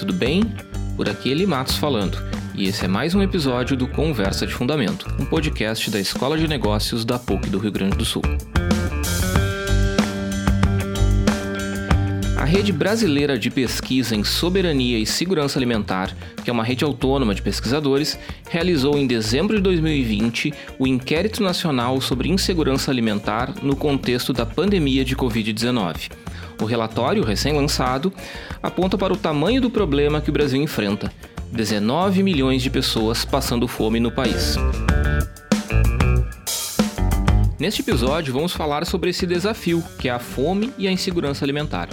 tudo 0.00 0.14
bem? 0.14 0.42
Por 0.96 1.10
aqui 1.10 1.30
Eli 1.30 1.44
Matos 1.44 1.76
falando, 1.76 2.16
e 2.54 2.66
esse 2.66 2.86
é 2.86 2.88
mais 2.88 3.14
um 3.14 3.22
episódio 3.22 3.76
do 3.76 3.86
Conversa 3.86 4.46
de 4.46 4.54
Fundamento, 4.54 5.06
um 5.20 5.26
podcast 5.26 5.90
da 5.90 6.00
Escola 6.00 6.38
de 6.38 6.48
Negócios 6.48 7.04
da 7.04 7.18
PUC 7.18 7.50
do 7.50 7.58
Rio 7.58 7.70
Grande 7.70 7.98
do 7.98 8.04
Sul. 8.06 8.22
A 12.38 12.44
Rede 12.46 12.72
Brasileira 12.72 13.38
de 13.38 13.50
Pesquisa 13.50 14.16
em 14.16 14.24
Soberania 14.24 14.98
e 14.98 15.04
Segurança 15.04 15.58
Alimentar, 15.58 16.16
que 16.42 16.48
é 16.48 16.52
uma 16.52 16.64
rede 16.64 16.82
autônoma 16.82 17.34
de 17.34 17.42
pesquisadores, 17.42 18.18
realizou 18.48 18.96
em 18.96 19.06
dezembro 19.06 19.56
de 19.56 19.62
2020 19.62 20.54
o 20.78 20.86
Inquérito 20.86 21.42
Nacional 21.42 22.00
sobre 22.00 22.30
Insegurança 22.30 22.90
Alimentar 22.90 23.52
no 23.62 23.76
contexto 23.76 24.32
da 24.32 24.46
pandemia 24.46 25.04
de 25.04 25.14
Covid-19. 25.14 26.10
O 26.60 26.64
relatório, 26.64 27.24
recém-lançado, 27.24 28.12
aponta 28.62 28.98
para 28.98 29.12
o 29.12 29.16
tamanho 29.16 29.60
do 29.60 29.70
problema 29.70 30.20
que 30.20 30.30
o 30.30 30.32
Brasil 30.32 30.60
enfrenta: 30.60 31.10
19 31.50 32.22
milhões 32.22 32.62
de 32.62 32.68
pessoas 32.68 33.24
passando 33.24 33.66
fome 33.66 33.98
no 33.98 34.12
país. 34.12 34.56
Neste 37.58 37.82
episódio, 37.82 38.32
vamos 38.32 38.52
falar 38.52 38.86
sobre 38.86 39.10
esse 39.10 39.26
desafio, 39.26 39.84
que 39.98 40.08
é 40.08 40.12
a 40.12 40.18
fome 40.18 40.72
e 40.78 40.88
a 40.88 40.92
insegurança 40.92 41.44
alimentar. 41.44 41.88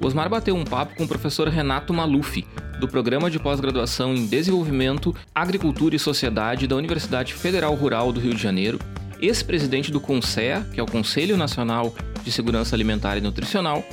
O 0.00 0.06
Osmar 0.06 0.28
bateu 0.28 0.54
um 0.54 0.64
papo 0.64 0.94
com 0.96 1.04
o 1.04 1.08
professor 1.08 1.48
Renato 1.48 1.92
Maluf, 1.92 2.46
do 2.78 2.86
Programa 2.86 3.30
de 3.30 3.38
Pós-Graduação 3.38 4.14
em 4.14 4.26
Desenvolvimento, 4.26 5.14
Agricultura 5.34 5.96
e 5.96 5.98
Sociedade 5.98 6.66
da 6.66 6.76
Universidade 6.76 7.34
Federal 7.34 7.74
Rural 7.74 8.12
do 8.12 8.20
Rio 8.20 8.34
de 8.34 8.42
Janeiro, 8.42 8.78
ex-presidente 9.20 9.90
do 9.90 10.00
CONSEA, 10.00 10.66
que 10.72 10.80
é 10.80 10.82
o 10.82 10.86
Conselho 10.86 11.36
Nacional 11.36 11.94
de 12.22 12.30
Segurança 12.32 12.74
Alimentar 12.74 13.16
e 13.16 13.20
Nutricional, 13.20 13.84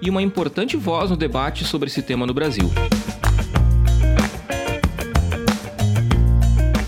e 0.00 0.10
uma 0.10 0.22
importante 0.22 0.76
voz 0.76 1.10
no 1.10 1.16
debate 1.16 1.64
sobre 1.64 1.88
esse 1.88 2.02
tema 2.02 2.26
no 2.26 2.34
Brasil. 2.34 2.70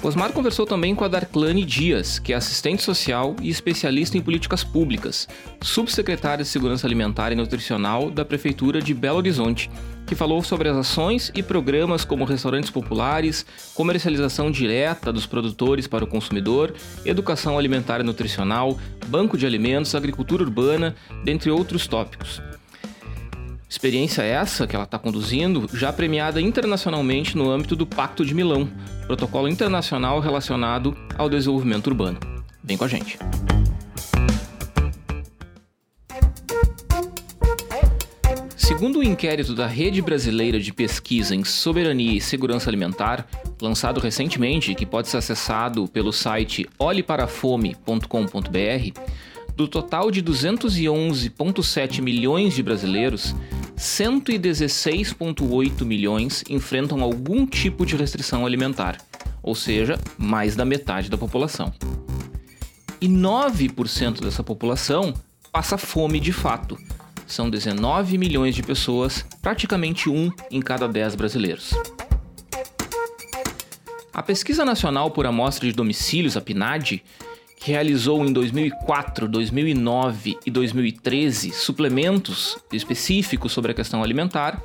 Osmar 0.07 0.33
conversou 0.33 0.65
também 0.65 0.95
com 0.95 1.03
a 1.03 1.09
Darclane 1.09 1.65
Dias, 1.65 2.21
que 2.21 2.33
é 2.33 2.37
assistente 2.37 2.81
social 2.81 3.35
e 3.43 3.51
especialista 3.51 4.17
em 4.17 4.23
políticas 4.23 4.63
públicas, 4.63 5.27
subsecretária 5.61 6.45
de 6.45 6.48
Segurança 6.48 6.87
Alimentar 6.87 7.33
e 7.33 7.35
Nutricional 7.35 8.09
da 8.09 8.25
Prefeitura 8.25 8.81
de 8.81 8.95
Belo 8.95 9.19
Horizonte, 9.19 9.69
que 10.07 10.15
falou 10.15 10.45
sobre 10.45 10.69
as 10.69 10.77
ações 10.77 11.33
e 11.35 11.43
programas 11.43 12.05
como 12.05 12.25
restaurantes 12.25 12.71
populares, 12.71 13.45
comercialização 13.75 14.48
direta 14.48 15.13
dos 15.13 15.27
produtores 15.27 15.89
para 15.89 16.05
o 16.05 16.09
consumidor, 16.09 16.73
educação 17.05 17.59
alimentar 17.59 17.98
e 17.98 18.05
nutricional, 18.05 18.79
banco 19.09 19.37
de 19.37 19.45
alimentos, 19.45 19.97
agricultura 19.97 20.45
urbana, 20.45 20.95
dentre 21.25 21.51
outros 21.51 21.89
tópicos. 21.89 22.41
Experiência 23.77 24.23
essa 24.23 24.67
que 24.67 24.75
ela 24.75 24.87
está 24.87 24.99
conduzindo, 24.99 25.69
já 25.75 25.93
premiada 25.93 26.41
internacionalmente 26.41 27.37
no 27.37 27.51
âmbito 27.51 27.77
do 27.77 27.87
Pacto 27.87 28.25
de 28.25 28.35
Milão, 28.35 28.67
protocolo 29.07 29.49
internacional 29.49 30.19
relacionado 30.19 30.97
ao 31.15 31.29
desenvolvimento 31.29 31.89
urbano. 31.89 32.19
Vem 32.65 32.79
com 32.79 32.85
a 32.85 32.89
gente. 32.89 33.19
Segundo 38.57 39.01
o 39.01 39.03
inquérito 39.03 39.55
da 39.55 39.67
Rede 39.67 40.01
Brasileira 40.01 40.59
de 40.59 40.73
Pesquisa 40.73 41.35
em 41.35 41.45
Soberania 41.45 42.17
e 42.17 42.21
Segurança 42.21 42.71
Alimentar, 42.71 43.27
lançado 43.61 44.01
recentemente 44.01 44.75
que 44.75 44.87
pode 44.87 45.09
ser 45.09 45.19
acessado 45.19 45.87
pelo 45.87 46.15
site 46.15 46.67
olheparafome.com.br, 46.79 49.01
do 49.55 49.69
total 49.69 50.11
de 50.11 50.23
211,7 50.23 52.01
milhões 52.01 52.55
de 52.55 52.63
brasileiros, 52.63 53.37
116,8 53.77 55.85
milhões 55.85 56.42
enfrentam 56.48 57.03
algum 57.03 57.47
tipo 57.47 57.85
de 57.85 57.95
restrição 57.95 58.47
alimentar, 58.47 58.97
ou 59.42 59.55
seja, 59.55 60.01
mais 60.17 60.57
da 60.57 60.64
metade 60.64 61.11
da 61.11 61.19
população. 61.19 61.75
E 63.01 63.09
9% 63.09 64.23
dessa 64.23 64.42
população 64.42 65.13
passa 65.53 65.77
fome 65.77 66.19
de 66.19 66.33
fato. 66.33 66.79
São 67.27 67.51
19 67.51 68.17
milhões 68.17 68.55
de 68.55 68.63
pessoas, 68.63 69.27
praticamente 69.42 70.09
um 70.09 70.33
em 70.51 70.63
cada 70.63 70.89
10 70.89 71.15
brasileiros. 71.15 71.75
A 74.15 74.23
Pesquisa 74.23 74.65
Nacional 74.65 75.11
por 75.11 75.27
Amostra 75.27 75.69
de 75.69 75.75
Domicílios, 75.75 76.39
a 76.39 76.41
PNAD, 76.41 77.03
que 77.56 77.72
realizou 77.72 78.24
em 78.24 78.33
2004, 78.33 79.27
2009 79.27 80.39
e 80.44 80.50
2013 80.50 81.52
suplementos 81.52 82.58
específicos 82.72 83.52
sobre 83.52 83.72
a 83.72 83.74
questão 83.74 84.02
alimentar, 84.02 84.62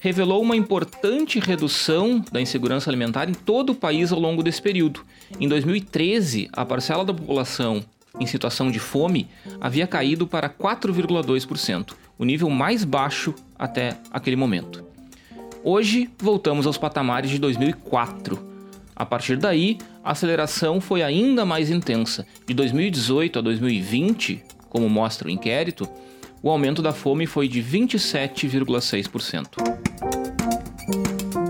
revelou 0.00 0.40
uma 0.40 0.56
importante 0.56 1.38
redução 1.38 2.24
da 2.32 2.40
insegurança 2.40 2.88
alimentar 2.88 3.28
em 3.28 3.34
todo 3.34 3.70
o 3.70 3.74
país 3.74 4.10
ao 4.12 4.18
longo 4.18 4.42
desse 4.42 4.62
período. 4.62 5.04
Em 5.38 5.46
2013, 5.46 6.48
a 6.52 6.64
parcela 6.64 7.04
da 7.04 7.12
população 7.12 7.84
em 8.18 8.26
situação 8.26 8.70
de 8.70 8.78
fome 8.78 9.28
havia 9.60 9.86
caído 9.86 10.26
para 10.26 10.48
4,2%, 10.48 11.92
o 12.18 12.24
nível 12.24 12.50
mais 12.50 12.82
baixo 12.82 13.34
até 13.58 13.98
aquele 14.10 14.36
momento. 14.36 14.84
Hoje, 15.62 16.10
voltamos 16.18 16.66
aos 16.66 16.78
patamares 16.78 17.30
de 17.30 17.38
2004. 17.38 18.49
A 19.00 19.06
partir 19.06 19.38
daí, 19.38 19.78
a 20.04 20.10
aceleração 20.10 20.78
foi 20.78 21.02
ainda 21.02 21.46
mais 21.46 21.70
intensa. 21.70 22.26
De 22.46 22.52
2018 22.52 23.38
a 23.38 23.42
2020, 23.42 24.42
como 24.68 24.90
mostra 24.90 25.26
o 25.26 25.30
inquérito, 25.30 25.88
o 26.42 26.50
aumento 26.50 26.82
da 26.82 26.92
fome 26.92 27.24
foi 27.24 27.48
de 27.48 27.62
27,6%. 27.62 29.56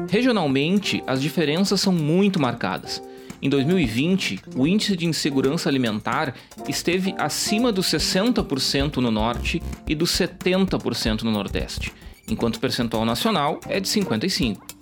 Regionalmente, 0.09 1.03
as 1.09 1.21
diferenças 1.21 1.81
são 1.81 1.93
muito 1.93 2.39
marcadas. 2.39 3.03
Em 3.43 3.49
2020, 3.49 4.43
o 4.55 4.65
índice 4.65 4.97
de 4.97 5.07
insegurança 5.07 5.69
alimentar 5.69 6.37
esteve 6.69 7.17
acima 7.19 7.73
dos 7.73 7.87
60% 7.87 8.99
no 8.99 9.11
norte 9.11 9.61
e 9.89 9.97
dos 9.97 10.13
70% 10.13 11.23
no 11.23 11.33
nordeste, 11.33 11.93
enquanto 12.29 12.55
o 12.59 12.61
percentual 12.61 13.05
nacional 13.05 13.59
é 13.69 13.81
de 13.81 13.89
55%. 13.89 14.80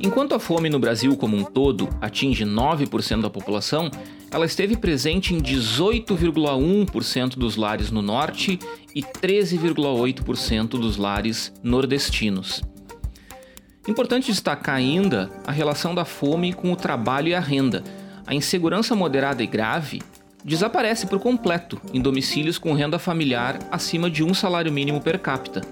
Enquanto 0.00 0.34
a 0.34 0.38
fome 0.38 0.70
no 0.70 0.78
Brasil 0.78 1.16
como 1.16 1.36
um 1.36 1.44
todo 1.44 1.88
atinge 2.00 2.44
9% 2.44 3.20
da 3.20 3.28
população, 3.28 3.90
ela 4.30 4.46
esteve 4.46 4.76
presente 4.76 5.34
em 5.34 5.40
18,1% 5.40 7.36
dos 7.36 7.56
lares 7.56 7.90
no 7.90 8.00
norte 8.00 8.58
e 8.94 9.02
13,8% 9.02 10.68
dos 10.68 10.96
lares 10.96 11.52
nordestinos. 11.62 12.62
Importante 13.86 14.30
destacar 14.30 14.76
ainda 14.76 15.30
a 15.46 15.52
relação 15.52 15.94
da 15.94 16.04
fome 16.04 16.52
com 16.52 16.72
o 16.72 16.76
trabalho 16.76 17.28
e 17.28 17.34
a 17.34 17.40
renda. 17.40 17.82
A 18.26 18.34
insegurança 18.34 18.94
moderada 18.94 19.42
e 19.42 19.46
grave 19.46 20.02
desaparece 20.44 21.06
por 21.06 21.18
completo 21.18 21.80
em 21.92 22.00
domicílios 22.00 22.58
com 22.58 22.74
renda 22.74 22.98
familiar 22.98 23.58
acima 23.70 24.10
de 24.10 24.22
um 24.22 24.34
salário 24.34 24.72
mínimo 24.72 25.00
per 25.00 25.18
capita 25.18 25.62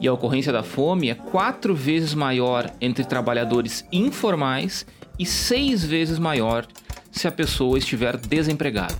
e 0.00 0.06
a 0.06 0.12
ocorrência 0.12 0.52
da 0.52 0.62
fome 0.62 1.10
é 1.10 1.14
quatro 1.14 1.74
vezes 1.74 2.14
maior 2.14 2.70
entre 2.80 3.04
trabalhadores 3.04 3.84
informais 3.90 4.86
e 5.18 5.26
seis 5.26 5.84
vezes 5.84 6.18
maior 6.18 6.66
se 7.10 7.26
a 7.26 7.32
pessoa 7.32 7.78
estiver 7.78 8.16
desempregada. 8.16 8.94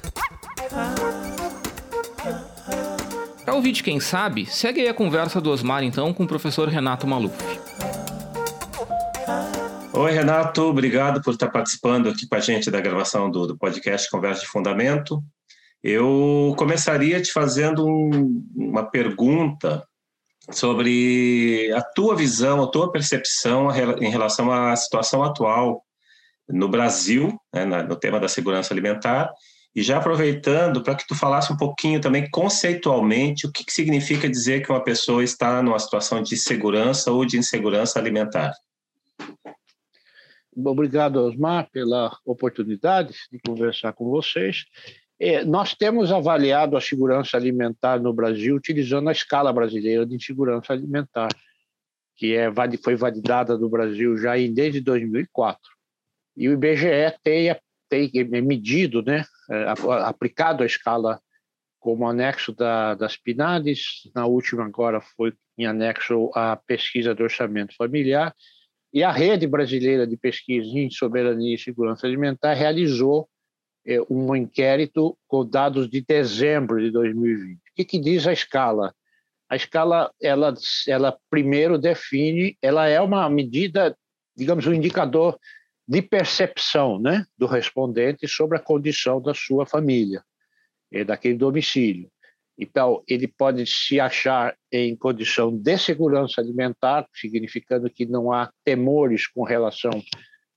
Para 3.45 3.55
ouvir 3.55 3.73
de 3.73 3.83
quem 3.83 4.01
sabe, 4.01 4.47
segue 4.47 4.81
aí 4.81 4.89
a 4.89 4.95
conversa 4.95 5.41
do 5.41 5.51
Osmar 5.51 5.83
então 5.83 6.13
com 6.13 6.25
o 6.25 6.29
professor 6.29 6.69
Renato 6.69 7.07
Maluf. 7.07 7.37
Oi, 9.93 10.13
Renato, 10.13 10.63
obrigado 10.63 11.23
por 11.23 11.33
estar 11.33 11.49
participando 11.49 12.09
aqui 12.09 12.29
com 12.29 12.35
a 12.37 12.41
gente 12.41 12.71
da 12.71 12.81
gravação 12.81 13.31
do, 13.31 13.47
do 13.47 13.59
podcast 13.59 14.09
Conversa 14.11 14.43
de 14.43 14.47
Fundamento. 14.47 15.23
Eu 15.83 16.55
começaria 16.57 17.21
te 17.21 17.33
fazendo 17.33 17.87
um, 17.87 18.45
uma 18.55 18.85
pergunta 18.85 19.85
sobre 20.51 21.73
a 21.73 21.83
tua 21.83 22.17
visão, 22.17 22.63
a 22.63 22.67
tua 22.67 22.91
percepção 22.91 23.71
em 24.01 24.11
relação 24.11 24.51
à 24.51 24.75
situação 24.77 25.23
atual 25.23 25.85
no 26.49 26.69
Brasil, 26.69 27.39
né, 27.55 27.65
no 27.65 27.97
tema 27.97 28.19
da 28.19 28.29
segurança 28.29 28.73
alimentar, 28.73 29.31
e 29.75 29.83
já 29.83 29.99
aproveitando 29.99 30.83
para 30.83 30.95
que 30.95 31.07
tu 31.07 31.15
falasse 31.15 31.53
um 31.53 31.57
pouquinho 31.57 32.01
também 32.01 32.29
conceitualmente 32.31 33.47
o 33.47 33.53
que, 33.53 33.65
que 33.65 33.73
significa 33.73 34.29
dizer 34.29 34.65
que 34.65 34.73
uma 34.73 34.83
pessoa 34.83 35.23
está 35.23 35.63
numa 35.63 35.79
situação 35.79 36.23
de 36.23 36.37
segurança 36.37 37.13
ou 37.13 37.25
de 37.25 37.37
insegurança 37.39 37.99
alimentar. 37.99 38.53
Obrigado, 40.57 41.17
Osmar, 41.19 41.69
pela 41.71 42.17
oportunidade 42.25 43.15
de 43.31 43.39
conversar 43.47 43.93
com 43.93 44.11
vocês. 44.11 44.65
É, 45.21 45.45
nós 45.45 45.75
temos 45.75 46.13
avaliado 46.13 46.77
a 46.77 46.81
segurança 46.81 47.37
alimentar 47.37 48.01
no 48.01 48.13
Brasil 48.13 48.55
utilizando 48.55 49.09
a 49.09 49.13
escala 49.13 49.53
brasileira 49.53 50.07
de 50.07 50.23
segurança 50.25 50.73
alimentar, 50.73 51.29
que 52.17 52.35
é, 52.37 52.49
foi 52.83 52.95
validada 52.95 53.59
no 53.59 53.69
Brasil 53.69 54.17
já 54.17 54.39
em, 54.39 54.53
desde 54.53 54.81
2004. 54.81 55.61
E 56.37 56.49
o 56.49 56.53
IBGE 56.53 57.17
tem, 57.23 57.57
tem 57.89 58.11
medido, 58.43 59.03
né, 59.03 59.25
é, 59.51 59.67
aplicado 60.05 60.63
a 60.63 60.67
escala 60.67 61.21
como 61.81 62.09
anexo 62.09 62.53
da, 62.55 62.95
das 62.95 63.17
PNADs, 63.17 64.11
na 64.15 64.27
última 64.27 64.65
agora 64.65 65.01
foi 65.01 65.33
em 65.57 65.67
anexo 65.67 66.31
à 66.35 66.57
pesquisa 66.57 67.15
do 67.15 67.25
orçamento 67.25 67.75
familiar, 67.77 68.35
e 68.93 69.03
a 69.03 69.11
Rede 69.11 69.47
Brasileira 69.47 70.07
de 70.07 70.17
Pesquisa 70.17 70.67
em 70.79 70.91
Soberania 70.91 71.55
e 71.55 71.59
Segurança 71.59 72.07
Alimentar 72.07 72.55
realizou 72.55 73.29
é, 73.29 73.38
um 74.11 74.37
inquérito 74.37 75.17
com 75.27 75.49
dados 75.49 75.89
de 75.89 76.03
dezembro 76.03 76.81
de 76.81 76.91
2020. 76.91 77.57
O 77.57 77.61
que, 77.75 77.85
que 77.85 77.99
diz 77.99 78.27
a 78.27 78.33
escala? 78.33 78.95
A 79.49 79.57
escala, 79.57 80.13
ela, 80.21 80.53
ela 80.87 81.19
primeiro 81.31 81.79
define, 81.79 82.57
ela 82.61 82.87
é 82.87 83.01
uma 83.01 83.29
medida, 83.31 83.97
digamos, 84.37 84.67
um 84.67 84.75
indicador 84.75 85.39
de 85.87 86.03
percepção 86.03 86.99
né, 86.99 87.25
do 87.39 87.47
respondente 87.47 88.29
sobre 88.29 88.59
a 88.59 88.61
condição 88.61 89.23
da 89.23 89.33
sua 89.33 89.65
família, 89.65 90.23
é, 90.93 91.03
daquele 91.03 91.39
domicílio. 91.39 92.11
Então, 92.59 93.03
ele 93.09 93.27
pode 93.27 93.65
se 93.67 93.99
achar 93.99 94.55
em 94.71 94.95
condição 94.95 95.57
de 95.57 95.79
segurança 95.79 96.41
alimentar, 96.41 97.07
significando 97.15 97.89
que 97.89 98.05
não 98.05 98.33
há 98.33 98.51
temores 98.65 99.27
com 99.29 99.45
relação 99.45 99.93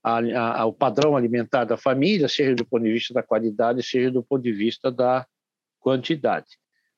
a, 0.02 0.18
a, 0.18 0.60
ao 0.62 0.72
padrão 0.72 1.16
alimentar 1.16 1.64
da 1.64 1.76
família, 1.76 2.28
seja 2.28 2.54
do 2.54 2.66
ponto 2.66 2.82
de 2.84 2.92
vista 2.92 3.14
da 3.14 3.22
qualidade, 3.22 3.82
seja 3.82 4.10
do 4.10 4.22
ponto 4.22 4.42
de 4.42 4.52
vista 4.52 4.90
da 4.90 5.26
quantidade. 5.78 6.46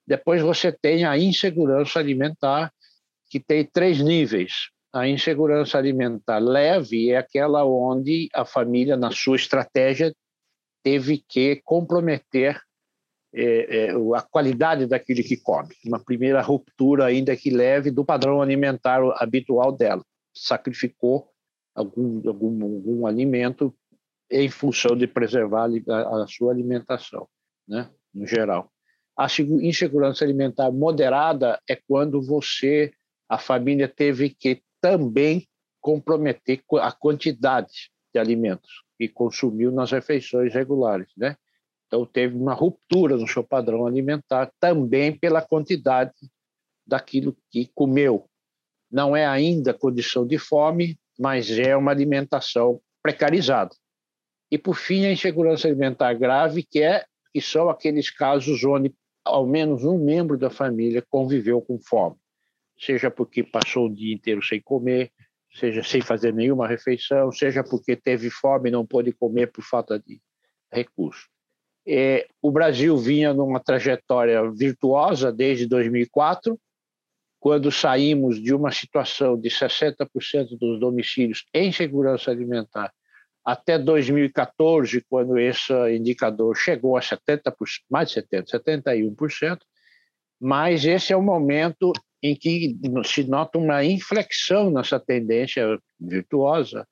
Depois 0.07 0.41
você 0.43 0.73
tem 0.73 1.05
a 1.05 1.17
insegurança 1.19 1.99
alimentar, 1.99 2.73
que 3.31 3.41
tem 3.41 3.65
três 3.65 4.01
níveis. 4.01 4.69
A 4.93 5.09
insegurança 5.09 5.77
alimentar 5.77 6.39
leve 6.39 7.11
é 7.11 7.17
aquela 7.17 7.65
onde 7.65 8.29
a 8.33 8.45
família, 8.45 8.97
na 8.97 9.11
sua 9.11 9.37
estratégia, 9.37 10.15
teve 10.83 11.25
que 11.27 11.61
comprometer 11.65 12.61
é, 13.35 13.87
é, 13.87 13.91
a 14.15 14.23
qualidade 14.23 14.87
daquilo 14.87 15.25
que 15.25 15.37
come. 15.37 15.75
Uma 15.85 15.99
primeira 15.99 16.41
ruptura, 16.41 17.07
ainda 17.07 17.37
que 17.37 17.51
leve, 17.51 17.91
do 17.91 18.05
padrão 18.05 18.41
alimentar 18.41 19.01
habitual 19.17 19.73
dela. 19.73 20.05
Sacrificou 20.33 21.34
algum, 21.75 22.27
algum, 22.29 22.63
algum 22.63 23.07
alimento 23.07 23.75
em 24.31 24.49
função 24.49 24.97
de 24.97 25.07
preservar 25.07 25.69
a, 25.89 26.23
a 26.23 26.27
sua 26.27 26.53
alimentação, 26.53 27.29
né, 27.67 27.91
no 28.13 28.27
geral. 28.27 28.71
A 29.17 29.27
insegurança 29.63 30.25
alimentar 30.25 30.71
moderada 30.73 31.61
é 31.69 31.77
quando 31.77 32.21
você, 32.21 32.93
a 33.29 33.39
família 33.39 33.89
teve 33.89 34.31
que 34.31 34.63
também 34.81 35.47
comprometer 35.81 36.63
a 36.81 36.91
quantidade 36.91 37.91
de 38.13 38.19
alimentos 38.19 38.83
que 38.99 39.09
consumiu 39.09 39.71
nas 39.71 39.93
refeições 39.93 40.53
regulares, 40.53 41.09
né? 41.17 41.37
Então 41.87 42.07
teve 42.07 42.35
uma 42.35 42.55
ruptura 42.55 43.17
no 43.17 43.29
seu 43.29 43.45
padrão 43.45 43.87
alimentar 43.87 44.51
também 44.59 45.17
pela 45.17 45.43
quantidade 45.43 46.13
daquilo 46.87 47.37
que 47.51 47.71
comeu. 47.75 48.29
Não 48.91 49.15
é 49.15 49.27
ainda 49.27 49.75
condição 49.75 50.27
de 50.27 50.39
fome, 50.39 50.99
mas 51.19 51.51
é 51.51 51.77
uma 51.77 51.91
alimentação 51.91 52.81
precarizada. 53.03 53.75
E 54.51 54.59
por 54.59 54.77
fim 54.77 55.07
a 55.07 55.13
insegurança 55.13 55.69
alimentar 55.69 56.15
grave, 56.15 56.63
que 56.63 56.83
é 56.83 57.05
que 57.33 57.41
são 57.41 57.69
aqueles 57.69 58.11
casos 58.11 58.65
onde 58.65 58.95
ao 59.25 59.47
menos 59.47 59.85
um 59.85 59.99
membro 59.99 60.39
da 60.39 60.51
família 60.51 61.05
conviveu 61.09 61.61
com 61.61 61.79
fome, 61.79 62.17
seja 62.79 63.11
porque 63.11 63.43
passou 63.43 63.87
o 63.87 63.95
dia 63.95 64.15
inteiro 64.15 64.43
sem 64.43 64.61
comer, 64.61 65.11
seja 65.53 65.83
sem 65.83 66.01
fazer 66.01 66.33
nenhuma 66.33 66.69
refeição, 66.69 67.33
seja 67.33 67.65
porque 67.65 67.97
teve 67.97 68.29
fome 68.31 68.69
e 68.69 68.73
não 68.73 68.87
pôde 68.87 69.13
comer 69.13 69.51
por 69.51 69.63
falta 69.63 69.99
de 69.99 70.21
recurso. 70.71 71.29
É, 71.87 72.27
o 72.41 72.51
Brasil 72.51 72.97
vinha 72.97 73.33
numa 73.33 73.61
trajetória 73.61 74.43
virtuosa 74.51 75.33
desde 75.33 75.67
2004, 75.67 76.59
quando 77.45 77.71
saímos 77.71 78.43
de 78.43 78.55
uma 78.55 78.73
situação 78.73 79.39
de 79.39 79.51
60% 79.51 80.57
dos 80.59 80.81
domicílios 80.81 81.45
em 81.53 81.71
segurança 81.71 82.31
alimentar 82.31 82.91
até 83.45 83.79
2014, 83.79 85.05
quando 85.11 85.39
esse 85.39 85.71
indicador 85.95 86.57
chegou 86.57 86.97
a 86.97 87.03
70%, 87.03 87.53
mais 87.91 88.09
de 88.09 88.23
70%, 88.23 88.47
71%, 88.51 89.59
mas 90.41 90.87
esse 90.87 91.13
é 91.13 91.17
o 91.19 91.21
momento 91.21 91.93
em 92.23 92.35
que 92.35 92.79
se 93.05 93.25
nota 93.25 93.59
uma 93.59 93.85
inflexão 93.85 94.71
nessa 94.71 94.99
tendência 94.99 95.79
virtuosa, 96.01 96.89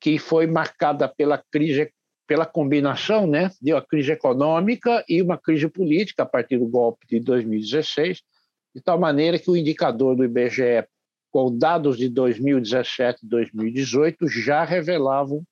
que 0.00 0.18
foi 0.18 0.48
marcada 0.48 1.06
pela 1.06 1.40
crise, 1.52 1.88
pela 2.26 2.44
combinação 2.44 3.28
né, 3.28 3.52
de 3.62 3.72
uma 3.72 3.86
crise 3.86 4.10
econômica 4.10 5.04
e 5.08 5.22
uma 5.22 5.38
crise 5.38 5.68
política 5.68 6.24
a 6.24 6.26
partir 6.26 6.58
do 6.58 6.66
golpe 6.66 7.06
de 7.06 7.20
2016, 7.20 8.24
de 8.74 8.82
tal 8.82 8.98
maneira 8.98 9.38
que 9.38 9.50
o 9.50 9.56
indicador 9.56 10.16
do 10.16 10.24
IBGE, 10.24 10.86
com 11.30 11.56
dados 11.56 11.96
de 11.96 12.08
2017 12.08 13.24
e 13.24 13.28
2018, 13.28 14.28
já 14.28 14.64
revelavam 14.64 15.44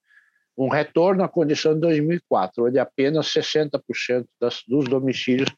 um 0.56 0.68
retorno 0.68 1.22
à 1.22 1.28
condição 1.28 1.74
de 1.74 1.80
2004, 1.80 2.66
onde 2.66 2.78
apenas 2.78 3.26
60% 3.26 4.26
das, 4.40 4.62
dos 4.66 4.86
domicílios 4.86 5.50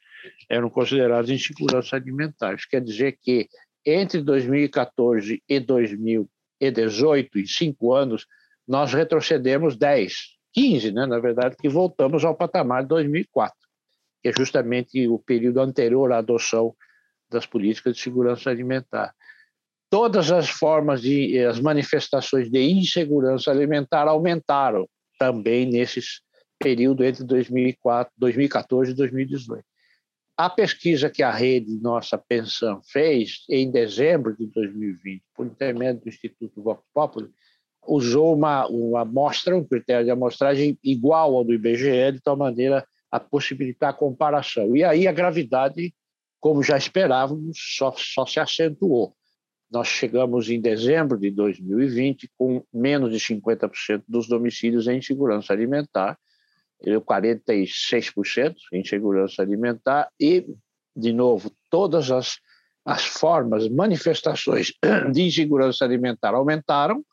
eram 0.50 0.69
considerados 0.69 1.31
em 1.31 1.38
segurança 1.38 1.94
alimentar. 1.94 2.55
Isso 2.55 2.66
quer 2.69 2.81
dizer 2.81 3.16
que 3.22 3.49
entre 3.87 4.20
2014 4.20 5.43
e 5.49 5.60
2018, 5.60 7.38
em 7.38 7.46
cinco 7.46 7.94
anos, 7.94 8.26
nós 8.66 8.93
retrocedemos 8.93 9.76
10, 9.76 10.12
15, 10.52 10.93
né, 10.93 11.06
na 11.06 11.20
verdade, 11.20 11.56
que 11.56 11.69
voltamos 11.69 12.25
ao 12.25 12.34
patamar 12.34 12.82
de 12.82 12.88
2004, 12.88 13.56
que 14.20 14.28
é 14.28 14.32
justamente 14.32 15.06
o 15.06 15.19
período 15.19 15.60
anterior 15.60 16.12
à 16.12 16.19
adoção 16.19 16.75
das 17.31 17.47
políticas 17.47 17.97
de 17.97 18.03
segurança 18.03 18.51
alimentar 18.51 19.15
todas 19.91 20.31
as 20.31 20.49
formas 20.49 21.01
de 21.01 21.39
as 21.45 21.59
manifestações 21.61 22.51
de 22.51 22.61
insegurança 22.61 23.51
alimentar 23.51 24.07
aumentaram 24.07 24.89
também 25.19 25.67
nesses 25.67 26.21
período 26.59 27.05
entre 27.05 27.25
2004, 27.25 28.13
2014 28.17 28.91
e 28.91 28.95
2018. 28.95 29.65
A 30.37 30.49
pesquisa 30.51 31.11
que 31.11 31.23
a 31.23 31.33
rede 31.33 31.81
Nossa 31.81 32.17
Pensão 32.17 32.81
fez 32.85 33.45
em 33.49 33.71
dezembro 33.71 34.37
de 34.37 34.47
2020, 34.47 35.23
por 35.35 35.47
intermédio 35.47 36.03
do 36.03 36.09
Instituto 36.09 36.63
Vox 36.63 36.83
Populi, 36.95 37.29
usou 37.87 38.35
uma, 38.35 38.67
uma 38.69 39.01
amostra, 39.01 39.57
um 39.57 39.65
critério 39.65 40.05
de 40.05 40.11
amostragem 40.11 40.79
igual 40.83 41.35
ao 41.35 41.45
do 41.45 41.55
IBGE, 41.55 42.13
de 42.13 42.21
tal 42.21 42.37
maneira 42.37 42.87
a 43.11 43.19
possibilitar 43.19 43.91
a 43.91 43.95
comparação. 43.95 44.77
E 44.77 44.85
aí 44.85 45.08
a 45.08 45.13
gravidade, 45.13 45.93
como 46.41 46.63
já 46.63 46.77
esperávamos, 46.77 47.59
só, 47.77 47.93
só 47.97 48.25
se 48.27 48.39
acentuou. 48.41 49.15
Nós 49.71 49.89
chegamos 49.89 50.49
em 50.49 50.61
dezembro 50.61 51.19
de 51.19 51.31
2020 51.31 52.31
com 52.37 52.65
menos 52.73 53.11
de 53.11 53.19
50% 53.19 54.03
dos 54.09 54.27
domicílios 54.27 54.87
em 54.89 55.03
segurança 55.03 55.53
alimentar, 55.53 56.19
46% 56.83 58.55
em 58.73 58.85
segurança 58.85 59.43
alimentar 59.43 60.09
e, 60.19 60.47
de 60.97 61.13
novo, 61.13 61.53
todas 61.69 62.11
as, 62.11 62.39
as 62.85 63.05
formas, 63.05 63.69
manifestações 63.69 64.73
de 65.13 65.23
insegurança 65.23 65.85
alimentar 65.85 66.35
aumentaram, 66.35 67.05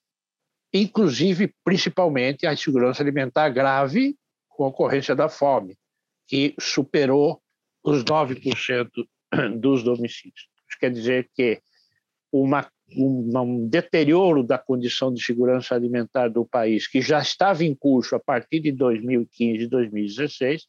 inclusive, 0.74 1.54
principalmente, 1.64 2.46
a 2.46 2.54
insegurança 2.54 3.02
alimentar 3.02 3.50
grave 3.50 4.16
com 4.48 4.66
ocorrência 4.66 5.16
da 5.16 5.28
fome, 5.28 5.78
que 6.28 6.56
superou 6.60 7.42
os 7.84 8.04
9% 8.04 8.90
dos 9.60 9.84
domicílios. 9.84 10.48
Isso 10.70 10.80
quer 10.80 10.92
dizer 10.92 11.30
que 11.34 11.62
uma, 12.32 12.68
um 12.96 13.68
deterioro 13.68 14.44
da 14.44 14.58
condição 14.58 15.14
de 15.14 15.24
segurança 15.24 15.74
alimentar 15.74 16.28
do 16.28 16.46
país, 16.46 16.88
que 16.88 17.02
já 17.02 17.20
estava 17.20 17.64
em 17.64 17.74
curso 17.74 18.16
a 18.16 18.20
partir 18.20 18.60
de 18.60 18.72
2015 18.72 19.64
e 19.64 19.68
2016, 19.68 20.66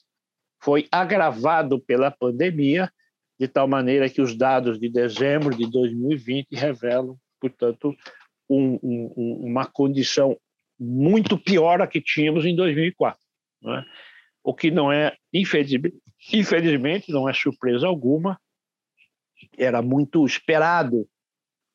foi 0.63 0.87
agravado 0.91 1.81
pela 1.81 2.11
pandemia, 2.11 2.91
de 3.39 3.47
tal 3.47 3.69
maneira 3.69 4.09
que 4.09 4.23
os 4.23 4.35
dados 4.35 4.79
de 4.79 4.89
dezembro 4.89 5.55
de 5.55 5.71
2020 5.71 6.53
revelam, 6.53 7.17
portanto, 7.41 7.95
um, 8.49 8.79
um, 8.83 9.41
uma 9.45 9.67
condição 9.67 10.37
muito 10.79 11.37
pior 11.39 11.83
a 11.83 11.87
que 11.87 12.01
tínhamos 12.01 12.45
em 12.45 12.55
2004. 12.55 13.21
Não 13.61 13.75
é? 13.75 13.85
O 14.43 14.55
que 14.55 14.71
não 14.71 14.93
é, 14.93 15.15
infelizmente, 15.33 15.97
infelizmente, 16.33 17.13
não 17.13 17.29
é 17.29 17.35
surpresa 17.35 17.87
alguma, 17.87 18.39
era 19.57 19.83
muito 19.83 20.25
esperado 20.25 21.09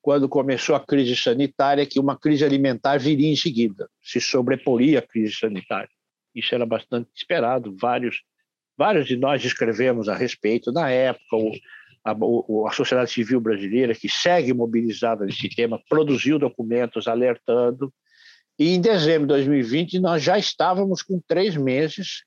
quando 0.02 0.28
começou 0.28 0.76
a 0.76 0.80
crise 0.80 1.16
sanitária, 1.16 1.86
que 1.86 2.00
uma 2.00 2.18
crise 2.18 2.44
alimentar 2.44 2.98
viria 2.98 3.30
em 3.30 3.36
seguida, 3.36 3.88
se 4.02 4.20
sobreporia 4.20 5.00
à 5.00 5.02
crise 5.02 5.34
sanitária. 5.34 5.90
Isso 6.34 6.56
era 6.56 6.66
bastante 6.66 7.10
esperado, 7.16 7.76
vários, 7.80 8.24
vários 8.76 9.06
de 9.06 9.16
nós 9.16 9.44
escrevemos 9.46 10.10
a 10.10 10.16
respeito 10.16 10.72
na 10.72 10.90
época, 10.90 11.36
o, 11.36 11.52
a, 12.04 12.16
o, 12.20 12.68
a 12.68 12.72
sociedade 12.72 13.12
civil 13.12 13.40
brasileira, 13.40 13.94
que 13.94 14.10
segue 14.10 14.54
mobilizada 14.54 15.26
nesse 15.26 15.50
tema, 15.50 15.80
produziu 15.88 16.40
documentos 16.40 17.08
alertando, 17.08 17.94
e 18.58 18.76
em 18.76 18.82
dezembro 18.82 19.28
de 19.28 19.34
2020 19.34 20.00
nós 20.00 20.24
já 20.24 20.38
estávamos 20.38 21.02
com 21.02 21.22
três 21.28 21.56
meses 21.56 22.24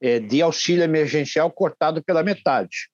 é, 0.00 0.18
de 0.18 0.42
auxílio 0.42 0.82
emergencial 0.82 1.50
cortado 1.50 2.02
pela 2.02 2.22
metade. 2.22 2.88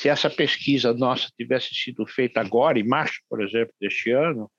Se 0.00 0.08
essa 0.08 0.30
pesquisa 0.30 0.94
nossa 0.94 1.28
tivesse 1.36 1.74
sido 1.74 2.06
feita 2.06 2.40
agora, 2.40 2.78
em 2.78 2.88
março, 2.88 3.20
por 3.28 3.42
exemplo, 3.42 3.74
deste 3.78 4.10
ano, 4.10 4.50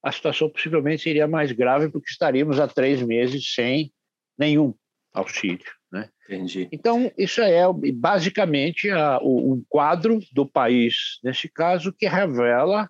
a 0.00 0.12
situação 0.12 0.48
possivelmente 0.48 1.02
seria 1.02 1.26
mais 1.26 1.50
grave, 1.50 1.90
porque 1.90 2.08
estaríamos 2.08 2.60
há 2.60 2.68
três 2.68 3.02
meses 3.02 3.54
sem 3.54 3.92
nenhum 4.38 4.72
auxílio. 5.12 5.66
Né? 5.90 6.08
Entendi. 6.28 6.68
Então, 6.70 7.10
isso 7.18 7.40
é 7.40 7.64
basicamente 7.92 8.88
a, 8.88 9.18
o, 9.20 9.54
um 9.54 9.64
quadro 9.68 10.20
do 10.32 10.46
país, 10.46 11.18
nesse 11.24 11.48
caso, 11.48 11.92
que 11.92 12.06
revela 12.06 12.88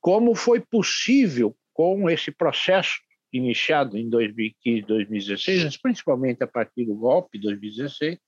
como 0.00 0.34
foi 0.34 0.58
possível, 0.58 1.56
com 1.72 2.10
esse 2.10 2.32
processo 2.32 2.98
iniciado 3.32 3.96
em 3.96 4.08
2015, 4.08 4.82
2016, 4.82 5.64
mas 5.64 5.76
principalmente 5.76 6.42
a 6.42 6.46
partir 6.48 6.86
do 6.86 6.96
golpe 6.96 7.38
de 7.38 7.44
2016, 7.44 8.18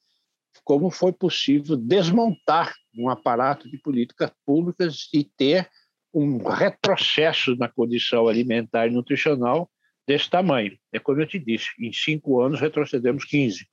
como 0.64 0.90
foi 0.90 1.12
possível 1.12 1.76
desmontar 1.76 2.75
um 2.97 3.09
aparato 3.09 3.71
de 3.71 3.78
políticas 3.78 4.31
públicas 4.45 5.09
e 5.12 5.25
ter 5.25 5.69
um 6.12 6.38
retrocesso 6.49 7.55
na 7.57 7.69
condição 7.69 8.28
alimentar 8.28 8.87
e 8.87 8.90
nutricional 8.90 9.71
desse 10.07 10.28
tamanho. 10.28 10.76
É 10.93 10.99
como 10.99 11.21
eu 11.21 11.26
te 11.26 11.38
disse, 11.38 11.69
em 11.78 11.93
cinco 11.93 12.40
anos 12.40 12.61
retrocedemos 12.61 13.25
15. 13.25 13.67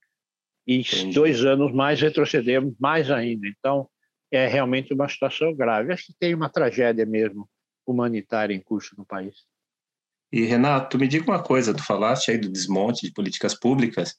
E 0.68 0.82
em 0.82 1.12
dois 1.12 1.46
anos 1.46 1.74
mais 1.74 2.02
retrocedemos 2.02 2.74
mais 2.80 3.10
ainda. 3.10 3.48
Então, 3.48 3.88
é 4.32 4.48
realmente 4.48 4.94
uma 4.94 5.08
situação 5.08 5.56
grave. 5.56 5.94
Acho 5.94 6.08
que 6.08 6.16
tem 6.20 6.34
uma 6.34 6.50
tragédia 6.50 7.06
mesmo 7.06 7.50
humanitária 7.86 8.54
em 8.54 8.60
curso 8.60 8.96
no 8.98 9.06
país. 9.06 9.36
E, 10.32 10.44
Renato, 10.44 10.98
me 10.98 11.08
diga 11.08 11.32
uma 11.32 11.42
coisa, 11.42 11.74
tu 11.74 11.84
falaste 11.84 12.32
aí 12.32 12.38
do 12.38 12.50
desmonte 12.50 13.06
de 13.06 13.14
políticas 13.14 13.58
públicas, 13.58 14.16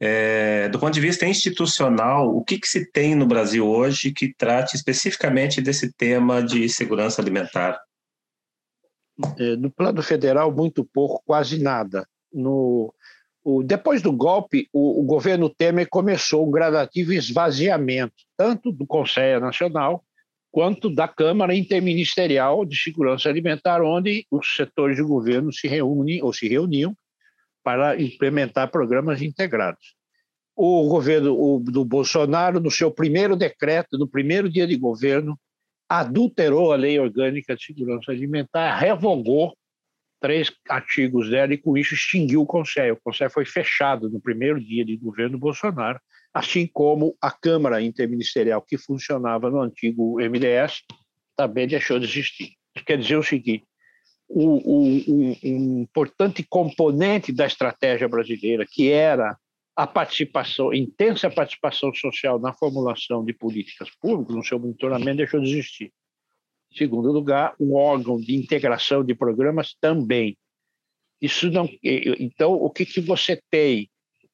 é, 0.00 0.68
do 0.68 0.78
ponto 0.78 0.92
de 0.92 1.00
vista 1.00 1.26
institucional, 1.26 2.34
o 2.34 2.44
que, 2.44 2.58
que 2.58 2.66
se 2.66 2.90
tem 2.90 3.14
no 3.14 3.26
Brasil 3.26 3.66
hoje 3.66 4.12
que 4.12 4.34
trate 4.34 4.76
especificamente 4.76 5.60
desse 5.60 5.92
tema 5.92 6.42
de 6.42 6.68
segurança 6.68 7.22
alimentar? 7.22 7.80
É, 9.38 9.56
no 9.56 9.70
plano 9.70 10.02
federal, 10.02 10.52
muito 10.52 10.84
pouco, 10.84 11.22
quase 11.24 11.62
nada. 11.62 12.06
No, 12.32 12.92
o, 13.44 13.62
depois 13.62 14.02
do 14.02 14.12
golpe, 14.12 14.68
o, 14.72 15.00
o, 15.00 15.04
governo 15.04 15.48
Temer 15.48 15.88
começou 15.88 16.46
um 16.46 16.50
gradativo 16.50 17.12
esvaziamento, 17.12 18.14
tanto 18.36 18.72
do 18.72 18.86
Conselho 18.86 19.40
Nacional 19.40 20.04
quanto 20.50 20.88
da 20.88 21.06
Câmara 21.08 21.54
Interministerial 21.54 22.64
de 22.64 22.76
Segurança 22.76 23.28
Alimentar, 23.28 23.82
onde 23.82 24.24
os 24.30 24.54
setores 24.54 24.96
de 24.96 25.02
governo 25.02 25.52
se 25.52 25.66
reúnem 25.66 26.22
ou 26.22 26.32
se 26.32 26.48
reuniam 26.48 26.96
para 27.64 28.00
implementar 28.00 28.70
programas 28.70 29.22
integrados. 29.22 29.94
O 30.54 30.86
governo 30.88 31.34
o, 31.34 31.58
do 31.58 31.84
Bolsonaro, 31.84 32.60
no 32.60 32.70
seu 32.70 32.90
primeiro 32.90 33.34
decreto, 33.34 33.98
no 33.98 34.06
primeiro 34.06 34.48
dia 34.48 34.66
de 34.66 34.76
governo, 34.76 35.36
adulterou 35.88 36.72
a 36.72 36.76
Lei 36.76 37.00
Orgânica 37.00 37.56
de 37.56 37.64
Segurança 37.64 38.12
Alimentar, 38.12 38.76
revogou 38.76 39.56
três 40.20 40.52
artigos 40.68 41.28
dela 41.28 41.52
e, 41.52 41.58
com 41.58 41.76
isso, 41.76 41.94
extinguiu 41.94 42.42
o 42.42 42.46
Conselho. 42.46 42.94
O 42.94 43.00
Conselho 43.02 43.30
foi 43.30 43.44
fechado 43.44 44.08
no 44.08 44.20
primeiro 44.20 44.60
dia 44.60 44.84
de 44.84 44.96
governo 44.96 45.38
Bolsonaro, 45.38 46.00
assim 46.32 46.66
como 46.66 47.16
a 47.20 47.30
Câmara 47.30 47.82
Interministerial, 47.82 48.62
que 48.62 48.78
funcionava 48.78 49.50
no 49.50 49.60
antigo 49.60 50.18
MDS, 50.18 50.82
também 51.36 51.66
deixou 51.66 51.98
de 51.98 52.06
existir. 52.06 52.52
Isso 52.74 52.84
quer 52.84 52.98
dizer 52.98 53.16
o 53.16 53.22
seguinte: 53.22 53.64
um, 54.28 54.54
um, 54.54 55.36
um 55.44 55.82
importante 55.82 56.42
componente 56.42 57.32
da 57.32 57.46
estratégia 57.46 58.08
brasileira, 58.08 58.64
que 58.68 58.90
era 58.90 59.36
a 59.76 59.86
participação, 59.86 60.72
intensa 60.72 61.30
participação 61.30 61.92
social 61.92 62.38
na 62.38 62.52
formulação 62.52 63.24
de 63.24 63.32
políticas 63.32 63.90
públicas, 64.00 64.36
no 64.36 64.44
seu 64.44 64.58
monitoramento, 64.58 65.16
deixou 65.16 65.40
de 65.40 65.50
existir. 65.50 65.92
Em 66.72 66.76
segundo 66.76 67.10
lugar, 67.10 67.54
um 67.58 67.74
órgão 67.74 68.16
de 68.16 68.34
integração 68.34 69.04
de 69.04 69.14
programas 69.14 69.74
também. 69.80 70.36
Isso 71.20 71.50
não, 71.50 71.68
então, 71.82 72.52
o 72.52 72.70
que, 72.70 72.84
que 72.84 73.00
você 73.00 73.40
tem? 73.50 73.88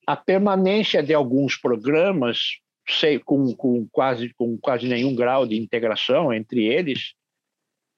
A 0.07 0.17
permanência 0.17 1.03
de 1.03 1.15
alguns 1.15 1.57
programas, 1.57 2.59
sei, 2.89 3.19
com, 3.19 3.55
com, 3.55 3.87
quase, 3.91 4.33
com 4.35 4.59
quase 4.59 4.89
nenhum 4.89 5.15
grau 5.15 5.47
de 5.47 5.57
integração 5.57 6.33
entre 6.33 6.67
eles, 6.67 7.15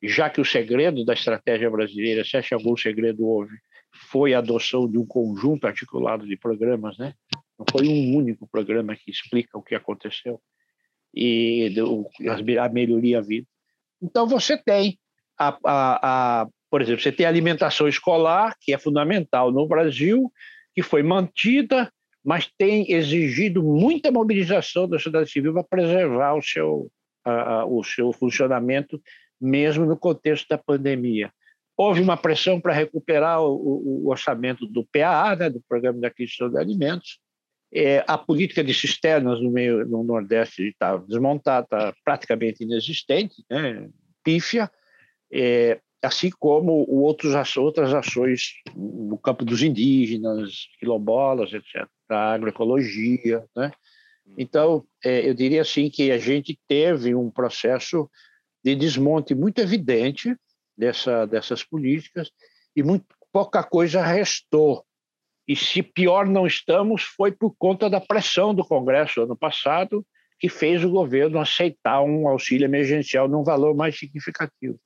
já 0.09 0.29
que 0.29 0.41
o 0.41 0.45
segredo 0.45 1.05
da 1.05 1.13
estratégia 1.13 1.71
brasileira, 1.71 2.25
se 2.25 2.37
acha 2.37 2.55
algum 2.55 2.77
segredo 2.77 3.25
houve, 3.25 3.57
foi 4.11 4.35
a 4.35 4.39
adoção 4.39 4.91
de 4.91 4.99
um 4.99 5.07
conjunto 5.07 5.67
articulado 5.67 6.27
de 6.27 6.37
programas, 6.37 6.99
né? 6.99 7.15
Não 7.59 7.67
foi 7.71 7.87
um 7.87 8.17
único 8.17 8.47
programa 8.49 8.97
que 8.97 9.11
explica 9.11 9.57
o 9.57 9.63
que 9.63 9.75
aconteceu 9.75 10.41
e 11.15 11.73
a 12.59 12.69
melhoria 12.69 13.23
vida. 13.23 13.47
Então 14.03 14.27
você 14.27 14.57
tem 14.57 14.99
a, 15.39 15.59
a, 15.65 16.41
a, 16.43 16.49
por 16.71 16.81
exemplo, 16.81 17.03
você 17.03 17.13
tem 17.13 17.27
a 17.27 17.29
alimentação 17.29 17.87
escolar 17.87 18.57
que 18.61 18.73
é 18.73 18.79
fundamental 18.79 19.53
no 19.53 19.69
Brasil, 19.69 20.33
que 20.75 20.83
foi 20.83 21.03
mantida, 21.03 21.93
mas 22.25 22.51
tem 22.59 22.91
exigido 22.91 23.63
muita 23.63 24.11
mobilização 24.11 24.89
da 24.89 24.99
sociedade 24.99 25.31
civil 25.31 25.53
para 25.53 25.65
preservar 25.65 26.35
o 26.35 26.43
seu 26.43 26.91
a, 27.25 27.65
o 27.67 27.85
seu 27.85 28.13
funcionamento 28.13 29.01
mesmo 29.43 29.85
no 29.85 29.97
contexto 29.97 30.49
da 30.49 30.57
pandemia. 30.57 31.33
Houve 31.77 32.01
uma 32.01 32.17
pressão 32.17 32.61
para 32.61 32.73
recuperar 32.73 33.43
o, 33.43 34.05
o, 34.05 34.09
orçamento 34.09 34.67
do 34.67 34.87
PAA, 34.87 35.37
né, 35.37 35.51
do 35.51 35.61
Programa 35.69 35.99
de 35.99 36.07
Aquisição 36.07 36.49
de 36.49 36.59
Alimentos. 36.59 37.19
É, 37.75 38.05
a 38.07 38.19
política 38.19 38.63
de 38.63 38.75
cisternas 38.75 39.41
no, 39.41 39.51
meio, 39.51 39.87
no 39.87 40.05
Nordeste 40.05 40.69
está 40.69 40.97
desmontada, 40.99 41.65
está 41.65 41.95
praticamente 42.05 42.63
inexistente, 42.63 43.43
né, 43.51 43.89
pífia, 44.23 44.71
é, 45.33 45.81
assim 46.03 46.31
como 46.39 46.85
outros, 46.89 47.57
outras 47.57 47.95
ações 47.95 48.53
no 48.77 49.17
campo 49.17 49.45
dos 49.45 49.63
indígenas, 49.63 50.69
quilombolas, 50.79 51.53
etc., 51.53 51.89
da 52.09 52.35
agroecologia. 52.35 53.45
Né? 53.57 53.73
Então, 54.37 54.85
é, 55.05 55.29
eu 55.29 55.33
diria 55.33 55.63
assim 55.63 55.89
que 55.89 56.11
a 56.11 56.19
gente 56.19 56.59
teve 56.69 57.15
um 57.15 57.31
processo 57.31 58.11
de 58.65 58.75
desmonte 58.75 59.35
muito 59.35 59.61
evidente 59.61 60.37
dessa, 60.77 61.27
dessas 61.27 61.65
políticas 61.65 62.31
e 62.75 62.83
muito 62.83 63.07
pouca 63.33 63.63
coisa 63.63 64.03
restou. 64.03 64.85
E 65.47 65.57
se 65.57 65.83
pior 65.83 66.27
não 66.27 66.47
estamos, 66.47 67.03
foi 67.03 67.33
por 67.33 67.55
conta 67.59 67.91
da 67.91 68.01
pressão 68.01 68.55
do 68.55 68.65
Congresso 68.65 69.23
ano 69.23 69.37
passado, 69.37 70.07
que 70.39 70.49
fez 70.49 70.85
o 70.85 70.91
governo 70.91 71.39
aceitar 71.39 72.03
um 72.03 72.29
auxílio 72.29 72.65
emergencial 72.65 73.29
num 73.29 73.43
valor 73.43 73.75
mais 73.75 73.99
significativo. 73.99 74.79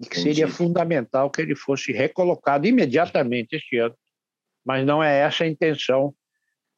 E 0.00 0.06
que 0.06 0.18
seria 0.18 0.48
fundamental 0.48 1.30
que 1.30 1.42
ele 1.42 1.54
fosse 1.54 1.92
recolocado 1.92 2.66
imediatamente 2.66 3.56
este 3.56 3.76
ano. 3.76 3.94
Mas 4.64 4.86
não 4.86 5.02
é 5.02 5.20
essa 5.20 5.44
a 5.44 5.46
intenção 5.46 6.14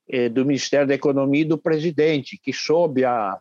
eh, 0.09 0.29
do 0.29 0.45
Ministério 0.45 0.87
da 0.87 0.95
Economia 0.95 1.43
e 1.43 1.47
do 1.47 1.59
presidente, 1.59 2.39
que, 2.43 2.53
sob 2.53 3.05
a 3.05 3.39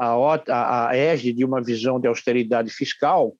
a, 0.00 0.88
a 0.88 0.96
égide 0.96 1.38
de 1.38 1.44
uma 1.44 1.62
visão 1.62 2.00
de 2.00 2.08
austeridade 2.08 2.70
fiscal, 2.70 3.36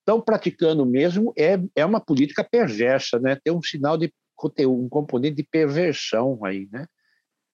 estão 0.00 0.20
praticando 0.20 0.84
mesmo 0.84 1.32
é, 1.36 1.58
é 1.74 1.86
uma 1.86 2.00
política 2.00 2.44
perversa, 2.44 3.18
né? 3.18 3.38
Tem 3.42 3.52
um 3.52 3.62
sinal 3.62 3.96
de 3.96 4.12
um 4.66 4.88
componente 4.88 5.36
de 5.36 5.44
perversão 5.44 6.44
aí, 6.44 6.68
né? 6.70 6.86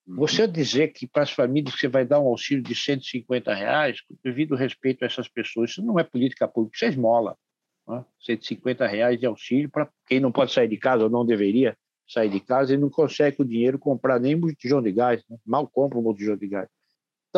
Uhum. 0.07 0.17
Você 0.17 0.49
dizer 0.49 0.89
que 0.89 1.07
para 1.07 1.23
as 1.23 1.31
famílias 1.31 1.75
você 1.75 1.87
vai 1.87 2.07
dar 2.07 2.19
um 2.19 2.27
auxílio 2.27 2.63
de 2.63 2.75
150 2.75 3.53
reais, 3.55 3.99
devido 4.25 4.55
respeito 4.55 5.03
a 5.03 5.07
essas 5.07 5.29
pessoas, 5.29 5.71
isso 5.71 5.83
não 5.83 5.99
é 5.99 6.05
política 6.05 6.49
pública, 6.49 6.77
isso 6.77 6.85
é 6.87 6.89
esmola. 6.89 7.37
Né? 7.87 8.05
150 8.21 8.87
reais 8.87 9.21
de 9.21 9.27
auxílio 9.27 9.71
para 9.71 9.89
quem 10.07 10.19
não 10.19 10.33
pode 10.33 10.53
sair 10.53 10.69
de 10.69 10.79
casa 10.79 11.05
ou 11.05 11.11
não 11.11 11.27
deveria 11.27 11.77
sair 12.09 12.31
de 12.31 12.41
casa 12.41 12.73
e 12.73 12.79
não 12.79 12.89
consegue 12.89 13.37
o 13.41 13.45
dinheiro 13.45 13.79
comprar 13.79 14.19
nem 14.19 14.35
um 14.35 14.41
botijão 14.41 14.81
de 14.81 14.91
gás, 14.91 15.23
né? 15.29 15.37
mal 15.45 15.69
compra 15.69 15.99
um 15.99 16.03
botijão 16.03 16.37
de 16.37 16.49
gás. 16.49 16.69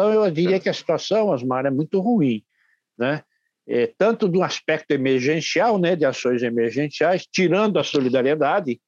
Então, 0.00 0.24
eu 0.24 0.30
diria 0.30 0.58
que 0.58 0.68
a 0.70 0.72
situação, 0.72 1.28
Osmar, 1.28 1.66
é 1.66 1.70
muito 1.70 2.00
ruim, 2.00 2.42
né? 2.98 3.22
É, 3.68 3.86
tanto 3.98 4.26
do 4.26 4.42
aspecto 4.42 4.92
emergencial, 4.92 5.78
né, 5.78 5.94
de 5.94 6.06
ações 6.06 6.42
emergenciais, 6.42 7.26
tirando 7.30 7.78
a 7.78 7.84
solidariedade 7.84 8.80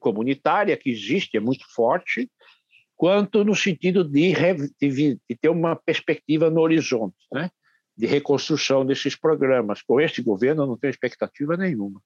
comunitária 0.00 0.74
que 0.74 0.88
existe, 0.88 1.36
é 1.36 1.40
muito 1.40 1.66
forte, 1.68 2.30
quanto 2.96 3.44
no 3.44 3.54
sentido 3.54 4.02
de, 4.02 4.32
de, 4.80 5.18
ter 5.38 5.50
uma 5.50 5.76
perspectiva 5.76 6.48
no 6.48 6.62
horizonte, 6.62 7.16
né, 7.30 7.50
de 7.94 8.06
reconstrução 8.06 8.86
desses 8.86 9.14
programas. 9.14 9.82
Com 9.82 10.00
este 10.00 10.22
governo, 10.22 10.62
eu 10.62 10.66
não 10.66 10.78
tenho 10.78 10.90
expectativa 10.90 11.58
nenhuma. 11.58 12.00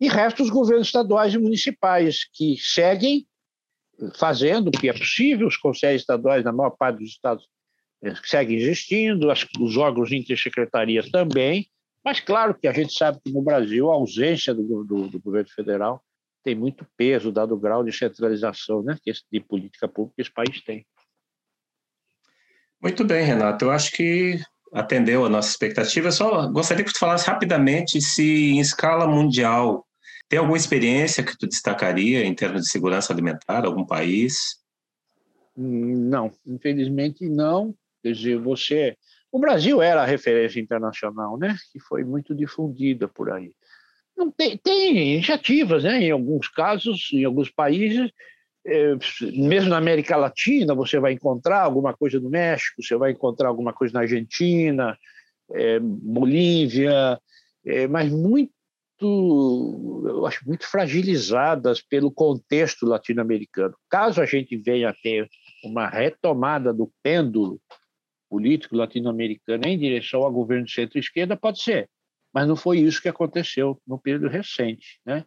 E 0.00 0.08
resta 0.08 0.42
os 0.42 0.50
governos 0.50 0.88
estaduais 0.88 1.32
e 1.32 1.38
municipais, 1.38 2.28
que 2.32 2.56
seguem 2.58 3.24
fazendo 4.16 4.68
o 4.68 4.70
que 4.70 4.88
é 4.88 4.92
possível, 4.92 5.46
os 5.46 5.56
conselhos 5.56 6.02
estaduais, 6.02 6.44
na 6.44 6.52
maior 6.52 6.70
parte 6.70 6.98
dos 6.98 7.10
estados, 7.10 7.46
eh, 8.02 8.14
seguem 8.24 8.56
existindo, 8.56 9.28
os 9.60 9.76
órgãos 9.76 10.08
de 10.08 10.16
intersecretaria 10.16 11.02
também, 11.10 11.66
mas 12.04 12.20
claro 12.20 12.54
que 12.54 12.68
a 12.68 12.72
gente 12.72 12.92
sabe 12.92 13.18
que 13.24 13.32
no 13.32 13.42
Brasil 13.42 13.90
a 13.90 13.94
ausência 13.94 14.54
do, 14.54 14.84
do, 14.84 15.08
do 15.08 15.20
governo 15.20 15.48
federal 15.50 16.02
tem 16.44 16.54
muito 16.54 16.86
peso, 16.96 17.32
dado 17.32 17.54
o 17.54 17.58
grau 17.58 17.82
de 17.82 17.90
centralização 17.90 18.82
né, 18.82 18.96
de 19.32 19.40
política 19.40 19.88
pública 19.88 20.16
que 20.16 20.22
esse 20.22 20.32
país 20.32 20.62
tem. 20.62 20.86
Muito 22.82 23.02
bem, 23.02 23.24
Renato. 23.24 23.64
Eu 23.64 23.70
acho 23.70 23.90
que 23.92 24.38
atendeu 24.70 25.24
a 25.24 25.28
nossa 25.30 25.48
expectativa. 25.48 26.08
Eu 26.08 26.12
só 26.12 26.46
gostaria 26.48 26.84
que 26.84 26.92
tu 26.92 26.98
falasse 26.98 27.26
rapidamente 27.26 27.98
se, 28.02 28.50
em 28.50 28.60
escala 28.60 29.06
mundial, 29.06 29.86
tem 30.28 30.38
alguma 30.38 30.56
experiência 30.56 31.24
que 31.24 31.36
tu 31.36 31.46
destacaria 31.46 32.24
em 32.24 32.34
termos 32.34 32.62
de 32.62 32.70
segurança 32.70 33.12
alimentar, 33.12 33.64
algum 33.64 33.84
país? 33.84 34.62
Não, 35.56 36.32
infelizmente 36.46 37.28
não. 37.28 37.74
Quer 38.02 38.12
dizer, 38.12 38.38
você. 38.38 38.96
O 39.30 39.38
Brasil 39.38 39.82
era 39.82 40.02
a 40.02 40.06
referência 40.06 40.60
internacional, 40.60 41.36
né? 41.36 41.56
Que 41.72 41.80
foi 41.80 42.04
muito 42.04 42.34
difundida 42.34 43.08
por 43.08 43.30
aí. 43.30 43.52
Não 44.16 44.30
tem, 44.30 44.56
tem 44.56 45.14
iniciativas, 45.14 45.84
né? 45.84 46.02
Em 46.02 46.10
alguns 46.10 46.48
casos, 46.48 47.08
em 47.12 47.24
alguns 47.24 47.50
países, 47.50 48.10
é, 48.66 48.94
mesmo 49.36 49.70
na 49.70 49.76
América 49.76 50.16
Latina, 50.16 50.74
você 50.74 50.98
vai 50.98 51.12
encontrar 51.12 51.62
alguma 51.62 51.92
coisa 51.94 52.18
no 52.20 52.30
México, 52.30 52.82
você 52.82 52.96
vai 52.96 53.10
encontrar 53.10 53.48
alguma 53.48 53.72
coisa 53.72 53.92
na 53.94 54.00
Argentina, 54.00 54.96
é, 55.52 55.78
Bolívia, 55.80 57.18
é, 57.66 57.86
mas 57.86 58.10
muito, 58.10 58.53
eu 59.04 60.26
acho, 60.26 60.46
muito 60.46 60.66
fragilizadas 60.66 61.80
pelo 61.80 62.10
contexto 62.10 62.86
latino-americano. 62.86 63.74
Caso 63.88 64.20
a 64.20 64.26
gente 64.26 64.56
venha 64.56 64.90
a 64.90 64.94
ter 64.94 65.28
uma 65.64 65.88
retomada 65.88 66.72
do 66.72 66.90
pêndulo 67.02 67.60
político 68.28 68.76
latino-americano 68.76 69.66
em 69.66 69.78
direção 69.78 70.22
ao 70.22 70.32
governo 70.32 70.68
centro-esquerda, 70.68 71.36
pode 71.36 71.62
ser, 71.62 71.88
mas 72.32 72.48
não 72.48 72.56
foi 72.56 72.78
isso 72.78 73.00
que 73.00 73.08
aconteceu 73.08 73.80
no 73.86 73.98
período 73.98 74.28
recente. 74.28 75.00
Né? 75.06 75.24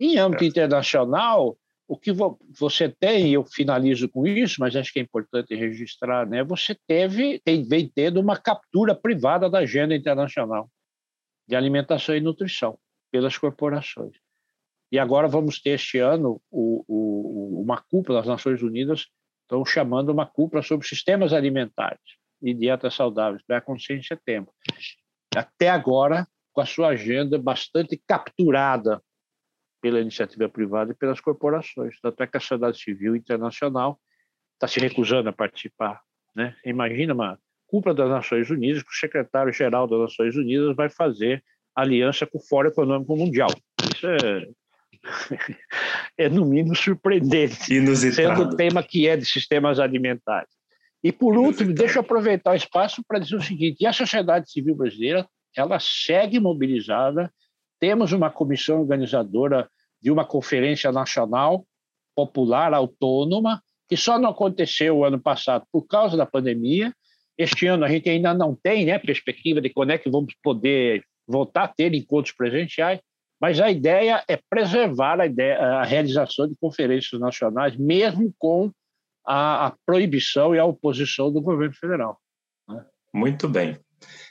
Em 0.00 0.18
âmbito 0.18 0.44
é. 0.44 0.46
internacional, 0.46 1.56
o 1.88 1.96
que 1.96 2.12
você 2.58 2.88
tem, 2.88 3.28
e 3.28 3.34
eu 3.34 3.44
finalizo 3.44 4.08
com 4.08 4.26
isso, 4.26 4.56
mas 4.58 4.74
acho 4.74 4.92
que 4.92 4.98
é 4.98 5.02
importante 5.02 5.54
registrar, 5.54 6.26
né? 6.26 6.42
Você 6.42 6.76
teve, 6.86 7.40
tem, 7.44 7.62
vem 7.62 7.88
tendo 7.88 8.20
uma 8.20 8.36
captura 8.36 8.92
privada 8.92 9.48
da 9.48 9.60
agenda 9.60 9.94
internacional 9.94 10.68
de 11.46 11.54
alimentação 11.54 12.16
e 12.16 12.20
nutrição 12.20 12.76
pelas 13.10 13.36
corporações. 13.38 14.16
E 14.90 14.98
agora 14.98 15.28
vamos 15.28 15.60
ter 15.60 15.70
este 15.70 15.98
ano 15.98 16.40
o, 16.50 16.84
o, 16.86 17.62
uma 17.62 17.82
cúpula 17.82 18.18
das 18.18 18.28
Nações 18.28 18.62
Unidas, 18.62 19.06
estão 19.42 19.64
chamando 19.64 20.10
uma 20.10 20.26
cúpula 20.26 20.62
sobre 20.62 20.86
sistemas 20.86 21.32
alimentares 21.32 22.00
e 22.42 22.52
dietas 22.54 22.94
saudáveis, 22.94 23.42
vai 23.48 23.58
acontecer 23.58 23.96
em 23.96 24.02
setembro. 24.02 24.52
Até 25.34 25.68
agora, 25.68 26.26
com 26.52 26.60
a 26.60 26.66
sua 26.66 26.88
agenda 26.88 27.38
bastante 27.38 28.00
capturada 28.06 29.02
pela 29.80 30.00
iniciativa 30.00 30.48
privada 30.48 30.92
e 30.92 30.94
pelas 30.94 31.20
corporações. 31.20 32.00
Tanto 32.00 32.22
é 32.22 32.26
que 32.26 32.36
a 32.36 32.40
sociedade 32.40 32.78
civil 32.78 33.14
internacional 33.14 34.00
está 34.54 34.66
se 34.66 34.80
recusando 34.80 35.28
a 35.28 35.32
participar. 35.32 36.00
Né? 36.34 36.56
Imagina 36.64 37.14
uma 37.14 37.38
cúpula 37.66 37.94
das 37.94 38.08
Nações 38.08 38.50
Unidas, 38.50 38.82
que 38.82 38.90
o 38.90 38.94
secretário-geral 38.98 39.86
das 39.86 40.00
Nações 40.00 40.36
Unidas 40.36 40.74
vai 40.74 40.88
fazer 40.88 41.44
aliança 41.76 42.26
com 42.26 42.38
o 42.38 42.42
Fórum 42.42 42.70
Econômico 42.70 43.16
Mundial. 43.16 43.50
Isso 43.94 44.06
é, 44.06 44.46
é 46.26 46.28
no 46.28 46.46
mínimo 46.46 46.74
surpreendente, 46.74 47.74
Inusitado. 47.74 48.36
sendo 48.36 48.42
o 48.48 48.56
tema 48.56 48.82
que 48.82 49.06
é 49.06 49.16
de 49.16 49.26
sistemas 49.26 49.78
alimentares. 49.78 50.50
E 51.04 51.12
por 51.12 51.36
último, 51.36 51.72
deixa 51.72 51.98
eu 51.98 52.00
aproveitar 52.00 52.52
o 52.52 52.56
espaço 52.56 53.02
para 53.06 53.18
dizer 53.18 53.36
o 53.36 53.42
seguinte: 53.42 53.76
e 53.80 53.86
a 53.86 53.92
sociedade 53.92 54.50
civil 54.50 54.74
brasileira 54.74 55.26
ela 55.54 55.78
segue 55.78 56.40
mobilizada 56.40 57.30
temos 57.78 58.12
uma 58.12 58.30
comissão 58.30 58.80
organizadora 58.80 59.68
de 60.00 60.10
uma 60.10 60.24
conferência 60.24 60.90
nacional 60.90 61.66
popular 62.14 62.72
autônoma, 62.72 63.62
que 63.88 63.96
só 63.96 64.18
não 64.18 64.30
aconteceu 64.30 64.98
o 64.98 65.04
ano 65.04 65.20
passado 65.20 65.64
por 65.70 65.86
causa 65.86 66.16
da 66.16 66.26
pandemia. 66.26 66.92
Este 67.36 67.66
ano 67.66 67.84
a 67.84 67.88
gente 67.88 68.08
ainda 68.08 68.32
não 68.32 68.54
tem 68.54 68.86
né, 68.86 68.98
perspectiva 68.98 69.60
de 69.60 69.70
quando 69.70 69.90
é 69.90 69.98
que 69.98 70.10
vamos 70.10 70.34
poder 70.42 71.04
voltar 71.26 71.64
a 71.64 71.68
ter 71.68 71.94
encontros 71.94 72.34
presenciais, 72.34 73.00
mas 73.40 73.60
a 73.60 73.70
ideia 73.70 74.24
é 74.28 74.38
preservar 74.48 75.20
a, 75.20 75.26
ideia, 75.26 75.58
a 75.58 75.84
realização 75.84 76.48
de 76.48 76.56
conferências 76.56 77.20
nacionais, 77.20 77.76
mesmo 77.76 78.32
com 78.38 78.70
a, 79.26 79.66
a 79.66 79.74
proibição 79.84 80.54
e 80.54 80.58
a 80.58 80.64
oposição 80.64 81.30
do 81.32 81.40
governo 81.40 81.74
federal. 81.74 82.18
Né? 82.68 82.84
Muito 83.12 83.48
bem. 83.48 83.78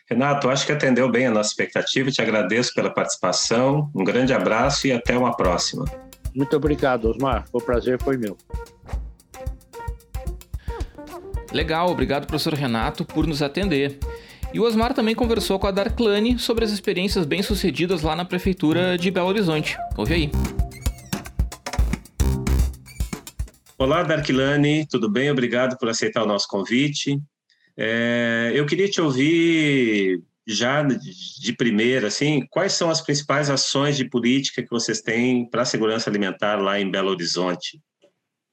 Renato, 0.09 0.49
acho 0.49 0.65
que 0.65 0.71
atendeu 0.71 1.09
bem 1.11 1.27
a 1.27 1.31
nossa 1.31 1.49
expectativa. 1.49 2.11
Te 2.11 2.21
agradeço 2.21 2.73
pela 2.73 2.93
participação. 2.93 3.91
Um 3.95 4.03
grande 4.03 4.33
abraço 4.33 4.87
e 4.87 4.91
até 4.91 5.17
uma 5.17 5.35
próxima. 5.35 5.85
Muito 6.33 6.55
obrigado, 6.55 7.09
Osmar. 7.09 7.45
O 7.51 7.59
prazer 7.59 8.01
foi 8.01 8.17
meu. 8.17 8.37
Legal, 11.51 11.89
obrigado, 11.89 12.27
professor 12.27 12.53
Renato, 12.53 13.05
por 13.05 13.25
nos 13.25 13.41
atender. 13.41 13.97
E 14.55 14.59
o 14.59 14.63
Osmar 14.63 14.93
também 14.93 15.13
conversou 15.13 15.59
com 15.59 15.67
a 15.67 15.71
Darklane 15.71 16.39
sobre 16.39 16.63
as 16.63 16.71
experiências 16.71 17.25
bem-sucedidas 17.25 18.03
lá 18.03 18.15
na 18.15 18.23
prefeitura 18.23 18.97
de 18.97 19.11
Belo 19.11 19.27
Horizonte. 19.27 19.77
Ouve 19.97 20.13
aí. 20.13 20.31
Olá, 23.77 24.01
Darklane, 24.01 24.87
tudo 24.87 25.09
bem? 25.09 25.29
Obrigado 25.29 25.77
por 25.77 25.89
aceitar 25.89 26.23
o 26.23 26.25
nosso 26.25 26.47
convite. 26.47 27.19
É, 27.75 28.53
eu 28.55 28.65
queria 28.65 28.89
te 28.89 29.01
ouvir 29.01 30.23
já 30.47 30.81
de 30.83 31.51
primeira, 31.51 32.07
assim, 32.07 32.47
quais 32.49 32.71
são 32.71 32.89
as 32.89 33.01
principais 33.01 33.49
ações 33.49 33.97
de 33.97 34.09
política 34.09 34.63
que 34.63 34.69
vocês 34.69 35.01
têm 35.01 35.49
para 35.49 35.63
a 35.63 35.65
segurança 35.65 36.09
alimentar 36.09 36.61
lá 36.61 36.79
em 36.79 36.89
Belo 36.89 37.09
Horizonte? 37.09 37.81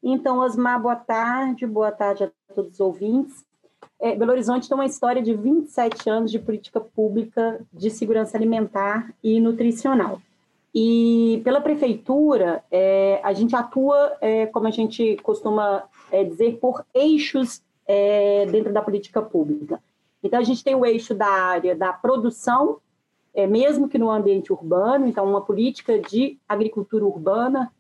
Então, 0.02 0.40
Osmar, 0.40 0.82
boa 0.82 0.96
tarde, 0.96 1.64
boa 1.64 1.92
tarde 1.92 2.24
a 2.24 2.30
todos 2.52 2.72
os 2.72 2.80
ouvintes. 2.80 3.51
É, 4.02 4.16
Belo 4.16 4.32
Horizonte 4.32 4.68
tem 4.68 4.74
uma 4.74 4.84
história 4.84 5.22
de 5.22 5.32
27 5.32 6.10
anos 6.10 6.32
de 6.32 6.38
política 6.40 6.80
pública 6.80 7.64
de 7.72 7.88
segurança 7.88 8.36
alimentar 8.36 9.14
e 9.22 9.40
nutricional. 9.40 10.20
E 10.74 11.40
pela 11.44 11.60
prefeitura, 11.60 12.64
é, 12.68 13.20
a 13.22 13.32
gente 13.32 13.54
atua, 13.54 14.16
é, 14.20 14.46
como 14.46 14.66
a 14.66 14.72
gente 14.72 15.16
costuma 15.22 15.84
é, 16.10 16.24
dizer, 16.24 16.58
por 16.60 16.84
eixos 16.92 17.62
é, 17.86 18.44
dentro 18.46 18.72
da 18.72 18.82
política 18.82 19.22
pública. 19.22 19.80
Então, 20.20 20.40
a 20.40 20.42
gente 20.42 20.64
tem 20.64 20.74
o 20.74 20.84
eixo 20.84 21.14
da 21.14 21.28
área 21.28 21.76
da 21.76 21.92
produção, 21.92 22.78
é, 23.32 23.46
mesmo 23.46 23.88
que 23.88 23.98
no 23.98 24.10
ambiente 24.10 24.52
urbano, 24.52 25.06
então, 25.06 25.24
uma 25.24 25.42
política 25.42 26.00
de 26.00 26.36
agricultura 26.48 27.04
urbana 27.04 27.70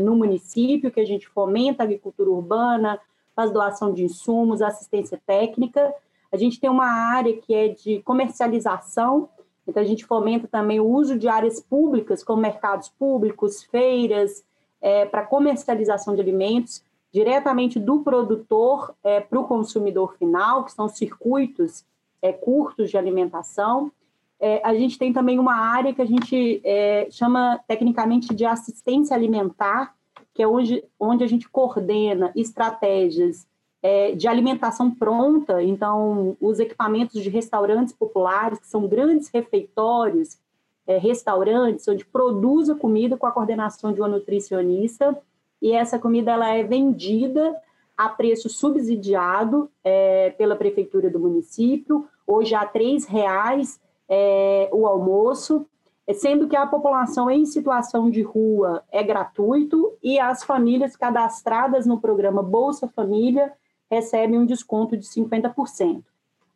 no 0.00 0.16
município, 0.16 0.90
que 0.90 0.98
a 0.98 1.04
gente 1.04 1.28
fomenta 1.28 1.82
a 1.82 1.84
agricultura 1.84 2.30
urbana, 2.30 2.98
faz 3.38 3.52
doação 3.52 3.94
de 3.94 4.02
insumos, 4.02 4.60
assistência 4.60 5.20
técnica. 5.24 5.94
A 6.32 6.36
gente 6.36 6.58
tem 6.58 6.68
uma 6.68 6.88
área 6.88 7.36
que 7.36 7.54
é 7.54 7.68
de 7.68 8.02
comercialização, 8.02 9.28
então 9.64 9.80
a 9.80 9.86
gente 9.86 10.04
fomenta 10.04 10.48
também 10.48 10.80
o 10.80 10.88
uso 10.88 11.16
de 11.16 11.28
áreas 11.28 11.60
públicas, 11.60 12.24
como 12.24 12.42
mercados 12.42 12.88
públicos, 12.88 13.62
feiras, 13.62 14.44
é, 14.80 15.06
para 15.06 15.22
comercialização 15.22 16.16
de 16.16 16.20
alimentos 16.20 16.82
diretamente 17.12 17.78
do 17.78 18.00
produtor 18.00 18.92
é, 19.04 19.20
para 19.20 19.38
o 19.38 19.44
consumidor 19.44 20.16
final, 20.16 20.64
que 20.64 20.72
são 20.72 20.88
circuitos 20.88 21.84
é, 22.20 22.32
curtos 22.32 22.90
de 22.90 22.98
alimentação. 22.98 23.92
É, 24.40 24.60
a 24.64 24.74
gente 24.74 24.98
tem 24.98 25.12
também 25.12 25.38
uma 25.38 25.54
área 25.54 25.94
que 25.94 26.02
a 26.02 26.06
gente 26.06 26.60
é, 26.64 27.06
chama 27.08 27.60
tecnicamente 27.68 28.34
de 28.34 28.44
assistência 28.44 29.14
alimentar, 29.14 29.94
que 30.38 30.42
é 30.44 30.46
onde, 30.46 30.84
onde 31.00 31.24
a 31.24 31.26
gente 31.26 31.48
coordena 31.48 32.30
estratégias 32.36 33.44
é, 33.82 34.12
de 34.12 34.28
alimentação 34.28 34.88
pronta, 34.88 35.60
então 35.60 36.36
os 36.40 36.60
equipamentos 36.60 37.20
de 37.20 37.28
restaurantes 37.28 37.92
populares, 37.92 38.60
que 38.60 38.68
são 38.68 38.86
grandes 38.86 39.28
refeitórios, 39.30 40.38
é, 40.86 40.96
restaurantes, 40.96 41.88
onde 41.88 42.04
produz 42.04 42.70
a 42.70 42.76
comida 42.76 43.16
com 43.16 43.26
a 43.26 43.32
coordenação 43.32 43.92
de 43.92 44.00
uma 44.00 44.06
nutricionista, 44.06 45.20
e 45.60 45.72
essa 45.72 45.98
comida 45.98 46.30
ela 46.30 46.54
é 46.54 46.62
vendida 46.62 47.60
a 47.96 48.08
preço 48.08 48.48
subsidiado 48.48 49.68
é, 49.82 50.30
pela 50.38 50.54
prefeitura 50.54 51.10
do 51.10 51.18
município, 51.18 52.06
hoje 52.24 52.54
a 52.54 52.60
R$ 52.62 52.98
reais 53.08 53.80
é, 54.08 54.70
o 54.72 54.86
almoço, 54.86 55.66
sendo 56.14 56.48
que 56.48 56.56
a 56.56 56.66
população 56.66 57.30
em 57.30 57.44
situação 57.44 58.10
de 58.10 58.22
rua 58.22 58.82
é 58.90 59.02
gratuito 59.02 59.92
e 60.02 60.18
as 60.18 60.42
famílias 60.42 60.96
cadastradas 60.96 61.86
no 61.86 62.00
programa 62.00 62.42
Bolsa 62.42 62.88
Família 62.88 63.52
recebem 63.90 64.38
um 64.38 64.46
desconto 64.46 64.96
de 64.96 65.06
50%. 65.06 66.02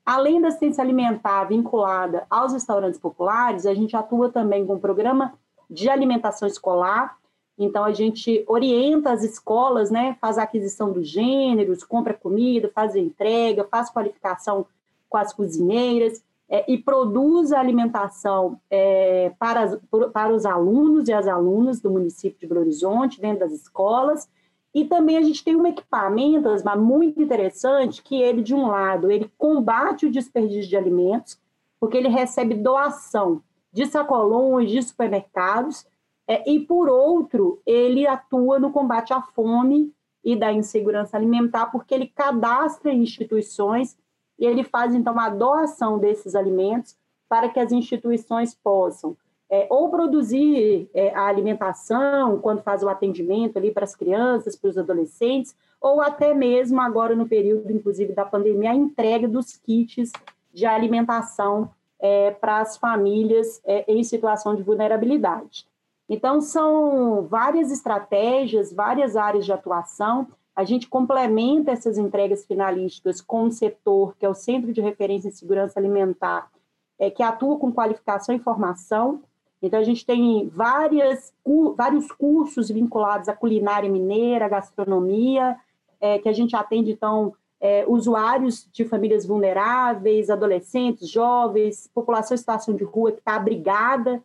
Além 0.05 0.41
da 0.41 0.49
assistência 0.49 0.83
alimentar 0.83 1.45
vinculada 1.45 2.27
aos 2.29 2.53
restaurantes 2.53 2.99
populares, 2.99 3.67
a 3.67 3.75
gente 3.75 3.97
atua 3.97 4.31
também 4.31 4.67
com 4.67 4.75
o 4.75 4.81
programa 4.81 5.35
de 5.71 5.89
alimentação 5.89 6.49
escolar, 6.49 7.17
então, 7.59 7.85
a 7.85 7.93
gente 7.93 8.45
orienta 8.49 9.13
as 9.13 9.23
escolas, 9.23 9.91
né, 9.91 10.17
faz 10.21 10.39
a 10.39 10.43
aquisição 10.43 10.93
dos 10.93 11.07
gêneros, 11.07 11.85
compra 11.85 12.15
comida, 12.15 12.71
faz 12.75 12.97
entrega, 12.97 13.65
faz 13.65 13.91
qualificação 13.91 14.67
com 15.09 15.19
as 15.19 15.33
cozinheiras 15.33 16.23
é, 16.53 16.71
e 16.71 16.77
produz 16.77 17.51
alimentação 17.51 18.61
é, 18.71 19.33
para, 19.39 19.81
para 20.13 20.35
os 20.35 20.45
alunos 20.45 21.09
e 21.09 21.13
as 21.13 21.27
alunas 21.27 21.81
do 21.81 21.91
município 21.91 22.39
de 22.39 22.47
Belo 22.47 22.61
Horizonte, 22.61 23.19
dentro 23.19 23.41
das 23.41 23.53
escolas, 23.53 24.29
E 24.75 24.85
também 24.85 25.17
a 25.17 25.23
gente 25.23 25.43
tem 25.43 25.57
um 25.57 25.67
equipamento, 25.67 26.51
Asma, 26.51 26.77
muito 26.77 27.23
interessante, 27.23 28.03
que 28.03 28.21
ele, 28.21 28.43
de 28.43 28.55
um 28.55 28.67
lado, 28.67 29.11
ele 29.11 29.33
combate 29.39 30.05
o 30.05 30.11
desperdício 30.11 30.69
de 30.69 30.77
alimentos, 30.77 31.41
porque 31.81 31.97
ele 31.97 32.09
recebe 32.09 32.55
doação 32.55 33.43
de 33.73 33.87
sacolões, 33.87 34.71
de 34.71 34.83
supermercados, 34.83 35.87
é, 36.29 36.51
e, 36.51 36.61
por 36.61 36.89
outro, 36.89 37.63
ele 37.67 38.07
atua 38.07 38.59
no 38.59 38.71
combate 38.71 39.13
à 39.13 39.23
fome 39.23 39.93
e 40.23 40.37
da 40.37 40.53
insegurança 40.53 41.17
alimentar, 41.17 41.67
porque 41.67 41.95
ele 41.95 42.07
cadastra 42.07 42.93
instituições 42.93 43.97
e 44.43 44.47
ele 44.47 44.65
faz, 44.65 44.93
então, 44.93 45.17
a 45.21 45.29
doação 45.29 46.01
desses 46.01 46.35
alimentos 46.35 46.97
para 47.29 47.49
que 47.49 47.61
as 47.61 47.71
instituições 47.71 48.53
possam 48.53 49.17
é, 49.49 49.69
ou 49.71 49.89
produzir 49.89 50.91
é, 50.93 51.15
a 51.15 51.27
alimentação 51.27 52.41
quando 52.41 52.61
faz 52.61 52.83
o 52.83 52.89
atendimento 52.89 53.57
ali 53.57 53.71
para 53.71 53.85
as 53.85 53.95
crianças, 53.95 54.57
para 54.57 54.71
os 54.71 54.77
adolescentes, 54.77 55.55
ou 55.81 56.01
até 56.01 56.35
mesmo 56.35 56.81
agora 56.81 57.15
no 57.15 57.29
período, 57.29 57.71
inclusive, 57.71 58.15
da 58.15 58.25
pandemia, 58.25 58.73
a 58.73 58.75
entrega 58.75 59.29
dos 59.29 59.57
kits 59.57 60.11
de 60.53 60.67
alimentação 60.67 61.71
é, 62.01 62.33
para 62.33 62.59
as 62.59 62.77
famílias 62.77 63.61
é, 63.65 63.85
em 63.87 64.03
situação 64.03 64.57
de 64.57 64.63
vulnerabilidade. 64.65 65.69
Então, 66.09 66.41
são 66.41 67.29
várias 67.29 67.71
estratégias, 67.71 68.73
várias 68.73 69.17
áreas 69.17 69.45
de 69.45 69.53
atuação. 69.53 70.27
A 70.55 70.65
gente 70.65 70.89
complementa 70.89 71.71
essas 71.71 71.97
entregas 71.97 72.45
finalísticas 72.45 73.21
com 73.21 73.45
o 73.45 73.51
setor, 73.51 74.15
que 74.19 74.27
é 74.27 74.29
o 74.29 74.35
Centro 74.35 74.73
de 74.73 74.81
Referência 74.81 75.29
em 75.29 75.33
Segurança 75.33 75.81
Alimentar, 75.81 76.51
é, 76.99 77.11
que 77.11 77.23
atua 77.23 77.59
com 77.59 77.73
qualificação 77.73 78.35
e 78.35 78.39
formação. 78.39 79.23
Então, 79.63 79.81
a 79.81 79.83
gente 79.83 80.05
tem 80.05 80.49
várias, 80.49 81.33
vários 81.77 82.11
cursos 82.13 82.69
vinculados 82.69 83.29
à 83.29 83.33
culinária 83.35 83.89
mineira, 83.89 84.45
à 84.45 84.49
gastronomia, 84.49 85.57
é, 86.01 86.19
que 86.19 86.29
a 86.29 86.33
gente 86.33 86.55
atende, 86.55 86.91
então, 86.91 87.33
é, 87.61 87.85
usuários 87.87 88.69
de 88.73 88.85
famílias 88.85 89.25
vulneráveis, 89.25 90.29
adolescentes, 90.29 91.09
jovens, 91.09 91.89
população 91.95 92.35
em 92.35 92.39
situação 92.39 92.75
de 92.75 92.83
rua 92.83 93.13
que 93.13 93.21
está 93.21 93.37
abrigada 93.37 94.23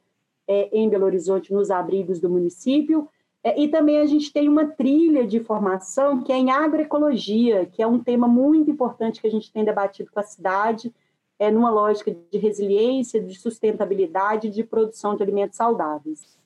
é, 0.47 0.69
em 0.71 0.89
Belo 0.89 1.05
Horizonte, 1.05 1.53
nos 1.53 1.69
abrigos 1.69 2.19
do 2.19 2.29
município. 2.29 3.07
É, 3.43 3.59
e 3.61 3.67
também 3.67 3.99
a 3.99 4.05
gente 4.05 4.31
tem 4.31 4.49
uma 4.49 4.65
trilha 4.65 5.25
de 5.25 5.39
formação 5.39 6.23
que 6.23 6.31
é 6.31 6.37
em 6.37 6.51
agroecologia, 6.51 7.65
que 7.65 7.81
é 7.81 7.87
um 7.87 8.03
tema 8.03 8.27
muito 8.27 8.69
importante 8.71 9.21
que 9.21 9.27
a 9.27 9.31
gente 9.31 9.51
tem 9.51 9.63
debatido 9.63 10.11
com 10.11 10.19
a 10.19 10.23
cidade, 10.23 10.93
é, 11.39 11.51
numa 11.51 11.69
lógica 11.69 12.15
de 12.31 12.37
resiliência, 12.37 13.21
de 13.21 13.35
sustentabilidade, 13.35 14.49
de 14.49 14.63
produção 14.63 15.15
de 15.15 15.23
alimentos 15.23 15.55
saudáveis. 15.55 16.37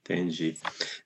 Entendi. 0.00 0.56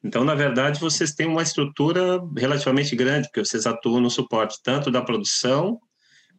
Então, 0.02 0.24
na 0.24 0.35
verdade, 0.35 0.78
vocês 0.78 1.12
têm 1.12 1.26
uma 1.26 1.42
estrutura 1.42 2.22
relativamente 2.37 2.94
grande, 2.94 3.28
porque 3.28 3.44
vocês 3.44 3.66
atuam 3.66 4.00
no 4.00 4.11
suporte 4.11 4.61
tanto 4.62 4.90
da 4.90 5.02
produção 5.02 5.80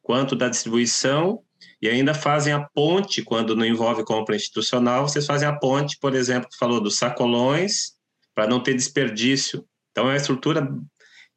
quanto 0.01 0.35
da 0.35 0.49
distribuição 0.49 1.41
e 1.81 1.89
ainda 1.89 2.13
fazem 2.13 2.53
a 2.53 2.61
ponte 2.73 3.21
quando 3.21 3.55
não 3.55 3.65
envolve 3.65 4.03
compra 4.05 4.35
institucional. 4.35 5.07
Vocês 5.07 5.25
fazem 5.25 5.47
a 5.47 5.57
ponte, 5.57 5.97
por 5.99 6.13
exemplo, 6.13 6.49
que 6.49 6.57
falou 6.57 6.79
dos 6.79 6.97
sacolões 6.97 7.93
para 8.33 8.47
não 8.47 8.61
ter 8.61 8.73
desperdício. 8.73 9.65
Então, 9.91 10.05
é 10.05 10.11
uma 10.11 10.17
estrutura 10.17 10.67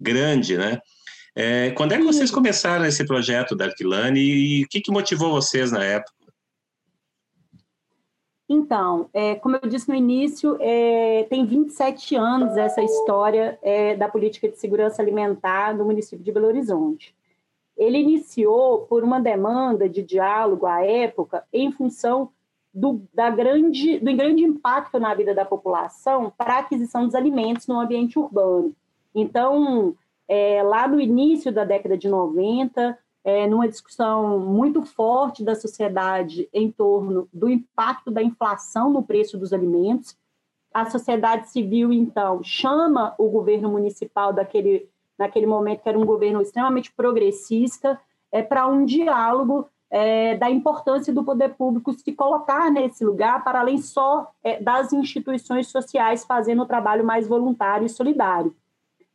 grande, 0.01 0.57
né? 0.57 0.79
É, 1.35 1.71
quando 1.73 1.93
é 1.93 1.99
que 1.99 2.05
vocês 2.05 2.31
começaram 2.31 2.87
esse 2.87 3.05
projeto 3.05 3.55
da 3.55 3.67
Arquilane 3.67 4.21
e 4.21 4.65
o 4.65 4.69
que, 4.69 4.81
que 4.81 4.91
motivou 4.91 5.31
vocês 5.31 5.71
na 5.71 5.85
época? 5.85 6.17
Então, 8.49 9.11
é, 9.13 9.35
como 9.35 9.59
eu 9.61 9.69
disse 9.69 9.89
no 9.89 9.95
início, 9.95 10.57
é, 10.61 11.25
tem 11.25 11.45
27 11.45 12.15
anos 12.15 12.57
essa 12.57 12.81
história 12.81 13.59
é, 13.61 13.97
da 13.97 14.09
política 14.09 14.49
de 14.49 14.59
segurança 14.59 15.03
alimentar 15.03 15.77
no 15.77 15.85
município 15.85 16.25
de 16.25 16.33
Belo 16.33 16.47
Horizonte. 16.47 17.15
Ele 17.77 17.99
iniciou 17.99 18.87
por 18.87 19.03
uma 19.03 19.21
demanda 19.21 19.89
de 19.89 20.03
diálogo 20.03 20.65
à 20.65 20.83
época 20.83 21.45
em 21.53 21.71
função 21.73 22.31
do, 22.77 23.01
da 23.15 23.31
grande, 23.31 23.99
do 23.99 24.15
grande 24.15 24.45
impacto 24.45 25.01
na 25.01 25.15
vida 25.15 25.35
da 25.35 25.47
população 25.47 26.31
para 26.37 26.57
a 26.57 26.59
aquisição 26.59 27.07
dos 27.07 27.15
alimentos 27.15 27.67
no 27.67 27.81
ambiente 27.81 28.19
urbano. 28.19 28.77
Então, 29.15 29.97
é, 30.29 30.63
lá 30.63 30.87
no 30.87 31.01
início 31.01 31.51
da 31.51 31.65
década 31.65 31.97
de 31.97 32.07
90, 32.07 32.99
é, 33.25 33.47
numa 33.47 33.67
discussão 33.67 34.39
muito 34.41 34.85
forte 34.85 35.43
da 35.43 35.55
sociedade 35.55 36.51
em 36.53 36.71
torno 36.71 37.27
do 37.33 37.49
impacto 37.49 38.11
da 38.11 38.23
inflação 38.23 38.91
no 38.91 39.03
preço 39.03 39.39
dos 39.39 39.55
alimentos. 39.55 40.15
A 40.73 40.85
sociedade 40.85 41.49
civil, 41.49 41.95
então, 41.95 42.43
chama 42.43 43.15
o 43.17 43.31
governo 43.31 43.71
municipal 43.71 44.35
daquele, 44.35 44.87
naquele 45.19 45.47
momento, 45.47 45.83
que 45.83 45.89
era 45.89 45.99
um 45.99 46.05
governo 46.05 46.43
extremamente 46.43 46.93
progressista, 46.93 47.99
é, 48.31 48.43
para 48.43 48.67
um 48.67 48.85
diálogo 48.85 49.67
é, 49.99 50.37
da 50.37 50.51
importância 50.51 51.11
do 51.11 51.25
poder 51.25 51.55
público 51.55 51.91
se 51.95 52.13
colocar 52.13 52.71
nesse 52.71 53.03
lugar, 53.03 53.43
para 53.43 53.61
além 53.61 53.79
só 53.79 54.31
é, 54.45 54.61
das 54.61 54.93
instituições 54.93 55.69
sociais 55.69 56.23
fazendo 56.23 56.65
o 56.65 56.67
trabalho 56.67 57.03
mais 57.03 57.27
voluntário 57.27 57.87
e 57.87 57.89
solidário. 57.89 58.55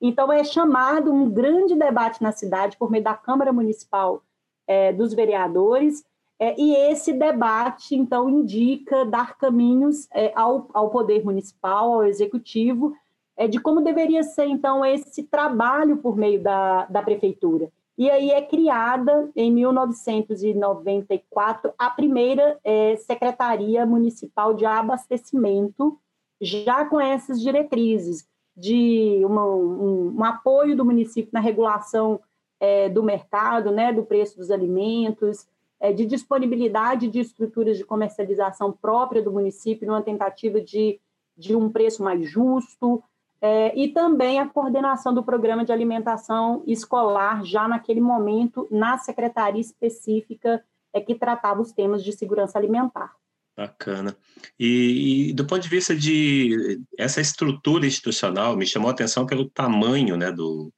Então, 0.02 0.34
é 0.34 0.44
chamado 0.44 1.14
um 1.14 1.30
grande 1.30 1.76
debate 1.76 2.24
na 2.24 2.32
cidade 2.32 2.78
por 2.78 2.90
meio 2.90 3.04
da 3.04 3.14
Câmara 3.14 3.54
Municipal 3.54 4.24
é, 4.66 4.92
dos 4.92 5.14
Vereadores, 5.14 6.04
é, 6.40 6.60
e 6.60 6.74
esse 6.92 7.14
debate, 7.14 7.96
então, 7.96 8.28
indica 8.28 9.06
dar 9.06 9.38
caminhos 9.38 10.08
é, 10.12 10.32
ao, 10.36 10.68
ao 10.74 10.90
Poder 10.90 11.24
Municipal, 11.24 11.94
ao 11.94 12.06
Executivo, 12.06 12.96
é, 13.38 13.48
de 13.48 13.60
como 13.60 13.82
deveria 13.82 14.24
ser, 14.24 14.46
então, 14.46 14.84
esse 14.84 15.22
trabalho 15.22 15.98
por 15.98 16.18
meio 16.18 16.42
da, 16.42 16.86
da 16.86 17.04
Prefeitura. 17.04 17.72
E 18.02 18.10
aí 18.10 18.32
é 18.32 18.42
criada, 18.42 19.30
em 19.36 19.52
1994, 19.52 21.72
a 21.78 21.92
primeira 21.92 22.60
é, 22.64 22.96
Secretaria 22.96 23.86
Municipal 23.86 24.56
de 24.56 24.66
Abastecimento, 24.66 26.00
já 26.42 26.84
com 26.84 27.00
essas 27.00 27.40
diretrizes 27.40 28.28
de 28.58 29.22
uma, 29.24 29.46
um, 29.46 30.16
um, 30.18 30.24
apoio 30.24 30.76
do 30.76 30.84
município 30.84 31.30
na 31.32 31.40
regulação 31.40 32.20
é, 32.60 32.90
do 32.90 33.04
mercado, 33.04 33.70
né, 33.70 33.94
do 33.94 34.02
preço 34.02 34.36
dos 34.36 34.50
alimentos, 34.50 35.46
é, 35.80 35.94
de 35.94 36.04
disponibilidade 36.04 37.08
de 37.08 37.20
estruturas 37.20 37.78
de 37.78 37.86
comercialização 37.86 38.72
própria 38.72 39.22
do 39.22 39.32
município, 39.32 39.88
numa 39.88 40.02
tentativa 40.02 40.60
de, 40.60 41.00
de 41.38 41.56
um 41.56 41.72
preço 41.72 42.02
mais 42.02 42.28
justo, 42.28 43.04
é, 43.42 43.76
e 43.76 43.88
também 43.90 44.40
a 44.40 44.48
coordenação 44.48 45.14
do 45.14 45.24
programa 45.24 45.66
de 45.66 45.72
alimentação 45.72 46.64
escolar, 46.68 47.44
já 47.44 47.68
naquele 47.68 48.00
momento, 48.00 48.68
na 48.70 49.00
secretaria 49.00 49.60
específica 49.60 50.64
é, 50.94 51.02
que 51.02 51.16
tratava 51.16 51.60
os 51.60 51.72
temas 51.72 52.04
de 52.04 52.12
segurança 52.12 52.60
alimentar. 52.60 53.16
Bacana. 53.58 54.16
E, 54.60 55.30
e, 55.30 55.34
do 55.34 55.46
ponto 55.46 55.62
de 55.62 55.70
vista 55.70 55.96
de 55.96 56.80
essa 56.98 57.20
estrutura 57.20 57.86
institucional, 57.86 58.56
me 58.56 58.66
chamou 58.66 58.90
a 58.90 58.94
atenção 58.94 59.26
pelo 59.26 59.50
tamanho 59.50 60.16
né, 60.16 60.32
do, 60.32 60.72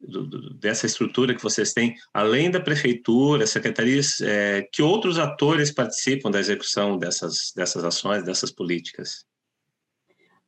do, 0.00 0.26
do 0.26 0.54
dessa 0.54 0.86
estrutura 0.86 1.34
que 1.34 1.42
vocês 1.42 1.72
têm, 1.72 1.96
além 2.12 2.50
da 2.50 2.60
prefeitura, 2.60 3.46
secretarias, 3.46 4.20
é, 4.20 4.62
que 4.72 4.82
outros 4.82 5.18
atores 5.18 5.72
participam 5.72 6.30
da 6.30 6.38
execução 6.38 6.98
dessas, 6.98 7.52
dessas 7.54 7.82
ações, 7.82 8.22
dessas 8.22 8.52
políticas? 8.52 9.26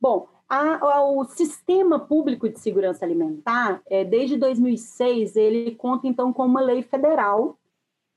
Bom, 0.01 0.29
o 0.51 1.25
Sistema 1.25 1.99
Público 1.99 2.49
de 2.49 2.59
Segurança 2.59 3.05
Alimentar, 3.05 3.81
é, 3.89 4.05
desde 4.05 4.37
2006, 4.37 5.37
ele 5.37 5.77
conta 5.77 6.09
então 6.09 6.33
com 6.33 6.45
uma 6.45 6.61
lei 6.61 6.83
federal 6.83 7.57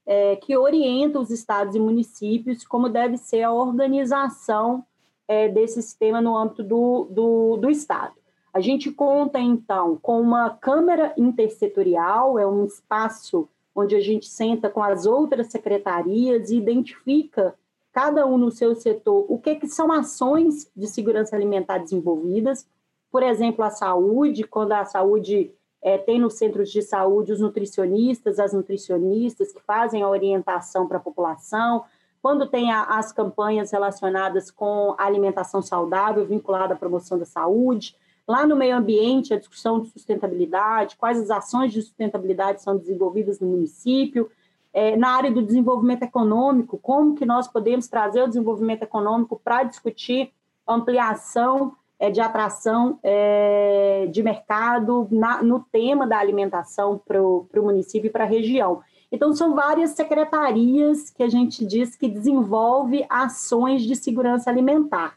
é, 0.06 0.36
que 0.36 0.58
orienta 0.58 1.20
os 1.20 1.30
estados 1.30 1.76
e 1.76 1.80
municípios 1.80 2.66
como 2.66 2.90
deve 2.90 3.18
ser 3.18 3.44
a 3.44 3.52
organização 3.52 4.84
é, 5.28 5.48
desse 5.48 5.82
sistema 5.82 6.22
no 6.22 6.36
âmbito 6.36 6.64
do, 6.64 7.08
do, 7.10 7.58
do 7.58 7.70
Estado. 7.70 8.14
A 8.54 8.60
gente 8.60 8.92
conta, 8.92 9.40
então, 9.40 9.98
com 10.02 10.22
uma 10.22 10.52
Câmara 10.52 11.14
Intersetorial, 11.18 12.38
é 12.38 12.46
um 12.46 12.66
espaço 12.66 13.50
onde 13.76 13.96
a 13.96 14.00
gente 14.00 14.28
senta 14.28 14.70
com 14.70 14.84
as 14.84 15.06
outras 15.06 15.48
secretarias 15.48 16.52
e 16.52 16.58
identifica, 16.58 17.56
cada 17.94 18.26
um 18.26 18.38
no 18.38 18.52
seu 18.52 18.76
setor, 18.76 19.26
o 19.30 19.38
que, 19.38 19.56
que 19.56 19.68
são 19.68 19.92
ações 19.92 20.70
de 20.76 20.88
segurança 20.88 21.36
alimentar 21.36 21.78
desenvolvidas. 21.78 22.68
Por 23.12 23.22
exemplo, 23.22 23.64
a 23.64 23.70
saúde, 23.70 24.44
quando 24.44 24.72
a 24.72 24.84
saúde 24.84 25.54
é, 25.80 25.98
tem 25.98 26.20
nos 26.20 26.34
centros 26.34 26.72
de 26.72 26.82
saúde 26.82 27.32
os 27.32 27.40
nutricionistas, 27.40 28.40
as 28.40 28.52
nutricionistas 28.52 29.52
que 29.52 29.62
fazem 29.62 30.02
a 30.02 30.10
orientação 30.10 30.88
para 30.88 30.98
a 30.98 31.02
população. 31.02 31.84
Quando 32.20 32.48
tem 32.48 32.72
a, 32.72 32.84
as 32.84 33.12
campanhas 33.12 33.70
relacionadas 33.70 34.50
com 34.50 34.96
a 34.98 35.06
alimentação 35.06 35.62
saudável, 35.62 36.26
vinculada 36.26 36.74
à 36.74 36.78
promoção 36.78 37.20
da 37.20 37.26
saúde. 37.26 37.96
Lá 38.28 38.48
no 38.48 38.56
meio 38.56 38.76
ambiente, 38.76 39.34
a 39.34 39.38
discussão 39.38 39.82
de 39.82 39.90
sustentabilidade, 39.90 40.96
quais 40.96 41.20
as 41.20 41.30
ações 41.30 41.72
de 41.72 41.82
sustentabilidade 41.82 42.64
são 42.64 42.76
desenvolvidas 42.76 43.40
no 43.40 43.48
município. 43.48 44.32
É, 44.74 44.98
na 44.98 45.10
área 45.10 45.32
do 45.32 45.44
desenvolvimento 45.44 46.04
econômico, 46.04 46.80
como 46.80 47.16
que 47.16 47.26
nós 47.26 47.48
podemos 47.48 47.88
trazer 47.88 48.24
o 48.24 48.28
desenvolvimento 48.28 48.82
econômico 48.84 49.40
para 49.44 49.64
discutir 49.64 50.34
ampliação 50.68 51.76
é, 52.00 52.10
de 52.10 52.20
atração 52.20 53.00
é, 53.04 54.08
de 54.12 54.24
mercado 54.24 55.08
na, 55.12 55.44
no 55.44 55.60
tema 55.72 56.08
da 56.08 56.18
alimentação 56.18 57.00
para 57.06 57.22
o 57.22 57.48
município 57.56 58.08
e 58.08 58.12
para 58.12 58.24
a 58.24 58.28
região. 58.28 58.82
Então, 59.12 59.32
são 59.34 59.54
várias 59.54 59.92
secretarias 59.92 61.12
que 61.12 61.22
a 61.22 61.30
gente 61.30 61.64
diz 61.64 61.96
que 61.96 62.10
desenvolve 62.10 63.06
ações 63.08 63.84
de 63.84 63.96
segurança 63.96 64.50
alimentar. 64.50 65.16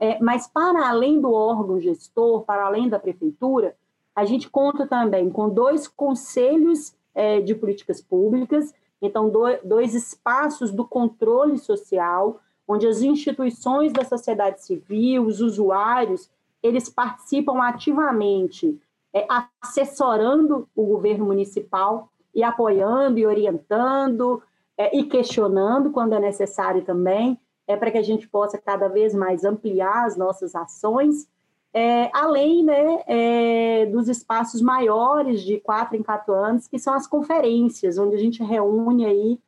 É, 0.00 0.18
mas, 0.20 0.48
para 0.48 0.88
além 0.88 1.20
do 1.20 1.32
órgão 1.32 1.78
gestor, 1.78 2.42
para 2.42 2.66
além 2.66 2.88
da 2.88 2.98
prefeitura, 2.98 3.76
a 4.16 4.24
gente 4.24 4.50
conta 4.50 4.86
também 4.86 5.30
com 5.30 5.48
dois 5.48 5.86
conselhos 5.86 6.94
é, 7.14 7.40
de 7.40 7.54
políticas 7.54 8.00
públicas, 8.00 8.74
então, 9.00 9.30
do, 9.30 9.44
dois 9.64 9.94
espaços 9.94 10.70
do 10.70 10.84
controle 10.84 11.58
social, 11.58 12.40
onde 12.68 12.86
as 12.86 13.02
instituições 13.02 13.92
da 13.92 14.04
sociedade 14.04 14.62
civil, 14.62 15.26
os 15.26 15.40
usuários, 15.40 16.30
eles 16.62 16.88
participam 16.88 17.58
ativamente, 17.62 18.78
é, 19.12 19.26
assessorando 19.60 20.68
o 20.76 20.84
governo 20.84 21.24
municipal 21.24 22.08
e 22.34 22.42
apoiando 22.42 23.18
e 23.18 23.26
orientando 23.26 24.42
é, 24.76 24.96
e 24.96 25.04
questionando 25.04 25.90
quando 25.90 26.14
é 26.14 26.20
necessário 26.20 26.84
também, 26.84 27.38
é 27.66 27.76
para 27.76 27.90
que 27.90 27.98
a 27.98 28.02
gente 28.02 28.28
possa 28.28 28.58
cada 28.58 28.88
vez 28.88 29.14
mais 29.14 29.44
ampliar 29.44 30.06
as 30.06 30.16
nossas 30.16 30.54
ações, 30.54 31.28
é, 31.72 32.10
além 32.12 32.64
né, 32.64 33.02
é, 33.06 33.86
dos 33.86 34.08
espaços 34.08 34.60
maiores 34.60 35.42
de 35.42 35.60
quatro 35.60 35.96
em 35.96 36.02
quatro 36.02 36.34
anos, 36.34 36.66
que 36.66 36.78
são 36.78 36.92
as 36.94 37.06
conferências, 37.06 37.98
onde 37.98 38.16
a 38.16 38.18
gente 38.18 38.42
reúne 38.42 39.04
aí 39.04 39.38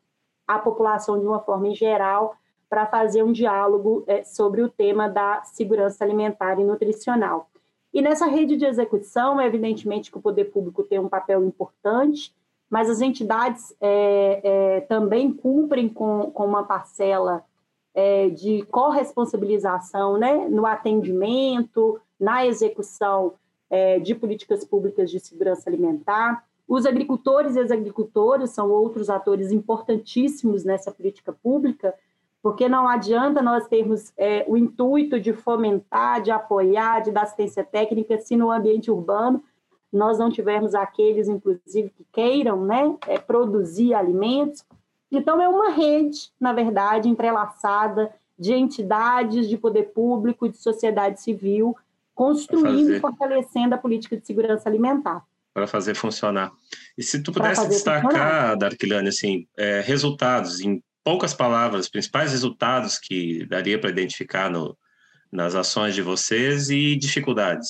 a 0.46 0.58
população 0.58 1.18
de 1.18 1.26
uma 1.26 1.40
forma 1.40 1.68
em 1.68 1.74
geral 1.74 2.36
para 2.68 2.86
fazer 2.86 3.22
um 3.22 3.32
diálogo 3.32 4.04
é, 4.06 4.22
sobre 4.24 4.62
o 4.62 4.68
tema 4.68 5.08
da 5.08 5.42
segurança 5.44 6.04
alimentar 6.04 6.58
e 6.58 6.64
nutricional. 6.64 7.50
E 7.92 8.00
nessa 8.00 8.26
rede 8.26 8.56
de 8.56 8.64
execução, 8.64 9.40
evidentemente 9.40 10.10
que 10.10 10.16
o 10.16 10.22
poder 10.22 10.46
público 10.46 10.82
tem 10.82 10.98
um 10.98 11.08
papel 11.08 11.44
importante, 11.44 12.34
mas 12.70 12.88
as 12.88 13.02
entidades 13.02 13.74
é, 13.78 14.40
é, 14.42 14.80
também 14.82 15.30
cumprem 15.30 15.88
com, 15.88 16.30
com 16.30 16.46
uma 16.46 16.62
parcela 16.64 17.44
é, 17.94 18.30
de 18.30 18.62
corresponsabilização 18.70 20.16
né, 20.16 20.48
no 20.48 20.66
atendimento, 20.66 22.00
na 22.18 22.46
execução 22.46 23.34
é, 23.68 23.98
de 23.98 24.14
políticas 24.14 24.64
públicas 24.64 25.10
de 25.10 25.20
segurança 25.20 25.68
alimentar. 25.68 26.44
Os 26.68 26.86
agricultores 26.86 27.56
e 27.56 27.60
as 27.60 27.70
agricultoras 27.70 28.50
são 28.50 28.70
outros 28.70 29.10
atores 29.10 29.50
importantíssimos 29.50 30.64
nessa 30.64 30.90
política 30.90 31.32
pública, 31.32 31.94
porque 32.42 32.68
não 32.68 32.88
adianta 32.88 33.42
nós 33.42 33.66
termos 33.68 34.12
é, 34.16 34.44
o 34.48 34.56
intuito 34.56 35.20
de 35.20 35.32
fomentar, 35.32 36.22
de 36.22 36.30
apoiar, 36.30 37.00
de 37.00 37.10
dar 37.10 37.22
assistência 37.22 37.62
técnica, 37.62 38.18
se 38.18 38.36
no 38.36 38.50
ambiente 38.50 38.90
urbano 38.90 39.42
nós 39.92 40.18
não 40.18 40.30
tivermos 40.30 40.74
aqueles, 40.74 41.28
inclusive, 41.28 41.90
que 41.90 42.04
queiram 42.10 42.64
né, 42.64 42.96
é, 43.06 43.18
produzir 43.18 43.92
alimentos. 43.92 44.64
Então, 45.12 45.40
é 45.40 45.48
uma 45.48 45.70
rede, 45.70 46.32
na 46.40 46.54
verdade, 46.54 47.08
entrelaçada 47.08 48.10
de 48.38 48.54
entidades 48.54 49.46
de 49.46 49.58
poder 49.58 49.92
público, 49.92 50.48
de 50.48 50.56
sociedade 50.56 51.20
civil, 51.20 51.76
construindo 52.14 52.94
e 52.94 53.00
fortalecendo 53.00 53.74
a 53.74 53.78
política 53.78 54.16
de 54.16 54.26
segurança 54.26 54.68
alimentar. 54.68 55.22
Para 55.52 55.66
fazer 55.66 55.94
funcionar. 55.94 56.50
E 56.96 57.02
se 57.02 57.22
tu 57.22 57.30
pudesse 57.30 57.68
destacar, 57.68 58.56
Darquilane, 58.56 59.08
assim, 59.08 59.46
é, 59.56 59.80
resultados 59.80 60.60
em 60.60 60.82
poucas 61.04 61.34
palavras, 61.34 61.90
principais 61.90 62.32
resultados 62.32 62.98
que 62.98 63.44
daria 63.46 63.78
para 63.78 63.90
identificar 63.90 64.50
no, 64.50 64.76
nas 65.30 65.54
ações 65.54 65.94
de 65.94 66.00
vocês 66.00 66.70
e 66.70 66.96
dificuldades? 66.96 67.68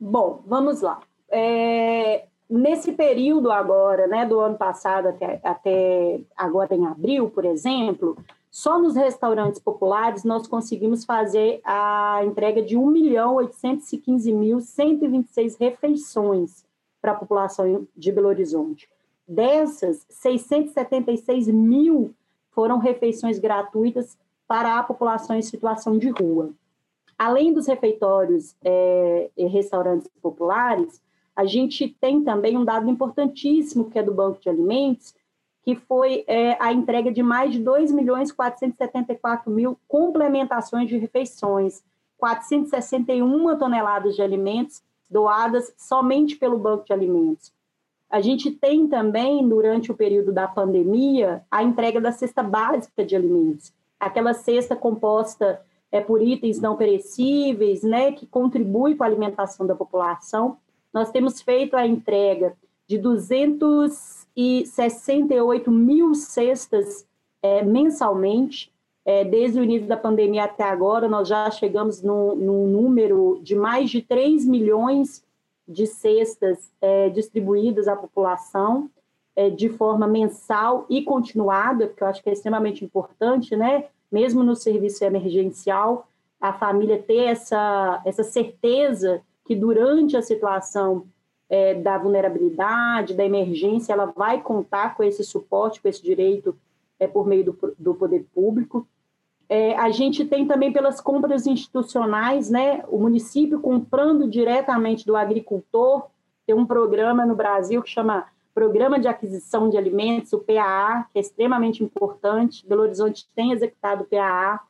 Bom, 0.00 0.42
vamos 0.46 0.80
lá. 0.80 1.00
É, 1.30 2.26
nesse 2.52 2.92
período 2.92 3.50
agora, 3.50 4.06
né, 4.06 4.26
do 4.26 4.38
ano 4.38 4.58
passado 4.58 5.08
até, 5.08 5.40
até 5.42 6.20
agora 6.36 6.74
em 6.74 6.84
abril, 6.84 7.30
por 7.30 7.46
exemplo, 7.46 8.14
só 8.50 8.78
nos 8.78 8.94
restaurantes 8.94 9.58
populares 9.58 10.22
nós 10.22 10.46
conseguimos 10.46 11.06
fazer 11.06 11.62
a 11.64 12.20
entrega 12.24 12.60
de 12.60 12.76
1.815.126 12.76 15.56
refeições 15.58 16.62
para 17.00 17.12
a 17.12 17.14
população 17.14 17.88
de 17.96 18.12
Belo 18.12 18.28
Horizonte. 18.28 18.86
Dessas, 19.26 20.04
676 20.10 21.48
mil 21.48 22.14
foram 22.50 22.76
refeições 22.76 23.38
gratuitas 23.38 24.18
para 24.46 24.78
a 24.78 24.82
população 24.82 25.34
em 25.34 25.42
situação 25.42 25.96
de 25.96 26.10
rua. 26.10 26.50
Além 27.18 27.54
dos 27.54 27.66
refeitórios 27.66 28.54
é, 28.62 29.30
e 29.34 29.46
restaurantes 29.46 30.10
populares, 30.20 31.00
a 31.34 31.44
gente 31.44 31.88
tem 32.00 32.22
também 32.22 32.56
um 32.56 32.64
dado 32.64 32.88
importantíssimo, 32.90 33.90
que 33.90 33.98
é 33.98 34.02
do 34.02 34.12
Banco 34.12 34.40
de 34.40 34.48
Alimentos, 34.48 35.14
que 35.62 35.76
foi 35.76 36.24
é, 36.26 36.56
a 36.60 36.72
entrega 36.72 37.12
de 37.12 37.22
mais 37.22 37.52
de 37.52 37.60
2 37.60 37.92
milhões 37.92 38.32
474 38.32 39.50
mil 39.50 39.78
complementações 39.88 40.88
de 40.88 40.98
refeições, 40.98 41.82
461 42.18 43.58
toneladas 43.58 44.14
de 44.14 44.22
alimentos 44.22 44.82
doadas 45.10 45.72
somente 45.76 46.36
pelo 46.36 46.58
Banco 46.58 46.84
de 46.84 46.92
Alimentos. 46.92 47.52
A 48.10 48.20
gente 48.20 48.50
tem 48.50 48.86
também, 48.88 49.46
durante 49.48 49.90
o 49.90 49.94
período 49.94 50.32
da 50.32 50.46
pandemia, 50.46 51.44
a 51.50 51.62
entrega 51.62 52.00
da 52.00 52.12
cesta 52.12 52.42
básica 52.42 53.04
de 53.04 53.16
alimentos, 53.16 53.72
aquela 53.98 54.34
cesta 54.34 54.76
composta 54.76 55.62
é, 55.90 56.00
por 56.00 56.22
itens 56.22 56.60
não 56.60 56.76
perecíveis, 56.76 57.82
né, 57.82 58.12
que 58.12 58.26
contribui 58.26 58.94
com 58.94 59.04
a 59.04 59.06
alimentação 59.06 59.66
da 59.66 59.74
população. 59.74 60.58
Nós 60.92 61.10
temos 61.10 61.40
feito 61.40 61.74
a 61.76 61.86
entrega 61.86 62.54
de 62.86 62.98
268 62.98 65.70
mil 65.70 66.14
cestas 66.14 67.08
é, 67.42 67.62
mensalmente. 67.62 68.70
É, 69.04 69.24
desde 69.24 69.58
o 69.58 69.64
início 69.64 69.88
da 69.88 69.96
pandemia 69.96 70.44
até 70.44 70.62
agora, 70.62 71.08
nós 71.08 71.26
já 71.26 71.50
chegamos 71.50 72.00
no, 72.02 72.36
no 72.36 72.68
número 72.68 73.40
de 73.42 73.56
mais 73.56 73.90
de 73.90 74.00
3 74.00 74.46
milhões 74.46 75.24
de 75.66 75.88
cestas 75.88 76.70
é, 76.80 77.08
distribuídas 77.08 77.88
à 77.88 77.96
população 77.96 78.88
é, 79.34 79.50
de 79.50 79.68
forma 79.68 80.06
mensal 80.06 80.86
e 80.88 81.02
continuada, 81.02 81.88
porque 81.88 82.02
eu 82.02 82.06
acho 82.06 82.22
que 82.22 82.28
é 82.28 82.32
extremamente 82.32 82.84
importante, 82.84 83.56
né? 83.56 83.86
Mesmo 84.10 84.44
no 84.44 84.54
serviço 84.54 85.04
emergencial, 85.04 86.06
a 86.40 86.52
família 86.52 87.02
ter 87.02 87.24
essa, 87.24 88.00
essa 88.04 88.22
certeza 88.22 89.20
que 89.44 89.54
durante 89.54 90.16
a 90.16 90.22
situação 90.22 91.06
é, 91.48 91.74
da 91.74 91.98
vulnerabilidade, 91.98 93.14
da 93.14 93.24
emergência, 93.24 93.92
ela 93.92 94.06
vai 94.06 94.40
contar 94.40 94.96
com 94.96 95.02
esse 95.02 95.22
suporte, 95.24 95.80
com 95.80 95.88
esse 95.88 96.02
direito 96.02 96.56
é, 96.98 97.06
por 97.06 97.26
meio 97.26 97.44
do, 97.44 97.74
do 97.78 97.94
poder 97.94 98.24
público. 98.34 98.86
É, 99.48 99.76
a 99.76 99.90
gente 99.90 100.24
tem 100.24 100.46
também 100.46 100.72
pelas 100.72 101.00
compras 101.00 101.46
institucionais, 101.46 102.48
né, 102.48 102.84
o 102.88 102.98
município 102.98 103.60
comprando 103.60 104.26
diretamente 104.26 105.04
do 105.04 105.14
agricultor, 105.14 106.06
tem 106.46 106.54
um 106.54 106.66
programa 106.66 107.26
no 107.26 107.34
Brasil 107.34 107.82
que 107.82 107.90
chama 107.90 108.26
Programa 108.54 108.98
de 108.98 109.08
Aquisição 109.08 109.70
de 109.70 109.76
Alimentos, 109.76 110.32
o 110.32 110.38
PAA, 110.38 111.06
que 111.12 111.18
é 111.18 111.20
extremamente 111.20 111.82
importante. 111.82 112.66
Belo 112.66 112.82
Horizonte 112.82 113.28
tem 113.34 113.52
executado 113.52 114.02
o 114.02 114.06
PAA. 114.06 114.60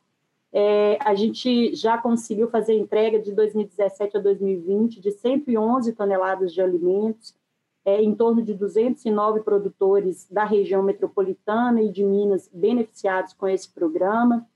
É, 0.55 0.99
a 1.01 1.15
gente 1.15 1.73
já 1.73 1.97
conseguiu 1.97 2.47
fazer 2.47 2.77
entrega 2.77 3.19
de 3.19 3.31
2017 3.31 4.17
a 4.17 4.19
2020 4.19 5.01
de 5.01 5.11
111 5.11 5.93
toneladas 5.93 6.53
de 6.53 6.61
alimentos, 6.61 7.33
é, 7.83 8.01
em 8.01 8.13
torno 8.13 8.43
de 8.43 8.53
209 8.53 9.41
produtores 9.41 10.27
da 10.29 10.45
região 10.45 10.83
metropolitana 10.83 11.81
e 11.81 11.91
de 11.91 12.03
Minas 12.03 12.47
beneficiados 12.53 13.33
com 13.33 13.47
esse 13.47 13.67
programa. 13.67 14.47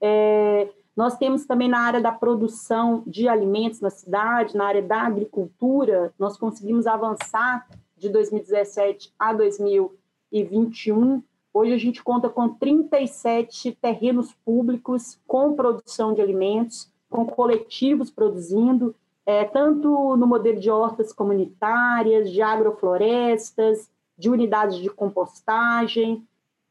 É, 0.00 0.68
nós 0.96 1.16
temos 1.16 1.46
também 1.46 1.68
na 1.68 1.78
área 1.78 2.00
da 2.00 2.10
produção 2.10 3.04
de 3.06 3.28
alimentos 3.28 3.80
na 3.80 3.90
cidade, 3.90 4.56
na 4.56 4.66
área 4.66 4.82
da 4.82 5.02
agricultura, 5.02 6.12
nós 6.18 6.36
conseguimos 6.36 6.86
avançar 6.86 7.68
de 7.96 8.08
2017 8.08 9.12
a 9.18 9.32
2021. 9.32 11.22
Hoje 11.58 11.72
a 11.72 11.78
gente 11.78 12.04
conta 12.04 12.28
com 12.28 12.50
37 12.50 13.78
terrenos 13.80 14.34
públicos 14.44 15.18
com 15.26 15.54
produção 15.54 16.12
de 16.12 16.20
alimentos, 16.20 16.92
com 17.08 17.24
coletivos 17.24 18.10
produzindo, 18.10 18.94
é, 19.24 19.42
tanto 19.42 20.18
no 20.18 20.26
modelo 20.26 20.60
de 20.60 20.70
hortas 20.70 21.14
comunitárias, 21.14 22.30
de 22.30 22.42
agroflorestas, 22.42 23.88
de 24.18 24.28
unidades 24.28 24.76
de 24.76 24.90
compostagem. 24.90 26.22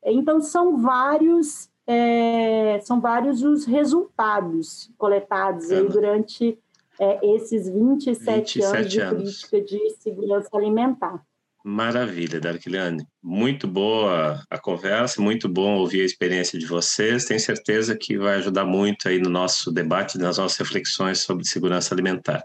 Então, 0.03 0.39
são 0.39 0.77
vários 0.77 1.67
é, 1.87 2.79
são 2.83 3.01
vários 3.01 3.41
os 3.41 3.65
resultados 3.65 4.91
coletados 4.99 5.71
aí 5.71 5.87
durante 5.89 6.59
é, 6.99 7.27
esses 7.35 7.67
27, 7.67 8.59
27 8.59 9.01
anos 9.01 9.41
de 9.41 9.47
política 9.47 9.61
de 9.61 9.89
segurança 9.97 10.49
alimentar. 10.53 11.25
Maravilha, 11.67 12.39
Darkiliane. 12.39 13.07
Muito 13.23 13.67
boa 13.67 14.39
a 14.51 14.59
conversa, 14.59 15.19
muito 15.19 15.49
bom 15.49 15.77
ouvir 15.77 16.01
a 16.01 16.05
experiência 16.05 16.59
de 16.59 16.65
vocês. 16.67 17.25
Tenho 17.25 17.39
certeza 17.39 17.97
que 17.97 18.19
vai 18.19 18.35
ajudar 18.35 18.65
muito 18.65 19.09
aí 19.09 19.17
no 19.17 19.31
nosso 19.31 19.71
debate, 19.71 20.19
nas 20.19 20.37
nossas 20.37 20.59
reflexões 20.59 21.21
sobre 21.21 21.43
segurança 21.43 21.95
alimentar. 21.95 22.43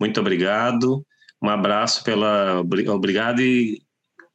Muito 0.00 0.18
obrigado. 0.20 1.04
Um 1.42 1.50
abraço 1.50 2.02
pela 2.02 2.60
obrigado 2.60 3.42
e 3.42 3.78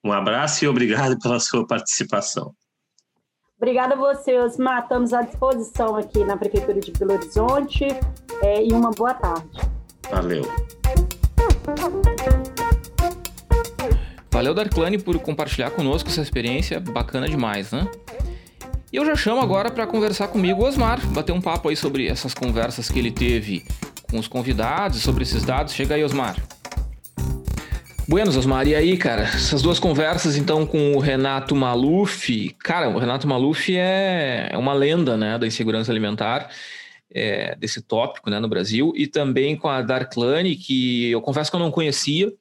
um 0.06 0.12
abraço 0.12 0.66
e 0.66 0.68
obrigado 0.68 1.18
pela 1.18 1.40
sua 1.40 1.66
participação. 1.66 2.54
Obrigada 3.58 3.96
a 3.96 3.98
você, 3.98 4.38
Osmar. 4.38 4.84
Estamos 4.84 5.14
à 5.14 5.24
disposição 5.24 5.96
aqui 5.96 6.24
na 6.24 6.38
Prefeitura 6.38 6.80
de 6.80 6.92
Belo 6.92 7.14
Horizonte 7.14 7.88
é, 8.44 8.64
e 8.64 8.72
uma 8.72 8.92
boa 8.92 9.16
tarde. 9.16 9.50
Valeu. 10.12 10.44
Valeu, 14.42 14.56
Darklane, 14.56 14.98
por 14.98 15.20
compartilhar 15.20 15.70
conosco 15.70 16.10
essa 16.10 16.20
experiência 16.20 16.80
bacana 16.80 17.30
demais, 17.30 17.72
né? 17.72 17.88
E 18.92 18.96
eu 18.96 19.06
já 19.06 19.16
chamo 19.16 19.40
agora 19.40 19.70
para 19.70 19.86
conversar 19.86 20.30
comigo 20.30 20.64
o 20.64 20.66
Osmar, 20.66 21.00
bater 21.10 21.32
um 21.32 21.40
papo 21.40 21.70
aí 21.70 21.76
sobre 21.76 22.08
essas 22.08 22.34
conversas 22.34 22.90
que 22.90 22.98
ele 22.98 23.12
teve 23.12 23.64
com 24.10 24.18
os 24.18 24.28
convidados, 24.28 25.04
sobre 25.04 25.22
esses 25.22 25.46
dados. 25.46 25.76
Chega 25.76 25.94
aí, 25.94 26.04
Osmar. 26.04 26.38
Buenos, 28.08 28.36
Osmar. 28.36 28.68
E 28.68 28.74
aí, 28.74 28.98
cara, 28.98 29.22
essas 29.22 29.62
duas 29.62 29.78
conversas, 29.78 30.36
então, 30.36 30.66
com 30.66 30.94
o 30.94 31.00
Renato 31.00 31.56
Maluf. 31.56 32.50
Cara, 32.64 32.90
o 32.90 32.98
Renato 32.98 33.28
Maluf 33.28 33.78
é, 33.78 34.50
é 34.52 34.58
uma 34.58 34.74
lenda, 34.74 35.16
né, 35.16 35.38
da 35.38 35.46
insegurança 35.46 35.92
alimentar, 35.92 36.50
é, 37.14 37.56
desse 37.58 37.80
tópico, 37.80 38.28
né, 38.32 38.40
no 38.40 38.50
Brasil. 38.50 38.92
E 38.96 39.06
também 39.06 39.56
com 39.56 39.70
a 39.70 39.84
Darklane, 39.84 40.56
que 40.56 41.12
eu 41.12 41.22
confesso 41.22 41.52
que 41.52 41.56
eu 41.56 41.60
não 41.60 41.70
conhecia 41.70 42.34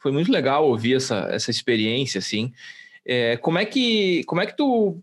foi 0.00 0.10
muito 0.10 0.32
legal 0.32 0.66
ouvir 0.66 0.96
essa, 0.96 1.28
essa 1.30 1.50
experiência, 1.50 2.18
assim. 2.18 2.52
É, 3.04 3.36
como 3.36 3.58
é 3.58 3.64
que 3.64 4.24
como 4.24 4.40
é 4.40 4.46
que 4.46 4.56
tu 4.56 5.00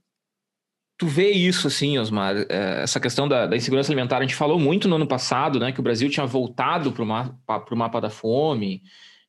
tu 0.97 1.05
vê 1.05 1.31
isso, 1.31 1.67
assim, 1.67 1.97
Osmar? 1.97 2.36
É, 2.49 2.81
essa 2.81 2.99
questão 2.99 3.27
da, 3.27 3.45
da, 3.45 3.55
insegurança 3.55 3.91
alimentar, 3.91 4.17
a 4.17 4.21
gente 4.21 4.36
falou 4.36 4.60
muito 4.60 4.88
no 4.88 4.95
ano 4.95 5.07
passado, 5.07 5.60
né, 5.60 5.71
que 5.71 5.79
o 5.79 5.83
Brasil 5.83 6.10
tinha 6.10 6.25
voltado 6.25 6.91
para 6.91 7.03
o 7.03 7.05
mapa, 7.05 7.75
mapa 7.75 8.01
da 8.01 8.10
fome, 8.10 8.81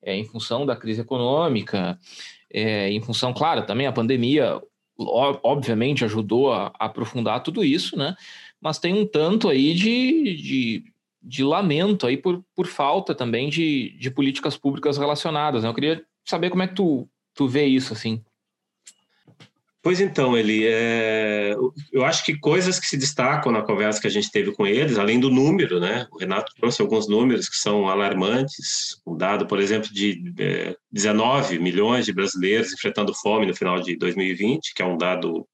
é, 0.02 0.16
em 0.16 0.24
função 0.24 0.64
da 0.64 0.74
crise 0.74 1.02
econômica, 1.02 1.98
é, 2.50 2.90
em 2.90 3.02
função, 3.02 3.34
claro, 3.34 3.66
também 3.66 3.86
a 3.86 3.92
pandemia, 3.92 4.58
obviamente, 4.98 6.04
ajudou 6.04 6.52
a, 6.52 6.72
a 6.78 6.86
aprofundar 6.86 7.42
tudo 7.42 7.62
isso, 7.62 7.96
né? 7.98 8.16
Mas 8.60 8.78
tem 8.78 8.94
um 8.94 9.06
tanto 9.06 9.48
aí 9.48 9.74
de, 9.74 10.36
de 10.36 10.84
de 11.28 11.44
lamento 11.44 12.06
aí 12.06 12.16
por, 12.16 12.42
por 12.56 12.66
falta 12.66 13.14
também 13.14 13.50
de, 13.50 13.94
de 13.98 14.10
políticas 14.10 14.56
públicas 14.56 14.96
relacionadas. 14.96 15.62
Né? 15.62 15.68
Eu 15.68 15.74
queria 15.74 16.02
saber 16.24 16.48
como 16.48 16.62
é 16.62 16.66
que 16.66 16.74
tu, 16.74 17.06
tu 17.34 17.46
vê 17.46 17.66
isso, 17.66 17.92
assim. 17.92 18.24
Pois 19.82 20.00
então, 20.00 20.36
ele 20.36 20.66
é... 20.66 21.54
eu 21.92 22.04
acho 22.04 22.24
que 22.24 22.36
coisas 22.38 22.80
que 22.80 22.86
se 22.86 22.96
destacam 22.96 23.52
na 23.52 23.62
conversa 23.62 24.00
que 24.00 24.06
a 24.06 24.10
gente 24.10 24.30
teve 24.30 24.52
com 24.52 24.66
eles, 24.66 24.98
além 24.98 25.20
do 25.20 25.30
número, 25.30 25.78
né? 25.78 26.06
O 26.10 26.18
Renato 26.18 26.52
trouxe 26.56 26.80
alguns 26.80 27.06
números 27.06 27.48
que 27.48 27.56
são 27.56 27.88
alarmantes. 27.88 29.00
O 29.04 29.14
dado, 29.14 29.46
por 29.46 29.60
exemplo, 29.60 29.92
de 29.92 30.32
é, 30.38 30.76
19 30.90 31.58
milhões 31.58 32.06
de 32.06 32.12
brasileiros 32.12 32.72
enfrentando 32.72 33.14
fome 33.14 33.46
no 33.46 33.54
final 33.54 33.80
de 33.80 33.96
2020, 33.96 34.74
que 34.74 34.82
é 34.82 34.86
um 34.86 34.96
dado 34.96 35.46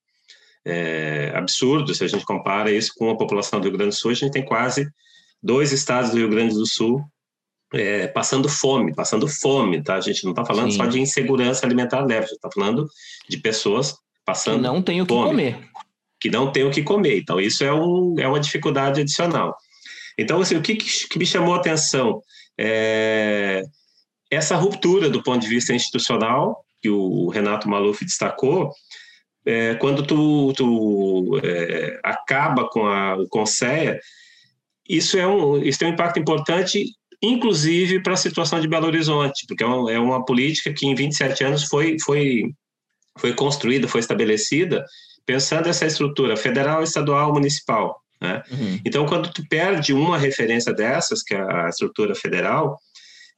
é, 0.65 1.33
absurdo 1.35 1.95
se 1.95 2.05
a 2.05 2.09
gente 2.09 2.25
compara 2.25 2.73
isso 2.73 2.93
com 2.97 3.11
a 3.11 3.17
população 3.17 3.61
do 3.61 3.69
Rio 3.69 3.77
Grande 3.77 3.95
do 3.95 3.99
Sul. 3.99 4.13
A 4.13 4.15
gente 4.15 4.33
tem 4.33 4.45
quase 4.45 4.89
dois 5.45 5.73
estados 5.73 6.11
do 6.11 6.17
Rio 6.17 6.31
Grande 6.31 6.55
do 6.55 6.67
Sul 6.67 7.05
é, 7.75 8.07
passando 8.07 8.49
fome, 8.49 8.95
passando 8.95 9.29
fome, 9.29 9.83
tá? 9.83 9.97
A 9.97 10.01
gente 10.01 10.25
não 10.25 10.31
está 10.31 10.45
falando 10.45 10.71
Sim. 10.71 10.79
só 10.79 10.87
de 10.87 11.01
insegurança 11.01 11.67
alimentar 11.67 12.01
leve, 12.01 12.25
a 12.25 12.29
gente 12.29 12.37
está 12.37 12.51
falando 12.51 12.89
de 13.29 13.37
pessoas 13.37 13.95
passando 14.25 14.57
que 14.57 14.63
não 14.63 14.81
tem 14.81 15.03
o 15.03 15.07
que 15.07 15.13
fome, 15.13 15.29
comer, 15.29 15.69
que 16.19 16.31
não 16.31 16.51
tem 16.51 16.65
o 16.65 16.71
que 16.71 16.83
comer. 16.83 17.19
Então 17.19 17.39
isso 17.39 17.63
é, 17.63 17.73
um, 17.73 18.15
é 18.19 18.27
uma 18.27 18.41
dificuldade 18.41 19.03
adicional. 19.03 19.55
Então 20.17 20.41
assim, 20.41 20.57
o 20.57 20.63
que, 20.63 20.77
que 20.77 21.19
me 21.19 21.27
chamou 21.27 21.53
a 21.55 21.59
atenção 21.59 22.23
é 22.59 23.63
essa 24.31 24.57
ruptura 24.57 25.11
do 25.11 25.23
ponto 25.23 25.43
de 25.43 25.49
vista 25.49 25.75
institucional 25.75 26.65
que 26.81 26.89
o 26.89 27.29
Renato 27.29 27.69
Maluf 27.69 28.05
destacou. 28.05 28.71
É, 29.47 29.75
quando 29.75 30.07
tu, 30.07 30.53
tu 30.55 31.39
é, 31.43 32.01
acaba 32.03 32.67
com 32.69 32.87
a, 32.87 33.17
o 33.17 33.29
Conceia, 33.29 34.01
isso, 34.89 35.19
é 35.19 35.27
um, 35.27 35.59
isso 35.59 35.79
tem 35.79 35.89
um 35.89 35.93
impacto 35.93 36.19
importante, 36.19 36.87
inclusive 37.23 38.03
para 38.03 38.15
a 38.15 38.19
situação 38.19 38.61
de 38.61 38.69
Belo 38.69 38.87
Horizonte, 38.87 39.47
porque 39.47 39.65
é 39.65 39.67
uma, 39.67 39.93
é 39.93 39.99
uma 39.99 40.25
política 40.25 40.73
que 40.73 40.87
em 40.87 40.95
27 40.95 41.45
anos 41.45 41.65
foi, 41.65 41.97
foi, 41.99 42.53
foi 43.19 43.35
construída, 43.35 43.89
foi 43.89 44.01
estabelecida, 44.01 44.85
pensando 45.27 45.69
essa 45.69 45.87
estrutura 45.87 46.37
federal, 46.37 46.83
estadual, 46.83 47.33
municipal. 47.33 48.01
Né? 48.21 48.43
Uhum. 48.51 48.81
Então, 48.85 49.07
quando 49.07 49.33
tu 49.33 49.47
perde 49.49 49.93
uma 49.93 50.19
referência 50.19 50.73
dessas, 50.73 51.23
que 51.23 51.35
é 51.35 51.41
a 51.41 51.69
estrutura 51.69 52.15
federal, 52.15 52.79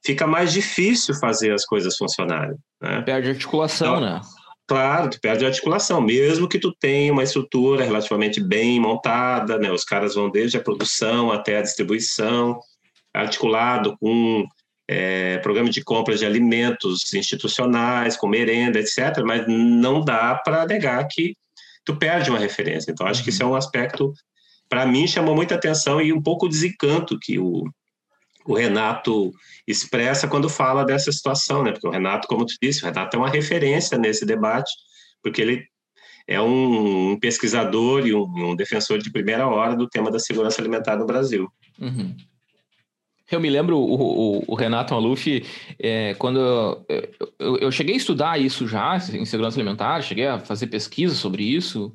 fica 0.04 0.26
mais 0.26 0.52
difícil 0.52 1.14
fazer 1.14 1.52
as 1.52 1.64
coisas 1.64 1.96
funcionarem. 1.96 2.56
Né? 2.80 3.02
Perde 3.02 3.30
articulação, 3.30 3.96
então, 3.96 4.00
né? 4.00 4.20
Claro, 4.66 5.10
tu 5.10 5.20
perde 5.20 5.44
a 5.44 5.48
articulação, 5.48 6.00
mesmo 6.00 6.48
que 6.48 6.58
tu 6.58 6.74
tenha 6.74 7.12
uma 7.12 7.22
estrutura 7.22 7.84
relativamente 7.84 8.40
bem 8.40 8.80
montada, 8.80 9.58
né? 9.58 9.70
Os 9.70 9.84
caras 9.84 10.16
vão 10.16 10.28
desde 10.28 10.56
a 10.56 10.60
produção 10.60 11.30
até 11.30 11.58
a 11.58 11.62
distribuição, 11.62 12.58
articulado 13.14 13.96
com 13.98 14.44
é, 14.88 15.38
programa 15.38 15.70
de 15.70 15.84
compra 15.84 16.16
de 16.16 16.26
alimentos 16.26 17.12
institucionais, 17.14 18.16
com 18.16 18.26
merenda, 18.26 18.80
etc. 18.80 19.22
Mas 19.24 19.44
não 19.46 20.04
dá 20.04 20.34
para 20.34 20.66
negar 20.66 21.06
que 21.08 21.36
tu 21.84 21.96
perde 21.96 22.30
uma 22.30 22.38
referência. 22.38 22.90
Então, 22.90 23.06
acho 23.06 23.22
que 23.22 23.30
isso 23.30 23.44
é 23.44 23.46
um 23.46 23.54
aspecto, 23.54 24.12
para 24.68 24.84
mim, 24.84 25.06
chamou 25.06 25.36
muita 25.36 25.54
atenção 25.54 26.00
e 26.00 26.12
um 26.12 26.20
pouco 26.20 26.48
desencanto 26.48 27.16
que 27.20 27.38
o, 27.38 27.62
o 28.46 28.54
Renato 28.54 29.32
expressa 29.66 30.28
quando 30.28 30.48
fala 30.48 30.84
dessa 30.84 31.10
situação, 31.10 31.62
né? 31.62 31.72
Porque 31.72 31.86
o 31.86 31.90
Renato, 31.90 32.28
como 32.28 32.46
tu 32.46 32.54
disse, 32.60 32.82
o 32.82 32.86
Renato 32.86 33.16
é 33.16 33.18
uma 33.18 33.28
referência 33.28 33.98
nesse 33.98 34.24
debate, 34.24 34.70
porque 35.22 35.42
ele 35.42 35.64
é 36.26 36.40
um, 36.40 37.18
pesquisador 37.18 38.06
e 38.06 38.14
um, 38.14 38.50
um 38.50 38.56
defensor 38.56 38.98
de 38.98 39.10
primeira 39.10 39.46
hora 39.46 39.76
do 39.76 39.88
tema 39.88 40.10
da 40.10 40.18
segurança 40.18 40.60
alimentar 40.60 40.96
no 40.96 41.06
Brasil. 41.06 41.48
Uhum. 41.80 42.14
Eu 43.30 43.40
me 43.40 43.50
lembro, 43.50 43.76
o, 43.76 44.38
o, 44.38 44.44
o 44.46 44.54
Renato 44.54 44.94
Maluf, 44.94 45.44
é, 45.78 46.14
quando 46.14 46.38
eu, 46.38 47.12
eu, 47.38 47.56
eu, 47.58 47.72
cheguei 47.72 47.94
a 47.94 47.98
estudar 47.98 48.40
isso 48.40 48.68
já, 48.68 48.96
em 49.12 49.24
segurança 49.24 49.58
alimentar, 49.58 50.00
cheguei 50.00 50.26
a 50.26 50.38
fazer 50.38 50.68
pesquisa 50.68 51.14
sobre 51.14 51.42
isso, 51.42 51.92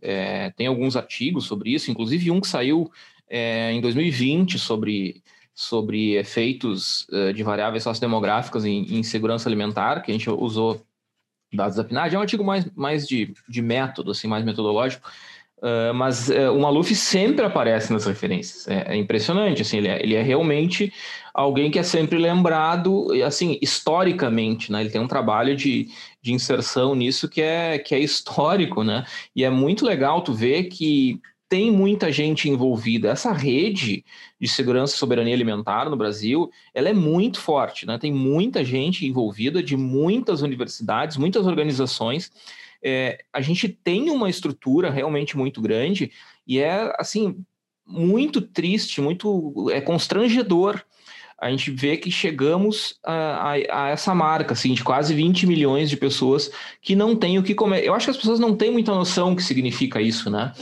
é, 0.00 0.50
tem 0.50 0.66
alguns 0.66 0.96
artigos 0.96 1.44
sobre 1.44 1.70
isso, 1.70 1.90
inclusive 1.90 2.32
um 2.32 2.40
que 2.40 2.48
saiu 2.48 2.90
é, 3.30 3.72
em 3.72 3.80
2020 3.80 4.58
sobre 4.58 5.22
sobre 5.54 6.14
efeitos 6.16 7.06
uh, 7.10 7.32
de 7.32 7.42
variáveis 7.42 7.82
sociodemográficas 7.82 8.64
em, 8.64 8.84
em 8.96 9.02
segurança 9.02 9.48
alimentar, 9.48 10.00
que 10.00 10.10
a 10.10 10.14
gente 10.14 10.28
usou 10.30 10.80
dados 11.52 11.76
da 11.76 11.84
PNAD, 11.84 12.14
é 12.14 12.18
um 12.18 12.22
artigo 12.22 12.42
mais, 12.42 12.64
mais 12.74 13.06
de, 13.06 13.34
de 13.48 13.60
método, 13.60 14.10
assim, 14.10 14.26
mais 14.26 14.44
metodológico, 14.44 15.06
uh, 15.58 15.92
mas 15.94 16.28
uh, 16.30 16.52
o 16.52 16.60
Maluf 16.60 16.94
sempre 16.94 17.44
aparece 17.44 17.92
nas 17.92 18.06
referências, 18.06 18.66
é, 18.66 18.94
é, 18.94 18.96
impressionante, 18.96 19.62
assim, 19.62 19.78
ele 19.78 19.88
é, 19.88 20.02
ele 20.02 20.14
é 20.14 20.22
realmente 20.22 20.92
alguém 21.34 21.70
que 21.70 21.78
é 21.78 21.82
sempre 21.82 22.18
lembrado, 22.18 23.08
assim, 23.26 23.58
historicamente, 23.60 24.72
né, 24.72 24.80
ele 24.80 24.90
tem 24.90 25.00
um 25.00 25.08
trabalho 25.08 25.54
de, 25.54 25.88
de 26.22 26.32
inserção 26.32 26.94
nisso 26.94 27.28
que 27.28 27.42
é, 27.42 27.78
que 27.78 27.94
é 27.94 27.98
histórico, 27.98 28.82
né, 28.82 29.04
e 29.36 29.44
é 29.44 29.50
muito 29.50 29.84
legal 29.84 30.22
tu 30.22 30.32
ver 30.32 30.64
que 30.64 31.20
tem 31.52 31.70
muita 31.70 32.10
gente 32.10 32.48
envolvida. 32.48 33.10
Essa 33.10 33.30
rede 33.30 34.06
de 34.40 34.48
segurança 34.48 34.94
e 34.94 34.98
soberania 34.98 35.34
alimentar 35.34 35.90
no 35.90 35.98
Brasil, 35.98 36.50
ela 36.72 36.88
é 36.88 36.94
muito 36.94 37.38
forte, 37.42 37.84
né? 37.84 37.98
Tem 37.98 38.10
muita 38.10 38.64
gente 38.64 39.06
envolvida 39.06 39.62
de 39.62 39.76
muitas 39.76 40.40
universidades, 40.40 41.18
muitas 41.18 41.46
organizações. 41.46 42.32
É, 42.82 43.22
a 43.30 43.42
gente 43.42 43.68
tem 43.68 44.08
uma 44.08 44.30
estrutura 44.30 44.88
realmente 44.88 45.36
muito 45.36 45.60
grande 45.60 46.10
e 46.46 46.58
é 46.58 46.90
assim 46.98 47.44
muito 47.86 48.40
triste, 48.40 49.02
muito 49.02 49.70
é 49.70 49.78
constrangedor 49.82 50.82
a 51.42 51.50
gente 51.50 51.72
vê 51.72 51.96
que 51.96 52.08
chegamos 52.08 52.94
a, 53.04 53.12
a, 53.12 53.52
a, 53.52 53.88
essa 53.88 54.14
marca, 54.14 54.52
assim, 54.52 54.74
de 54.74 54.84
quase 54.84 55.12
20 55.12 55.44
milhões 55.44 55.90
de 55.90 55.96
pessoas 55.96 56.48
que 56.80 56.94
não 56.94 57.16
têm 57.16 57.36
o 57.36 57.42
que 57.42 57.52
comer. 57.52 57.84
Eu 57.84 57.94
acho 57.94 58.06
que 58.06 58.12
as 58.12 58.16
pessoas 58.16 58.38
não 58.38 58.54
têm 58.54 58.70
muita 58.70 58.94
noção 58.94 59.30
do 59.30 59.36
que 59.36 59.42
significa 59.42 60.00
isso, 60.00 60.30
né? 60.30 60.52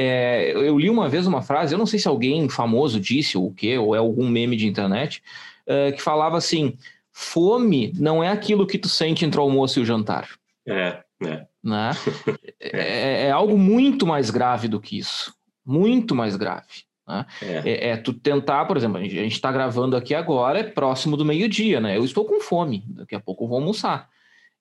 É, 0.00 0.52
eu 0.52 0.78
li 0.78 0.88
uma 0.88 1.08
vez 1.08 1.26
uma 1.26 1.42
frase, 1.42 1.74
eu 1.74 1.78
não 1.78 1.84
sei 1.84 1.98
se 1.98 2.06
alguém 2.06 2.48
famoso 2.48 3.00
disse 3.00 3.36
ou 3.36 3.48
o 3.48 3.52
quê, 3.52 3.76
ou 3.76 3.96
é 3.96 3.98
algum 3.98 4.28
meme 4.28 4.54
de 4.54 4.68
internet, 4.68 5.20
é, 5.66 5.90
que 5.90 6.00
falava 6.00 6.38
assim: 6.38 6.78
fome 7.10 7.92
não 7.98 8.22
é 8.22 8.28
aquilo 8.28 8.64
que 8.64 8.78
tu 8.78 8.88
sente 8.88 9.24
entre 9.24 9.40
o 9.40 9.42
almoço 9.42 9.80
e 9.80 9.82
o 9.82 9.84
jantar. 9.84 10.28
É, 10.64 11.02
é. 11.24 11.46
Né? 11.64 11.90
é, 12.60 13.24
é 13.24 13.30
algo 13.32 13.58
muito 13.58 14.06
mais 14.06 14.30
grave 14.30 14.68
do 14.68 14.80
que 14.80 14.96
isso. 14.96 15.34
Muito 15.66 16.14
mais 16.14 16.36
grave. 16.36 16.84
Né? 17.04 17.26
É. 17.42 17.62
É, 17.64 17.88
é. 17.88 17.96
tu 17.96 18.12
tentar, 18.12 18.66
por 18.66 18.76
exemplo, 18.76 18.98
a 18.98 19.02
gente 19.02 19.32
está 19.32 19.50
gravando 19.50 19.96
aqui 19.96 20.14
agora, 20.14 20.60
é 20.60 20.62
próximo 20.62 21.16
do 21.16 21.24
meio-dia, 21.24 21.80
né? 21.80 21.96
Eu 21.96 22.04
estou 22.04 22.24
com 22.24 22.40
fome, 22.40 22.84
daqui 22.86 23.16
a 23.16 23.20
pouco 23.20 23.42
eu 23.42 23.48
vou 23.48 23.58
almoçar. 23.58 24.08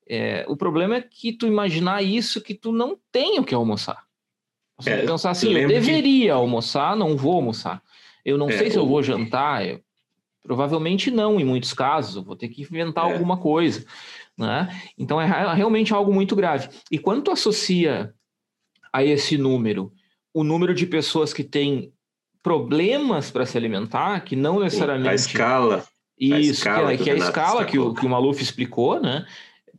É, 0.09 0.45
o 0.47 0.57
problema 0.57 0.95
é 0.95 1.01
que 1.01 1.31
tu 1.31 1.45
imaginar 1.45 2.01
isso 2.01 2.41
que 2.41 2.55
tu 2.55 2.71
não 2.71 2.97
tem 3.11 3.37
o 3.39 3.43
que 3.43 3.53
almoçar. 3.53 4.06
Você 4.79 4.91
é, 4.91 5.05
pensar 5.05 5.31
assim, 5.31 5.53
eu, 5.53 5.61
eu 5.61 5.67
deveria 5.67 6.25
que... 6.25 6.29
almoçar, 6.29 6.95
não 6.95 7.17
vou 7.17 7.35
almoçar. 7.35 7.81
Eu 8.23 8.37
não 8.37 8.49
é, 8.49 8.57
sei 8.57 8.71
se 8.71 8.77
eu 8.77 8.87
vou 8.87 9.01
jantar. 9.01 9.65
Eu... 9.65 9.81
Provavelmente 10.43 11.11
não, 11.11 11.39
em 11.39 11.45
muitos 11.45 11.73
casos. 11.73 12.23
Vou 12.23 12.35
ter 12.35 12.49
que 12.49 12.61
inventar 12.61 13.09
é. 13.09 13.13
alguma 13.13 13.37
coisa. 13.37 13.85
Né? 14.37 14.69
Então 14.97 15.19
é 15.19 15.25
realmente 15.55 15.93
algo 15.93 16.13
muito 16.13 16.35
grave. 16.35 16.69
E 16.91 16.99
quando 16.99 17.23
tu 17.23 17.31
associa 17.31 18.13
a 18.93 19.03
esse 19.03 19.37
número 19.37 19.91
o 20.37 20.43
número 20.43 20.71
de 20.71 20.85
pessoas 20.85 21.33
que 21.33 21.43
têm 21.43 21.91
problemas 22.43 23.31
para 23.31 23.43
se 23.43 23.57
alimentar, 23.57 24.19
que 24.19 24.35
não 24.35 24.59
necessariamente. 24.59 25.09
A 25.09 25.15
escala. 25.15 25.83
Isso, 26.15 26.35
a 26.35 26.39
escala 26.39 26.95
que, 26.95 27.01
é, 27.01 27.03
que 27.03 27.09
é 27.09 27.13
a 27.13 27.17
escala 27.17 27.65
que 27.65 27.79
o, 27.79 27.91
que 27.91 28.05
o 28.05 28.09
Maluf 28.09 28.39
explicou, 28.39 28.99
né? 29.01 29.25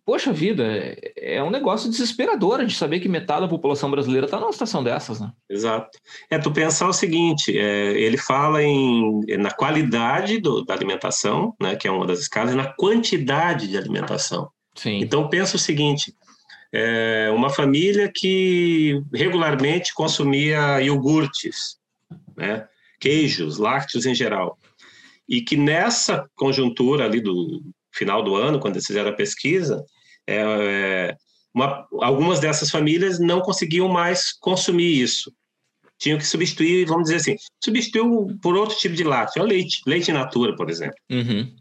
Poxa 0.09 0.33
vida, 0.33 0.65
é, 0.65 1.37
é 1.37 1.43
um 1.43 1.51
negócio 1.51 1.91
desesperador 1.91 2.65
de 2.65 2.75
saber 2.75 2.99
que 2.99 3.11
metade 3.11 3.43
da 3.43 3.47
população 3.49 3.91
brasileira 3.91 4.25
está 4.25 4.41
numa 4.41 4.55
situação 4.55 4.83
dessas, 4.83 5.21
né? 5.21 5.31
Exato. 5.51 5.99
É 6.31 6.39
tu 6.39 6.51
pensar 6.51 6.89
o 6.89 6.95
seguinte: 6.95 7.55
é, 7.55 7.93
ele 7.93 8.17
fala 8.17 8.63
em, 8.63 9.21
na 9.37 9.51
qualidade 9.51 10.39
do, 10.39 10.65
da 10.65 10.73
alimentação, 10.73 11.55
né, 11.61 11.77
que 11.77 11.87
é 11.87 11.91
uma 11.91 12.07
das 12.07 12.21
escalas, 12.21 12.55
e 12.55 12.57
na 12.57 12.73
quantidade 12.73 13.69
de 13.69 13.77
alimentação. 13.77 14.49
Sim. 14.75 14.99
Então 14.99 15.29
pensa 15.29 15.57
o 15.57 15.61
seguinte: 15.61 16.17
é 16.73 17.31
uma 17.31 17.51
família 17.51 18.11
que 18.11 19.03
regularmente 19.13 19.93
consumia 19.93 20.81
iogurtes, 20.81 21.77
né, 22.35 22.67
queijos, 22.99 23.59
lácteos 23.59 24.07
em 24.07 24.15
geral, 24.15 24.57
e 25.29 25.43
que 25.43 25.55
nessa 25.55 26.27
conjuntura 26.35 27.05
ali 27.05 27.21
do 27.21 27.63
final 27.93 28.23
do 28.23 28.35
ano, 28.37 28.59
quando 28.59 28.77
eles 28.77 28.87
fizeram 28.87 29.11
a 29.11 29.15
pesquisa, 29.15 29.85
é, 30.29 30.37
é, 30.37 31.17
uma, 31.55 31.89
algumas 32.03 32.39
dessas 32.39 32.71
famílias 32.71 33.19
não 33.19 33.41
conseguiam 33.41 33.89
mais 33.89 34.33
consumir 34.33 35.01
isso. 35.01 35.33
Tinham 35.99 36.19
que 36.19 36.27
substituir, 36.27 36.87
vamos 36.87 37.05
dizer 37.05 37.17
assim, 37.17 37.37
substituiu 37.65 38.29
por 38.41 38.55
outro 38.57 38.77
tipo 38.77 38.95
de 38.95 39.03
lácteo, 39.03 39.43
leite, 39.43 39.81
leite 39.87 40.11
in 40.11 40.15
natura, 40.15 40.55
por 40.55 40.71
exemplo. 40.71 40.97
Uhum. 41.11 41.53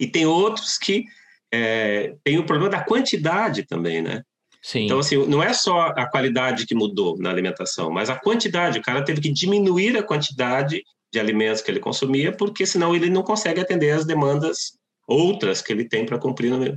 E 0.00 0.06
tem 0.06 0.26
outros 0.26 0.78
que 0.78 1.04
é, 1.52 2.16
tem 2.24 2.38
o 2.38 2.46
problema 2.46 2.70
da 2.70 2.82
quantidade 2.82 3.64
também, 3.64 4.02
né? 4.02 4.22
Sim. 4.60 4.86
Então, 4.86 4.98
assim, 4.98 5.24
não 5.26 5.42
é 5.42 5.52
só 5.52 5.88
a 5.88 6.06
qualidade 6.06 6.66
que 6.66 6.74
mudou 6.74 7.18
na 7.18 7.28
alimentação, 7.28 7.90
mas 7.90 8.08
a 8.08 8.18
quantidade. 8.18 8.78
O 8.78 8.82
cara 8.82 9.04
teve 9.04 9.20
que 9.20 9.30
diminuir 9.30 9.96
a 9.96 10.02
quantidade 10.02 10.82
de 11.12 11.20
alimentos 11.20 11.60
que 11.60 11.70
ele 11.70 11.78
consumia, 11.78 12.32
porque 12.32 12.64
senão 12.64 12.96
ele 12.96 13.10
não 13.10 13.22
consegue 13.22 13.60
atender 13.60 13.90
as 13.90 14.06
demandas 14.06 14.72
outras 15.06 15.60
que 15.60 15.70
ele 15.70 15.86
tem 15.86 16.06
para 16.06 16.18
cumprir 16.18 16.50
no, 16.50 16.74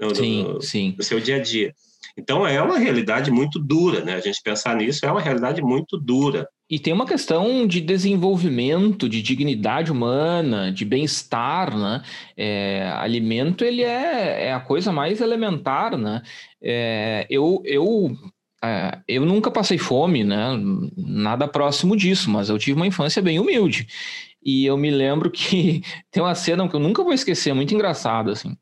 no, 0.00 0.14
sim, 0.14 0.42
no, 0.42 0.60
sim. 0.60 0.94
no, 0.96 1.04
seu 1.04 1.20
dia 1.20 1.36
a 1.36 1.38
dia. 1.38 1.74
Então 2.16 2.46
é 2.46 2.60
uma 2.60 2.78
realidade 2.78 3.30
muito 3.30 3.58
dura, 3.58 4.04
né? 4.04 4.14
A 4.14 4.20
gente 4.20 4.42
pensar 4.42 4.76
nisso 4.76 5.04
é 5.06 5.10
uma 5.10 5.20
realidade 5.20 5.62
muito 5.62 5.96
dura. 5.96 6.48
E 6.68 6.78
tem 6.78 6.92
uma 6.92 7.06
questão 7.06 7.66
de 7.66 7.80
desenvolvimento, 7.80 9.08
de 9.08 9.20
dignidade 9.22 9.90
humana, 9.90 10.72
de 10.72 10.84
bem-estar, 10.84 11.76
né? 11.76 12.02
É, 12.36 12.90
alimento 12.96 13.64
ele 13.64 13.82
é, 13.82 14.46
é 14.46 14.52
a 14.52 14.60
coisa 14.60 14.92
mais 14.92 15.20
elementar, 15.20 15.96
né? 15.96 16.22
É, 16.62 17.26
eu, 17.28 17.62
eu 17.64 18.16
é, 18.62 18.98
eu 19.08 19.24
nunca 19.24 19.50
passei 19.50 19.78
fome, 19.78 20.22
né? 20.22 20.50
Nada 20.96 21.48
próximo 21.48 21.96
disso, 21.96 22.30
mas 22.30 22.48
eu 22.48 22.58
tive 22.58 22.76
uma 22.76 22.86
infância 22.86 23.22
bem 23.22 23.38
humilde. 23.38 23.88
E 24.42 24.64
eu 24.64 24.76
me 24.76 24.90
lembro 24.90 25.30
que 25.30 25.82
tem 26.10 26.22
uma 26.22 26.34
cena 26.34 26.68
que 26.68 26.76
eu 26.76 26.80
nunca 26.80 27.02
vou 27.02 27.12
esquecer, 27.12 27.54
muito 27.54 27.74
engraçada, 27.74 28.32
assim. 28.32 28.56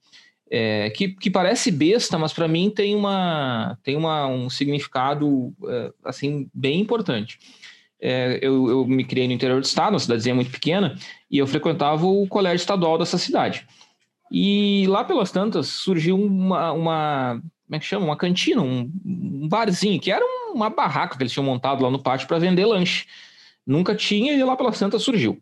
É, 0.51 0.89
que, 0.91 1.09
que 1.09 1.31
parece 1.31 1.71
besta, 1.71 2.19
mas 2.19 2.33
para 2.33 2.49
mim 2.49 2.71
tem, 2.71 2.95
uma, 2.95 3.79
tem 3.83 3.97
uma, 3.97 4.27
um 4.27 4.49
significado 4.49 5.53
é, 5.67 5.93
assim 6.05 6.49
bem 6.55 6.81
importante. 6.81 7.39
É, 8.01 8.39
eu, 8.41 8.69
eu, 8.69 8.87
me 8.87 9.05
criei 9.05 9.27
no 9.27 9.35
interior 9.35 9.61
do 9.61 9.67
estado, 9.67 9.93
uma 9.93 9.99
cidadezinha 9.99 10.35
muito 10.35 10.51
pequena, 10.51 10.97
e 11.31 11.37
eu 11.37 11.47
frequentava 11.47 12.07
o 12.07 12.27
colégio 12.27 12.63
estadual 12.63 12.97
dessa 12.97 13.19
cidade. 13.19 13.67
E 14.31 14.87
lá 14.89 15.05
pelas 15.05 15.31
tantas 15.31 15.67
surgiu 15.67 16.17
uma, 16.17 16.73
uma 16.73 17.43
como 17.69 17.77
é 17.77 17.79
que 17.79 17.85
chama? 17.85 18.07
Uma 18.07 18.17
cantina, 18.17 18.63
um, 18.63 18.91
um 19.05 19.47
barzinho, 19.47 20.01
que 20.01 20.11
era 20.11 20.25
uma 20.53 20.71
barraca 20.71 21.17
que 21.17 21.23
eles 21.23 21.33
tinham 21.33 21.45
montado 21.45 21.83
lá 21.83 21.91
no 21.91 22.03
pátio 22.03 22.27
para 22.27 22.39
vender 22.39 22.65
lanche. 22.65 23.07
Nunca 23.67 23.95
tinha 23.95 24.33
e 24.33 24.43
lá 24.43 24.57
pelas 24.57 24.79
tantas 24.79 25.03
surgiu. 25.03 25.39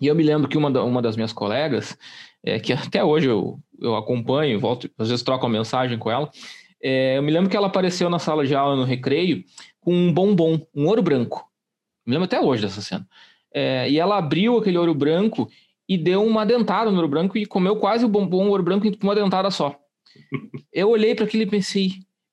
E 0.00 0.06
eu 0.06 0.14
me 0.14 0.22
lembro 0.22 0.48
que 0.48 0.56
uma, 0.56 0.70
da, 0.70 0.84
uma 0.84 1.02
das 1.02 1.16
minhas 1.16 1.32
colegas, 1.32 1.98
é, 2.44 2.60
que 2.60 2.72
até 2.72 3.02
hoje 3.02 3.26
eu, 3.26 3.58
eu 3.82 3.96
acompanho, 3.96 4.60
volto, 4.60 4.90
às 4.98 5.08
vezes 5.08 5.22
troco 5.22 5.46
uma 5.46 5.58
mensagem 5.58 5.98
com 5.98 6.10
ela, 6.10 6.30
é, 6.82 7.16
eu 7.16 7.22
me 7.22 7.30
lembro 7.30 7.48
que 7.48 7.56
ela 7.56 7.68
apareceu 7.68 8.10
na 8.10 8.18
sala 8.18 8.44
de 8.46 8.54
aula 8.54 8.74
no 8.74 8.84
recreio 8.84 9.44
com 9.80 9.94
um 9.94 10.12
bombom, 10.12 10.60
um 10.74 10.86
ouro 10.86 11.02
branco. 11.02 11.44
Me 12.04 12.14
lembro 12.14 12.24
até 12.24 12.40
hoje 12.40 12.62
dessa 12.62 12.80
cena. 12.80 13.06
É, 13.54 13.88
e 13.88 13.98
ela 13.98 14.18
abriu 14.18 14.58
aquele 14.58 14.78
ouro 14.78 14.94
branco 14.94 15.48
e 15.88 15.96
deu 15.96 16.24
uma 16.24 16.44
dentada 16.44 16.90
no 16.90 16.96
ouro 16.96 17.08
branco 17.08 17.38
e 17.38 17.46
comeu 17.46 17.76
quase 17.76 18.04
o 18.04 18.08
bombom 18.08 18.48
ouro 18.48 18.62
branco 18.62 18.90
com 18.96 19.06
uma 19.06 19.14
dentada 19.14 19.50
só. 19.50 19.76
Eu 20.72 20.90
olhei 20.90 21.14
para 21.14 21.24
aquilo 21.24 21.44
e 21.44 21.46
pensei, 21.46 21.92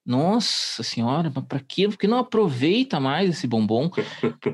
nossa 0.10 0.82
senhora, 0.82 1.32
mas 1.34 1.46
para 1.46 1.60
que 1.60 2.08
não 2.08 2.18
aproveita 2.18 3.00
mais 3.00 3.30
esse 3.30 3.46
bombom? 3.46 3.92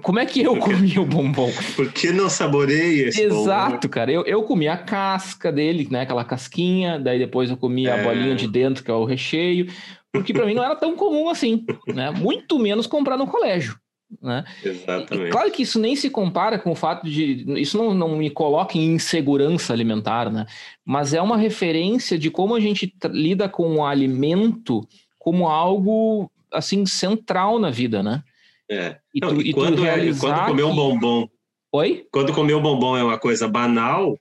Como 0.04 0.20
é 0.20 0.26
que 0.26 0.42
eu 0.42 0.58
comi 0.58 1.00
o 1.00 1.06
bombom? 1.06 1.50
Por 1.78 1.94
que 1.94 2.12
não 2.12 2.30
saboreia 2.30 3.08
esse 3.08 3.22
Exato, 3.22 3.76
bombom? 3.76 3.90
cara. 3.90 4.12
Eu, 4.12 4.26
eu 4.26 4.44
comi 4.44 4.68
a 4.68 4.76
casca 4.76 5.54
dele, 5.54 5.88
né? 5.90 6.02
Aquela 6.02 6.26
casquinha, 6.26 7.00
daí 7.00 7.18
depois 7.18 7.50
eu 7.50 7.56
comi 7.56 7.88
é... 7.88 7.92
a 7.92 8.04
bolinha 8.04 8.36
de 8.36 8.50
dentro, 8.50 8.84
que 8.84 8.92
é 8.92 8.94
o 8.94 9.06
recheio, 9.06 9.68
porque 10.12 10.34
para 10.34 10.46
mim 10.46 10.56
não 10.56 10.64
era 10.64 10.76
tão 10.76 10.94
comum 10.94 11.30
assim, 11.30 11.64
né? 11.88 12.12
Muito 12.12 12.60
menos 12.60 12.86
comprar 12.86 13.16
no 13.16 13.26
colégio. 13.26 13.80
Né? 14.22 14.44
Exatamente. 14.64 15.30
E, 15.30 15.32
claro 15.32 15.52
que 15.52 15.64
isso 15.64 15.80
nem 15.80 15.96
se 15.96 16.10
compara 16.10 16.60
com 16.60 16.72
o 16.72 16.76
fato 16.76 17.10
de. 17.10 17.46
Isso 17.60 17.78
não, 17.78 17.94
não 17.94 18.18
me 18.18 18.30
coloca 18.30 18.78
em 18.78 18.94
insegurança 18.96 19.72
alimentar, 19.72 20.30
né? 20.30 20.46
Mas 20.86 21.14
é 21.14 21.22
uma 21.22 21.38
referência 21.38 22.20
de 22.20 22.30
como 22.30 22.56
a 22.56 22.60
gente 22.60 22.94
lida 23.10 23.48
com 23.48 23.78
o 23.78 23.86
alimento 23.86 24.86
como 25.26 25.48
algo 25.48 26.32
assim 26.52 26.86
central 26.86 27.58
na 27.58 27.72
vida, 27.72 28.04
né? 28.04 28.24
É. 28.70 28.98
E, 29.12 29.20
tu, 29.20 29.34
Não, 29.34 29.42
e, 29.42 29.50
e 29.50 29.54
quando, 29.54 29.84
é, 29.84 30.14
quando 30.14 30.46
comer 30.46 30.64
um 30.64 30.76
bombom. 30.76 31.28
Oi? 31.74 32.06
Quando 32.12 32.32
comer 32.32 32.54
um 32.54 32.62
bombom 32.62 32.96
é 32.96 33.04
uma 33.04 33.18
coisa 33.18 33.48
banal. 33.48 34.16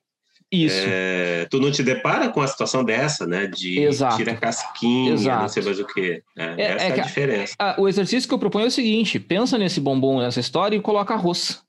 Isso. 0.50 0.82
É, 0.86 1.46
tu 1.50 1.60
não 1.60 1.70
te 1.70 1.82
depara 1.82 2.30
com 2.30 2.40
a 2.40 2.46
situação 2.46 2.82
dessa, 2.82 3.26
né? 3.26 3.46
De 3.46 3.80
Exato. 3.80 4.16
tira 4.16 4.34
casquinha, 4.34 5.12
Exato. 5.12 5.42
não 5.42 5.48
sei 5.48 5.62
mais 5.62 5.78
o 5.78 5.86
quê. 5.86 6.22
É, 6.38 6.44
é 6.44 6.62
essa 6.72 6.84
é, 6.86 6.92
a 6.92 7.04
diferença. 7.04 7.54
A, 7.58 7.80
o 7.80 7.86
exercício 7.86 8.26
que 8.26 8.34
eu 8.34 8.38
proponho 8.38 8.64
é 8.64 8.68
o 8.68 8.70
seguinte: 8.70 9.20
pensa 9.20 9.58
nesse 9.58 9.80
bombom, 9.80 10.20
nessa 10.20 10.40
história, 10.40 10.74
e 10.74 10.80
coloca 10.80 11.12
arroz. 11.12 11.62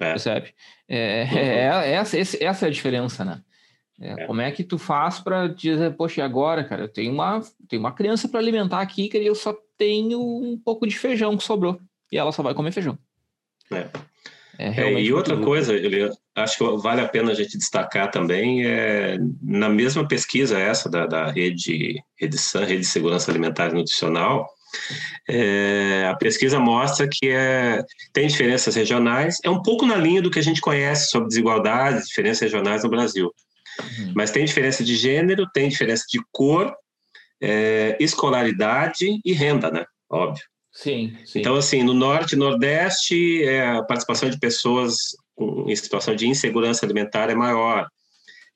É. 0.00 0.12
Percebe? 0.12 0.54
É, 0.88 1.28
uhum. 1.30 1.38
é, 1.38 1.92
essa, 1.92 2.18
essa 2.18 2.64
é 2.64 2.68
a 2.68 2.72
diferença, 2.72 3.22
né? 3.22 3.42
É, 4.00 4.22
é. 4.22 4.26
Como 4.26 4.40
é 4.40 4.50
que 4.50 4.62
tu 4.62 4.78
faz 4.78 5.18
para 5.18 5.48
dizer, 5.48 5.94
poxa, 5.96 6.20
e 6.20 6.24
agora, 6.24 6.64
cara, 6.64 6.82
eu 6.82 6.88
tenho 6.88 7.12
uma, 7.12 7.42
tenho 7.68 7.80
uma 7.80 7.92
criança 7.92 8.28
para 8.28 8.40
alimentar 8.40 8.80
aqui, 8.80 9.08
que 9.08 9.16
eu 9.16 9.34
só 9.34 9.56
tenho 9.76 10.20
um 10.20 10.58
pouco 10.58 10.86
de 10.86 10.98
feijão 10.98 11.36
que 11.36 11.44
sobrou. 11.44 11.80
E 12.10 12.16
ela 12.16 12.32
só 12.32 12.42
vai 12.42 12.54
comer 12.54 12.72
feijão. 12.72 12.98
É. 13.70 13.88
É, 14.58 14.80
é 14.80 15.00
e 15.00 15.12
outra 15.12 15.36
coisa, 15.36 15.72
ele, 15.72 16.10
acho 16.34 16.58
que 16.58 16.64
vale 16.78 17.00
a 17.00 17.06
pena 17.08 17.30
a 17.30 17.34
gente 17.34 17.56
destacar 17.56 18.10
também, 18.10 18.66
é, 18.66 19.16
na 19.40 19.68
mesma 19.68 20.06
pesquisa 20.06 20.58
essa 20.58 20.90
da, 20.90 21.06
da 21.06 21.30
rede, 21.30 22.02
rede 22.16 22.38
SAN, 22.38 22.64
Rede 22.64 22.80
de 22.80 22.86
Segurança 22.86 23.30
Alimentar 23.30 23.70
e 23.70 23.74
Nutricional, 23.74 24.48
é, 25.28 26.08
a 26.10 26.16
pesquisa 26.16 26.58
mostra 26.58 27.08
que 27.08 27.28
é, 27.28 27.84
tem 28.12 28.26
diferenças 28.26 28.74
regionais, 28.74 29.38
é 29.44 29.50
um 29.50 29.62
pouco 29.62 29.86
na 29.86 29.96
linha 29.96 30.20
do 30.20 30.30
que 30.30 30.40
a 30.40 30.42
gente 30.42 30.60
conhece 30.60 31.08
sobre 31.08 31.28
desigualdades, 31.28 32.08
diferenças 32.08 32.40
regionais 32.40 32.82
no 32.82 32.90
Brasil. 32.90 33.32
Uhum. 33.80 34.12
Mas 34.14 34.30
tem 34.30 34.44
diferença 34.44 34.82
de 34.84 34.96
gênero, 34.96 35.48
tem 35.52 35.68
diferença 35.68 36.04
de 36.10 36.20
cor, 36.32 36.74
é, 37.40 37.96
escolaridade 38.00 39.20
e 39.24 39.32
renda, 39.32 39.70
né? 39.70 39.84
Óbvio. 40.10 40.44
Sim, 40.72 41.16
sim. 41.24 41.40
Então, 41.40 41.56
assim, 41.56 41.82
no 41.82 41.94
Norte 41.94 42.32
e 42.32 42.38
Nordeste, 42.38 43.42
é, 43.44 43.66
a 43.66 43.82
participação 43.82 44.30
de 44.30 44.38
pessoas 44.38 44.96
em 45.66 45.76
situação 45.76 46.14
de 46.14 46.26
insegurança 46.26 46.84
alimentar 46.84 47.30
é 47.30 47.34
maior. 47.34 47.88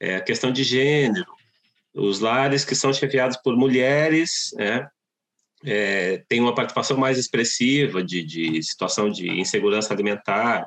É, 0.01 0.17
a 0.17 0.21
questão 0.21 0.53
de 0.53 0.65
gênero, 0.65 1.27
os 1.95 2.21
lares 2.21 2.65
que 2.65 2.75
são 2.75 2.93
chefiados 2.93 3.37
por 3.37 3.57
mulheres, 3.57 4.51
né, 4.57 4.89
é, 5.65 6.23
tem 6.29 6.41
uma 6.41 6.55
participação 6.55 6.97
mais 6.97 7.19
expressiva 7.19 8.03
de, 8.03 8.25
de 8.25 8.63
situação 8.63 9.09
de 9.11 9.29
insegurança 9.29 9.93
alimentar. 9.93 10.67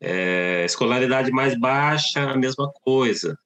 É, 0.00 0.64
escolaridade 0.64 1.30
mais 1.30 1.58
baixa, 1.58 2.30
a 2.30 2.36
mesma 2.36 2.70
coisa. 2.82 3.36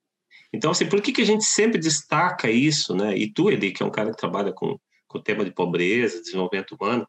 Então, 0.55 0.71
assim, 0.71 0.87
por 0.87 1.03
que, 1.03 1.13
que 1.13 1.23
a 1.23 1.27
gente 1.27 1.45
sempre 1.45 1.79
destaca 1.79 2.49
isso, 2.49 2.95
né? 2.95 3.17
E 3.17 3.33
tu, 3.33 3.51
Eli, 3.51 3.73
que 3.73 3.83
é 3.83 3.87
um 3.87 3.91
cara 3.91 4.11
que 4.11 4.17
trabalha 4.17 4.53
com, 4.53 4.79
com 5.09 5.19
o 5.19 5.23
tema 5.23 5.45
de 5.45 5.51
pobreza, 5.51 6.23
desenvolvimento 6.23 6.77
humano, 6.77 7.07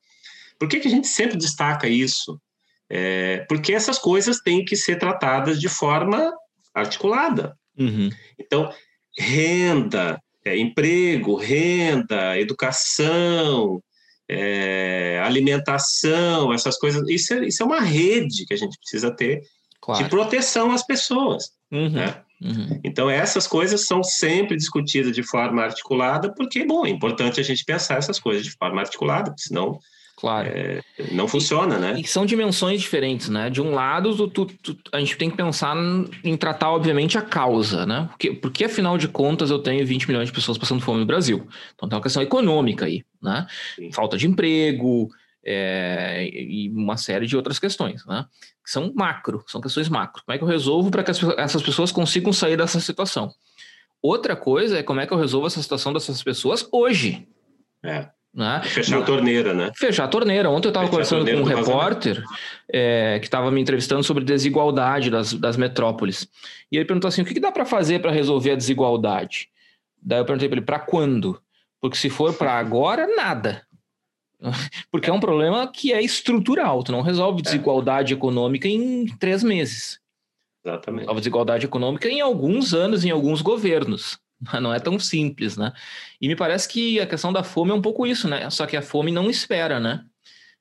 por 0.58 0.68
que, 0.68 0.80
que 0.80 0.88
a 0.88 0.92
gente 0.92 1.08
sempre 1.08 1.38
destaca 1.38 1.88
isso? 1.88 2.42
É, 2.90 3.46
porque 3.48 3.74
essas 3.74 4.00
coisas 4.00 4.40
têm 4.40 4.66
que 4.66 4.76
ser 4.76 4.98
tratadas 4.98 5.60
de 5.60 5.70
forma 5.70 6.34
articulada. 6.74 7.56
Uhum. 7.78 8.10
Então, 8.40 8.72
renda, 9.18 10.20
é, 10.44 10.58
emprego, 10.58 11.36
renda, 11.36 12.40
educação, 12.40 13.82
é, 14.28 15.22
alimentação, 15.24 16.52
essas 16.52 16.80
coisas. 16.80 17.08
Isso 17.08 17.34
é, 17.34 17.46
isso 17.46 17.62
é 17.62 17.66
uma 17.66 17.82
rede 17.82 18.46
que 18.48 18.54
a 18.56 18.58
gente 18.58 18.78
precisa 18.80 19.12
ter 19.12 19.42
claro. 19.80 20.04
de 20.04 20.10
proteção 20.10 20.72
às 20.72 20.86
pessoas. 20.86 21.52
Uhum, 21.72 21.90
né? 21.92 22.25
Uhum. 22.42 22.80
Então, 22.84 23.10
essas 23.10 23.48
coisas 23.48 23.86
são 23.86 24.04
sempre 24.04 24.56
discutidas 24.56 25.14
de 25.16 25.24
forma 25.24 25.64
articulada, 25.64 26.34
porque, 26.34 26.66
bom, 26.66 26.86
é 26.86 26.90
importante 26.90 27.40
a 27.40 27.44
gente 27.44 27.64
pensar 27.66 27.98
essas 27.98 28.20
coisas 28.20 28.44
de 28.44 28.52
forma 28.52 28.82
articulada, 28.82 29.34
senão 29.38 29.80
Claro. 30.18 30.48
É, 30.48 30.82
não 31.12 31.28
funciona, 31.28 31.76
e, 31.76 31.80
né? 31.80 32.00
E 32.00 32.08
são 32.08 32.26
dimensões 32.26 32.82
diferentes, 32.82 33.28
né? 33.30 33.50
De 33.50 33.62
um 33.62 33.72
lado, 33.72 34.30
tu, 34.30 34.46
tu, 34.46 34.78
a 34.92 35.00
gente 35.00 35.18
tem 35.18 35.30
que 35.30 35.36
pensar 35.36 35.76
em 36.24 36.38
tratar, 36.38 36.72
obviamente, 36.72 37.18
a 37.18 37.22
causa, 37.22 37.86
né? 37.86 38.08
Porque, 38.10 38.32
porque, 38.32 38.64
afinal 38.64 38.98
de 38.98 39.10
contas, 39.10 39.52
eu 39.52 39.60
tenho 39.60 39.86
20 39.86 40.08
milhões 40.08 40.30
de 40.30 40.34
pessoas 40.34 40.58
passando 40.58 40.82
fome 40.82 41.02
no 41.02 41.06
Brasil. 41.06 41.46
Então 41.76 41.90
tem 41.90 41.98
uma 41.98 42.02
questão 42.02 42.24
econômica 42.24 42.86
aí, 42.86 43.04
né? 43.22 43.46
Sim. 43.76 43.92
Falta 43.92 44.18
de 44.18 44.26
emprego 44.26 45.10
é, 45.46 46.28
e 46.32 46.70
uma 46.70 46.98
série 46.98 47.28
de 47.28 47.38
outras 47.38 47.60
questões, 47.60 48.06
né? 48.06 48.26
Que 48.64 48.72
são 48.72 48.92
macro, 48.96 49.44
são 49.48 49.62
questões 49.62 49.88
macro. 49.88 50.24
Como 50.26 50.36
é 50.36 50.38
que 50.38 50.44
eu 50.44 50.48
resolvo 50.48 50.90
para 50.90 51.04
que 51.04 51.12
as, 51.12 51.22
essas 51.38 51.62
pessoas 51.62 51.92
consigam 51.92 52.34
sair 52.34 52.58
dessa 52.58 52.80
situação? 52.80 53.32
Outra 54.02 54.36
coisa 54.36 54.80
é 54.80 54.84
como 54.84 55.00
é 55.00 55.06
que 55.06 55.14
eu 55.14 55.18
resolvo 55.18 55.48
essa 55.48 55.62
situação 55.62 55.94
dessas 55.94 56.22
pessoas 56.24 56.68
hoje. 56.72 57.28
É. 57.84 58.10
Né? 58.34 58.62
Fechar 58.66 59.00
a 59.00 59.02
torneira, 59.02 59.54
né? 59.54 59.72
Fechar 59.78 60.04
a 60.04 60.08
torneira. 60.10 60.50
Ontem 60.50 60.68
eu 60.68 60.72
estava 60.72 60.90
conversando 60.90 61.26
com 61.26 61.38
um 61.38 61.44
repórter 61.44 62.22
é, 62.70 63.18
que 63.20 63.28
estava 63.28 63.50
me 63.50 63.62
entrevistando 63.62 64.04
sobre 64.04 64.26
desigualdade 64.26 65.10
das, 65.10 65.34
das 65.34 65.56
metrópoles. 65.56 66.28
E 66.70 66.76
ele 66.76 66.84
perguntou 66.84 67.08
assim: 67.08 67.22
o 67.22 67.26
que, 67.26 67.34
que 67.34 67.40
dá 67.40 67.52
para 67.52 67.64
fazer 67.64 68.00
para 68.00 68.12
resolver 68.12 68.52
a 68.52 68.56
desigualdade? 68.56 69.50
Daí 70.02 70.20
eu 70.20 70.26
perguntei 70.26 70.50
para 70.50 70.58
ele: 70.58 70.66
para 70.66 70.80
quando? 70.80 71.42
Porque 71.80 71.96
se 71.96 72.10
for 72.10 72.34
para 72.34 72.52
agora, 72.60 73.08
nada. 73.16 73.65
Porque 74.92 75.10
é 75.10 75.14
um 75.14 75.20
problema 75.20 75.68
que 75.72 75.94
é 75.94 76.02
estrutural. 76.02 76.84
Tu 76.84 76.92
não 76.92 77.02
resolve 77.02 77.40
é. 77.40 77.44
desigualdade 77.44 78.14
econômica 78.14 78.68
em 78.68 79.06
três 79.18 79.44
meses. 79.44 80.00
Exatamente. 80.64 81.02
Resolve 81.02 81.22
desigualdade 81.22 81.66
econômica 81.66 82.10
em 82.10 82.22
alguns 82.22 82.74
anos, 82.74 83.06
em 83.06 83.12
alguns 83.12 83.42
governos. 83.42 84.20
Não 84.62 84.74
é 84.74 84.80
tão 84.80 85.00
simples, 85.00 85.56
né? 85.56 85.72
E 86.20 86.28
me 86.28 86.36
parece 86.36 86.68
que 86.68 87.00
a 87.00 87.08
questão 87.08 87.32
da 87.32 87.44
fome 87.44 87.72
é 87.72 87.74
um 87.74 87.82
pouco 87.82 88.06
isso, 88.06 88.28
né? 88.28 88.50
Só 88.50 88.66
que 88.66 88.76
a 88.76 88.82
fome 88.82 89.12
não 89.12 89.30
espera, 89.30 89.80
né? 89.80 90.04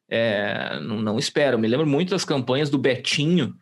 É, 0.09 0.79
não, 0.81 1.01
não, 1.01 1.19
espera. 1.19 1.57
Eu 1.57 1.59
me 1.59 1.67
lembro 1.67 1.87
muito 1.87 2.11
das 2.11 2.25
campanhas 2.25 2.71
do 2.71 2.79
Betinho, 2.79 3.57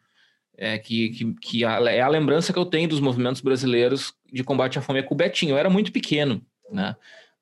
é, 0.56 0.78
que, 0.78 1.10
que, 1.10 1.34
que 1.34 1.64
a, 1.64 1.80
é 1.90 2.00
a 2.00 2.08
lembrança 2.08 2.52
que 2.52 2.58
eu 2.58 2.66
tenho 2.66 2.88
dos 2.88 3.00
movimentos 3.00 3.40
brasileiros 3.40 4.12
de 4.30 4.44
combate 4.44 4.78
à 4.78 4.82
fome 4.82 4.98
é 4.98 5.02
com 5.02 5.14
o 5.14 5.16
Betinho. 5.16 5.52
Eu 5.54 5.58
era 5.58 5.70
muito 5.70 5.90
pequeno, 5.90 6.44
né? 6.70 6.94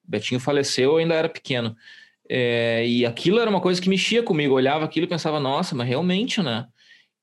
O 0.07 0.11
Betinho 0.11 0.41
faleceu, 0.41 0.93
eu 0.93 0.97
ainda 0.99 1.15
era 1.15 1.29
pequeno. 1.29 1.77
É, 2.33 2.87
e 2.87 3.05
aquilo 3.05 3.41
era 3.41 3.51
uma 3.51 3.61
coisa 3.61 3.83
que 3.83 3.89
mexia 3.89 4.23
comigo. 4.23 4.53
Eu 4.53 4.57
olhava 4.59 4.85
aquilo 4.85 5.05
e 5.05 5.09
pensava, 5.09 5.41
nossa, 5.41 5.75
mas 5.75 5.89
realmente, 5.89 6.41
né? 6.41 6.65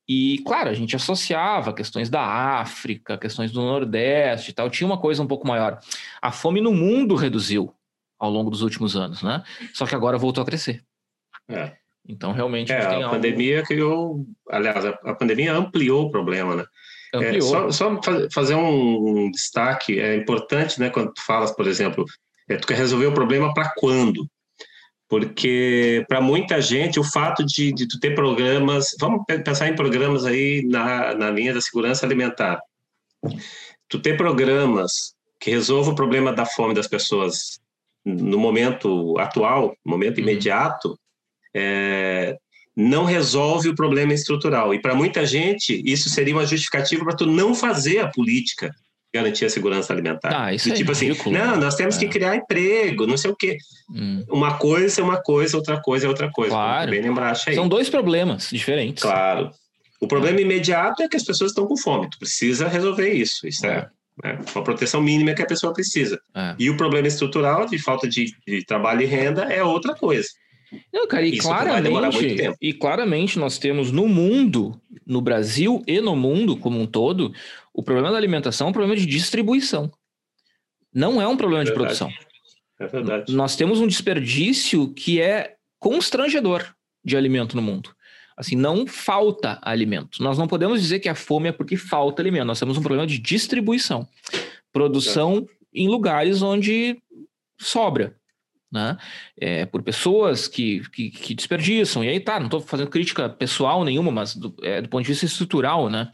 E, 0.05 0.39
claro, 0.45 0.70
a 0.70 0.74
gente 0.74 0.97
associava 0.97 1.74
questões 1.74 2.10
da 2.10 2.22
África, 2.22 3.18
questões 3.18 3.49
do 3.49 3.62
Nordeste 3.62 4.51
e 4.51 4.53
tal, 4.53 4.70
tinha 4.70 4.86
uma 4.86 4.97
coisa 4.97 5.24
um 5.24 5.28
pouco 5.28 5.47
maior. 5.47 5.80
A 6.22 6.30
fome 6.30 6.60
no 6.60 6.74
mundo 6.74 7.16
reduziu 7.16 7.74
ao 8.20 8.30
longo 8.30 8.49
dos 8.49 8.62
últimos 8.62 8.97
anos, 8.97 9.24
né? 9.24 9.43
Só 9.74 9.86
que 9.86 9.95
agora 9.95 10.18
voltou 10.18 10.41
a 10.41 10.45
crescer. 10.45 10.84
É. 11.47 11.72
Então, 12.05 12.34
realmente, 12.34 12.74
é, 12.74 12.82
a, 12.82 12.89
a 12.89 12.95
algo... 12.95 13.10
pandemia 13.12 13.64
criou, 13.64 14.26
aliás, 14.49 14.86
a, 14.86 14.89
a, 14.89 15.16
pandemia 15.16 15.53
ampliou 15.53 16.08
o 16.08 16.12
problema, 16.12 16.55
né? 16.55 16.66
É, 17.14 17.39
só, 17.39 17.72
só, 17.72 18.01
fazer 18.34 18.55
um 18.55 19.32
destaque, 19.32 19.99
é 19.99 20.16
importante, 20.16 20.80
né, 20.80 20.89
quando 20.89 21.14
tu 21.14 21.22
falas, 21.22 21.51
por 21.51 21.66
exemplo, 21.66 22.05
é, 22.49 22.58
tu 22.58 22.68
quer 22.68 22.76
resolver 22.76 23.05
o 23.05 23.14
problema 23.14 23.53
para 23.53 23.74
quando? 23.78 24.30
Porque 25.10 26.05
para 26.08 26.20
muita 26.20 26.62
gente 26.62 26.99
o 26.99 27.03
fato 27.03 27.45
de, 27.45 27.72
de 27.72 27.88
tu 27.88 27.99
ter 27.99 28.14
programas, 28.14 28.95
vamos 28.99 29.24
pensar 29.26 29.70
em 29.70 29.76
programas 29.76 30.26
aí 30.26 30.64
na, 30.66 31.14
na 31.14 31.30
linha 31.30 31.53
da 31.53 31.62
segurança 31.62 32.05
alimentar, 32.05 32.60
tu 33.88 33.99
ter 33.99 34.18
programas 34.18 35.14
que 35.39 35.51
resolvam 35.51 35.93
o 35.93 35.95
problema 35.95 36.34
da 36.34 36.45
fome 36.45 36.74
das 36.74 36.88
pessoas 36.88 37.60
no 38.03 38.38
momento 38.38 39.18
atual, 39.18 39.76
momento 39.86 40.18
uhum. 40.18 40.24
imediato, 40.24 40.97
é, 41.53 42.38
não 42.76 43.05
resolve 43.05 43.70
o 43.70 43.76
problema 43.76 44.14
estrutural. 44.14 44.74
E 44.74 44.82
para 44.82 44.95
muita 44.95 45.26
gente, 45.26 45.82
isso 45.86 46.10
seria 46.10 46.36
uma 46.36 46.45
justificativa 46.45 47.03
para 47.03 47.16
tu 47.16 47.26
não 47.26 47.55
fazer 47.55 47.99
a 47.99 48.08
política 48.08 48.74
garantir 49.18 49.45
a 49.45 49.49
segurança 49.49 49.91
alimentar. 49.93 50.32
Ah, 50.34 50.53
isso 50.53 50.70
é 50.70 50.74
tipo 50.74 50.91
assim, 50.91 51.11
não, 51.32 51.57
nós 51.57 51.76
temos 51.76 51.97
é. 51.97 51.99
que 51.99 52.07
criar 52.07 52.36
emprego, 52.36 53.07
não 53.07 53.18
sei 53.18 53.32
o 53.32 53.36
quê. 53.36 53.57
Hum. 53.89 54.24
Uma 54.30 54.57
coisa 54.57 55.01
é 55.01 55.03
uma 55.03 55.22
coisa, 55.22 55.57
outra 55.57 55.82
coisa 55.82 56.05
é 56.05 56.09
outra 56.09 56.32
coisa. 56.32 56.51
Claro. 56.51 56.91
Bem 56.91 57.01
lembrar, 57.01 57.38
aí. 57.47 57.55
São 57.55 57.68
dois 57.68 57.89
problemas 57.89 58.49
diferentes. 58.51 59.03
Claro. 59.03 59.51
O 59.99 60.07
problema 60.07 60.39
é. 60.39 60.41
imediato 60.41 61.01
é 61.01 61.07
que 61.07 61.18
as 61.18 61.24
pessoas 61.24 61.51
estão 61.51 61.65
com 61.65 61.76
fome. 61.76 62.09
Tu 62.09 62.20
precisa 62.20 62.68
resolver 62.68 63.11
isso. 63.11 63.47
Isso 63.47 63.65
é, 63.65 63.89
é, 64.24 64.30
é 64.30 64.39
uma 64.53 64.63
proteção 64.63 65.01
mínima 65.01 65.34
que 65.34 65.41
a 65.41 65.47
pessoa 65.47 65.74
precisa. 65.74 66.20
É. 66.36 66.55
E 66.59 66.70
o 66.70 66.78
problema 66.78 67.07
estrutural 67.07 67.65
de 67.65 67.80
falta 67.80 68.07
de, 68.07 68.34
de 68.47 68.65
trabalho 68.65 69.01
e 69.01 69.05
renda 69.05 69.43
é 69.43 69.63
outra 69.63 69.95
coisa. 69.95 70.28
Não, 70.93 71.07
cara, 71.07 71.26
e 71.26 71.38
claramente, 71.38 72.53
e 72.61 72.74
claramente 72.74 73.39
nós 73.39 73.57
temos 73.57 73.91
no 73.91 74.07
mundo, 74.07 74.80
no 75.05 75.22
Brasil 75.22 75.82
e 75.88 76.01
no 76.01 76.15
mundo 76.15 76.57
como 76.57 76.80
um 76.80 76.86
todo, 76.86 77.34
o 77.78 77.84
problema 77.84 78.09
da 78.09 78.17
alimentação 78.17 78.65
é 78.65 78.69
um 78.71 78.73
problema 78.73 78.95
de 78.95 79.05
distribuição. 79.05 79.91
Não 80.91 81.21
é 81.21 81.28
um 81.28 81.38
problema 81.38 81.61
é 81.61 81.65
de 81.65 81.73
produção. 81.73 82.11
É 82.80 82.88
verdade. 82.88 83.32
Nós 83.36 83.55
temos 83.55 83.80
um 83.80 83.86
desperdício 83.86 84.91
que 84.95 85.21
é 85.21 85.55
constrangedor 85.80 86.73
de 87.05 87.15
alimento 87.15 87.55
no 87.55 87.61
mundo. 87.61 87.95
Assim, 88.36 88.55
não 88.55 88.88
falta 88.88 89.59
alimento. 89.61 90.23
Nós 90.23 90.39
não 90.39 90.47
podemos 90.47 90.82
dizer 90.82 90.99
que 90.99 91.07
a 91.07 91.13
fome 91.13 91.49
é 91.49 91.51
porque 91.51 91.78
falta 91.78 92.19
alimento. 92.19 92.45
Nós 92.45 92.59
temos 92.59 92.78
um 92.78 92.82
problema 92.82 93.05
de 93.05 93.19
distribuição. 93.19 94.07
Produção 94.73 95.47
é. 95.47 95.53
em 95.73 95.88
lugares 95.88 96.41
onde 96.41 96.99
sobra 97.61 98.15
né? 98.71 98.97
É, 99.39 99.65
por 99.65 99.82
pessoas 99.82 100.47
que, 100.47 100.82
que, 100.89 101.09
que, 101.09 101.34
desperdiçam. 101.34 102.03
E 102.03 102.09
aí 102.09 102.19
tá, 102.19 102.39
não 102.39 102.47
estou 102.47 102.61
fazendo 102.61 102.89
crítica 102.89 103.30
pessoal 103.30 103.84
nenhuma, 103.84 104.11
mas 104.11 104.36
do, 104.36 104.53
é, 104.61 104.82
do 104.82 104.89
ponto 104.89 105.03
de 105.03 105.09
vista 105.09 105.25
estrutural, 105.25 105.89
né? 105.89 106.11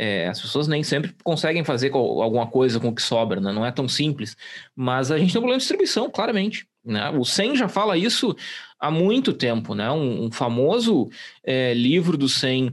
É, 0.00 0.28
as 0.28 0.40
pessoas 0.40 0.68
nem 0.68 0.84
sempre 0.84 1.12
conseguem 1.24 1.64
fazer 1.64 1.90
alguma 1.92 2.46
coisa 2.46 2.78
com 2.78 2.88
o 2.88 2.94
que 2.94 3.02
sobra, 3.02 3.40
né? 3.40 3.50
não 3.50 3.66
é 3.66 3.72
tão 3.72 3.88
simples. 3.88 4.36
Mas 4.76 5.10
a 5.10 5.18
gente 5.18 5.32
tem 5.32 5.40
um 5.40 5.42
problema 5.42 5.58
de 5.58 5.64
distribuição, 5.64 6.08
claramente. 6.08 6.68
Né? 6.84 7.10
O 7.10 7.24
SEM 7.24 7.56
já 7.56 7.68
fala 7.68 7.98
isso 7.98 8.36
há 8.78 8.92
muito 8.92 9.32
tempo. 9.32 9.74
Né? 9.74 9.90
Um, 9.90 10.26
um 10.26 10.30
famoso 10.30 11.10
é, 11.42 11.74
livro 11.74 12.16
do 12.16 12.28
SEM 12.28 12.72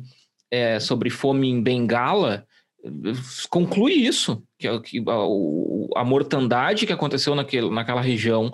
é, 0.51 0.79
sobre 0.79 1.09
fome 1.09 1.49
em 1.49 1.63
Bengala 1.63 2.45
conclui 3.49 3.93
isso, 3.93 4.43
que, 4.59 4.67
é 4.67 4.79
que 4.79 5.03
a, 5.07 5.99
a, 6.01 6.05
mortandade 6.05 6.85
que 6.85 6.93
aconteceu 6.93 7.33
naquele, 7.33 7.69
naquela 7.69 8.01
região 8.01 8.51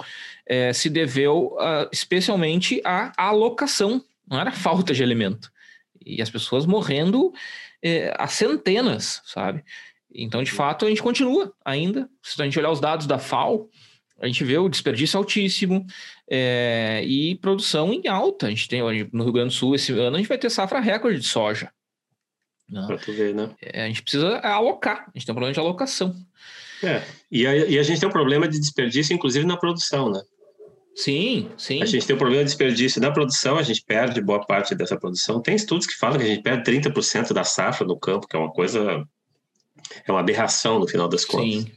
é, 0.47 0.71
se 0.71 0.89
deveu 0.89 1.57
uh, 1.57 1.89
especialmente 1.91 2.81
à 2.85 3.11
alocação, 3.17 4.01
não 4.25 4.39
era 4.39 4.51
falta 4.51 4.93
de 4.93 5.03
alimento. 5.03 5.51
E 6.05 6.21
as 6.21 6.29
pessoas 6.29 6.65
morrendo 6.65 7.31
é, 7.81 8.13
a 8.17 8.27
centenas, 8.27 9.21
sabe? 9.25 9.63
Então, 10.13 10.43
de 10.43 10.51
fato, 10.51 10.85
a 10.85 10.89
gente 10.89 11.01
continua 11.01 11.53
ainda. 11.63 12.09
Se 12.21 12.41
a 12.41 12.45
gente 12.45 12.59
olhar 12.59 12.71
os 12.71 12.79
dados 12.79 13.07
da 13.07 13.17
FAO, 13.17 13.69
a 14.19 14.27
gente 14.27 14.43
vê 14.43 14.57
o 14.57 14.69
desperdício 14.69 15.17
altíssimo 15.17 15.85
é, 16.29 17.01
e 17.05 17.35
produção 17.35 17.91
em 17.91 18.07
alta. 18.07 18.47
A 18.47 18.49
gente 18.49 18.67
tem 18.67 18.81
no 19.11 19.23
Rio 19.23 19.33
Grande 19.33 19.49
do 19.49 19.53
Sul 19.53 19.73
esse 19.73 19.91
ano 19.93 20.15
a 20.15 20.19
gente 20.19 20.27
vai 20.27 20.37
ter 20.37 20.49
safra 20.49 20.79
recorde 20.79 21.19
de 21.19 21.25
soja. 21.25 21.71
Né? 22.69 22.83
Para 22.85 22.97
tu 22.97 23.11
ver, 23.11 23.33
né? 23.33 23.49
É, 23.61 23.83
a 23.83 23.87
gente 23.87 24.03
precisa 24.03 24.37
alocar, 24.37 25.07
a 25.07 25.11
gente 25.17 25.25
tem 25.25 25.33
um 25.33 25.35
problema 25.35 25.53
de 25.53 25.59
alocação. 25.59 26.15
É, 26.83 27.03
e 27.29 27.45
a, 27.45 27.55
e 27.55 27.77
a 27.77 27.83
gente 27.83 27.99
tem 27.99 28.09
um 28.09 28.11
problema 28.11 28.47
de 28.47 28.59
desperdício, 28.59 29.13
inclusive 29.13 29.45
na 29.45 29.57
produção, 29.57 30.09
né? 30.09 30.21
Sim, 30.95 31.49
sim. 31.57 31.81
A 31.81 31.85
gente 31.85 32.05
tem 32.05 32.15
um 32.15 32.19
problema 32.19 32.43
de 32.43 32.49
desperdício 32.49 33.01
na 33.01 33.11
produção, 33.11 33.57
a 33.57 33.63
gente 33.63 33.83
perde 33.83 34.21
boa 34.21 34.45
parte 34.45 34.75
dessa 34.75 34.97
produção. 34.97 35.41
Tem 35.41 35.55
estudos 35.55 35.87
que 35.87 35.97
falam 35.97 36.17
que 36.17 36.25
a 36.25 36.27
gente 36.27 36.43
perde 36.43 36.69
30% 36.69 37.33
da 37.33 37.43
safra 37.43 37.87
no 37.87 37.97
campo, 37.97 38.27
que 38.27 38.35
é 38.35 38.39
uma 38.39 38.51
coisa. 38.51 39.05
É 40.05 40.11
uma 40.11 40.19
aberração 40.19 40.79
no 40.79 40.87
final 40.87 41.07
das 41.07 41.25
contas. 41.25 41.63
Sim. 41.63 41.71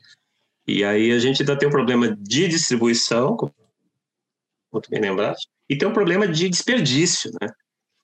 E 0.66 0.82
aí 0.82 1.12
a 1.12 1.18
gente 1.18 1.42
ainda 1.42 1.56
tem 1.56 1.68
um 1.68 1.72
problema 1.72 2.14
de 2.16 2.48
distribuição, 2.48 3.36
tu 3.36 4.90
bem 4.90 5.00
lembraste, 5.00 5.46
e 5.68 5.76
tem 5.76 5.86
um 5.86 5.92
problema 5.92 6.26
de 6.26 6.48
desperdício, 6.48 7.30
né? 7.40 7.48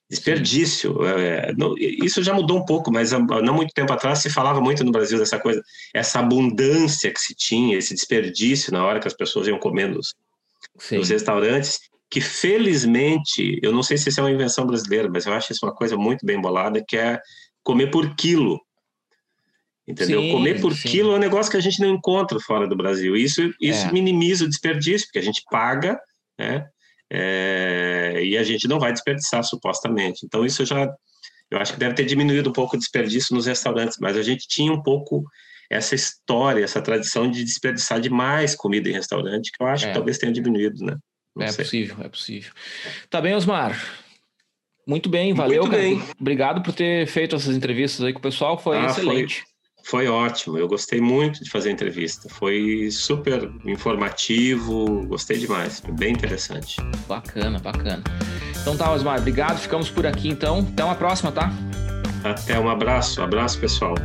Desperdício. 0.09 1.03
É, 1.05 1.53
não, 1.53 1.75
isso 1.77 2.21
já 2.21 2.33
mudou 2.33 2.57
um 2.57 2.65
pouco, 2.65 2.91
mas 2.91 3.11
não 3.11 3.53
muito 3.53 3.73
tempo 3.73 3.93
atrás 3.93 4.19
se 4.19 4.29
falava 4.29 4.59
muito 4.61 4.83
no 4.83 4.91
Brasil 4.91 5.17
dessa 5.17 5.39
coisa, 5.39 5.61
essa 5.93 6.19
abundância 6.19 7.11
que 7.11 7.19
se 7.19 7.33
tinha, 7.33 7.77
esse 7.77 7.93
desperdício 7.93 8.71
na 8.71 8.85
hora 8.85 8.99
que 8.99 9.07
as 9.07 9.13
pessoas 9.13 9.47
iam 9.47 9.59
comendo 9.59 9.99
nos, 10.75 10.91
nos 10.91 11.09
restaurantes, 11.09 11.79
que 12.09 12.19
felizmente, 12.19 13.59
eu 13.63 13.71
não 13.71 13.81
sei 13.83 13.97
se 13.97 14.09
isso 14.09 14.19
é 14.19 14.23
uma 14.23 14.31
invenção 14.31 14.65
brasileira, 14.65 15.09
mas 15.09 15.25
eu 15.25 15.33
acho 15.33 15.51
isso 15.53 15.65
uma 15.65 15.73
coisa 15.73 15.95
muito 15.95 16.25
bem 16.25 16.39
bolada, 16.39 16.83
que 16.85 16.97
é 16.97 17.19
comer 17.63 17.89
por 17.89 18.15
quilo. 18.15 18.59
Entendeu? 19.87 20.21
Sim, 20.21 20.31
Comer 20.31 20.61
por 20.61 20.73
sim. 20.75 20.87
quilo 20.87 21.11
é 21.11 21.15
um 21.15 21.19
negócio 21.19 21.51
que 21.51 21.57
a 21.57 21.61
gente 21.61 21.79
não 21.81 21.89
encontra 21.89 22.39
fora 22.39 22.67
do 22.67 22.75
Brasil. 22.75 23.15
Isso, 23.15 23.41
isso 23.59 23.87
É. 23.87 23.91
minimiza 23.91 24.45
o 24.45 24.49
desperdício, 24.49 25.07
porque 25.07 25.19
a 25.19 25.23
gente 25.23 25.41
paga, 25.49 25.99
né? 26.37 26.67
É, 27.09 28.21
e 28.23 28.37
a 28.37 28.43
gente 28.43 28.67
não 28.67 28.79
vai 28.79 28.93
desperdiçar, 28.93 29.43
supostamente. 29.43 30.25
Então, 30.25 30.45
isso 30.45 30.65
já. 30.65 30.89
Eu 31.49 31.57
acho 31.57 31.73
que 31.73 31.79
deve 31.79 31.95
ter 31.95 32.05
diminuído 32.05 32.49
um 32.49 32.53
pouco 32.53 32.75
o 32.75 32.79
desperdício 32.79 33.35
nos 33.35 33.45
restaurantes, 33.47 33.97
mas 33.99 34.15
a 34.15 34.23
gente 34.23 34.47
tinha 34.47 34.71
um 34.71 34.81
pouco 34.81 35.25
essa 35.71 35.95
história, 35.95 36.63
essa 36.63 36.81
tradição 36.81 37.29
de 37.31 37.43
desperdiçar 37.43 37.99
demais 37.99 38.55
comida 38.55 38.89
em 38.89 38.93
restaurante, 38.93 39.51
que 39.51 39.63
eu 39.63 39.67
acho 39.67 39.85
É. 39.85 39.87
que 39.89 39.93
talvez 39.93 40.17
tenha 40.17 40.31
diminuído, 40.31 40.83
né? 40.85 40.97
Não 41.35 41.45
é 41.45 41.51
sei. 41.51 41.63
possível, 41.63 41.95
é 42.01 42.09
possível. 42.09 42.51
Tá 43.09 43.21
bem, 43.21 43.33
Osmar? 43.33 43.81
Muito 44.87 45.07
bem, 45.09 45.33
valeu, 45.33 45.63
Muito 45.63 45.75
bem. 45.77 46.01
Obrigado 46.19 46.61
por 46.61 46.73
ter 46.73 47.07
feito 47.07 47.35
essas 47.35 47.55
entrevistas 47.55 48.03
aí 48.05 48.11
com 48.11 48.19
o 48.19 48.21
pessoal, 48.21 48.57
foi 48.57 48.77
Ah, 48.77 48.89
foi- 48.89 49.03
excelente. 49.03 49.43
Foi 49.83 50.07
ótimo, 50.07 50.57
eu 50.59 50.67
gostei 50.67 51.01
muito 51.01 51.43
de 51.43 51.49
fazer 51.49 51.69
a 51.69 51.71
entrevista. 51.71 52.29
Foi 52.29 52.89
super 52.91 53.49
informativo, 53.65 55.05
gostei 55.07 55.37
demais, 55.39 55.79
foi 55.79 55.91
bem 55.93 56.11
interessante. 56.13 56.75
Bacana, 57.07 57.57
bacana. 57.59 58.03
Então 58.61 58.77
tá, 58.77 58.91
Osmar, 58.93 59.17
obrigado. 59.19 59.57
Ficamos 59.59 59.89
por 59.89 60.05
aqui 60.05 60.29
então. 60.29 60.59
Até 60.59 60.83
uma 60.83 60.95
próxima, 60.95 61.31
tá? 61.31 61.49
Até 62.23 62.59
um 62.59 62.69
abraço, 62.69 63.21
abraço 63.23 63.59
pessoal. 63.59 63.95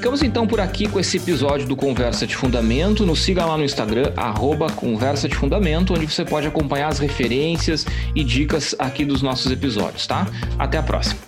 Ficamos 0.00 0.22
então 0.22 0.46
por 0.46 0.60
aqui 0.60 0.88
com 0.88 0.98
esse 0.98 1.18
episódio 1.18 1.68
do 1.68 1.76
Conversa 1.76 2.26
de 2.26 2.34
Fundamento. 2.34 3.04
Nos 3.04 3.20
siga 3.20 3.44
lá 3.44 3.58
no 3.58 3.64
Instagram, 3.64 4.14
arroba 4.16 4.72
Conversa 4.72 5.28
de 5.28 5.34
Fundamento, 5.34 5.92
onde 5.92 6.06
você 6.06 6.24
pode 6.24 6.46
acompanhar 6.46 6.88
as 6.88 6.98
referências 6.98 7.86
e 8.14 8.24
dicas 8.24 8.74
aqui 8.78 9.04
dos 9.04 9.20
nossos 9.20 9.52
episódios, 9.52 10.06
tá? 10.06 10.26
Até 10.58 10.78
a 10.78 10.82
próxima. 10.82 11.20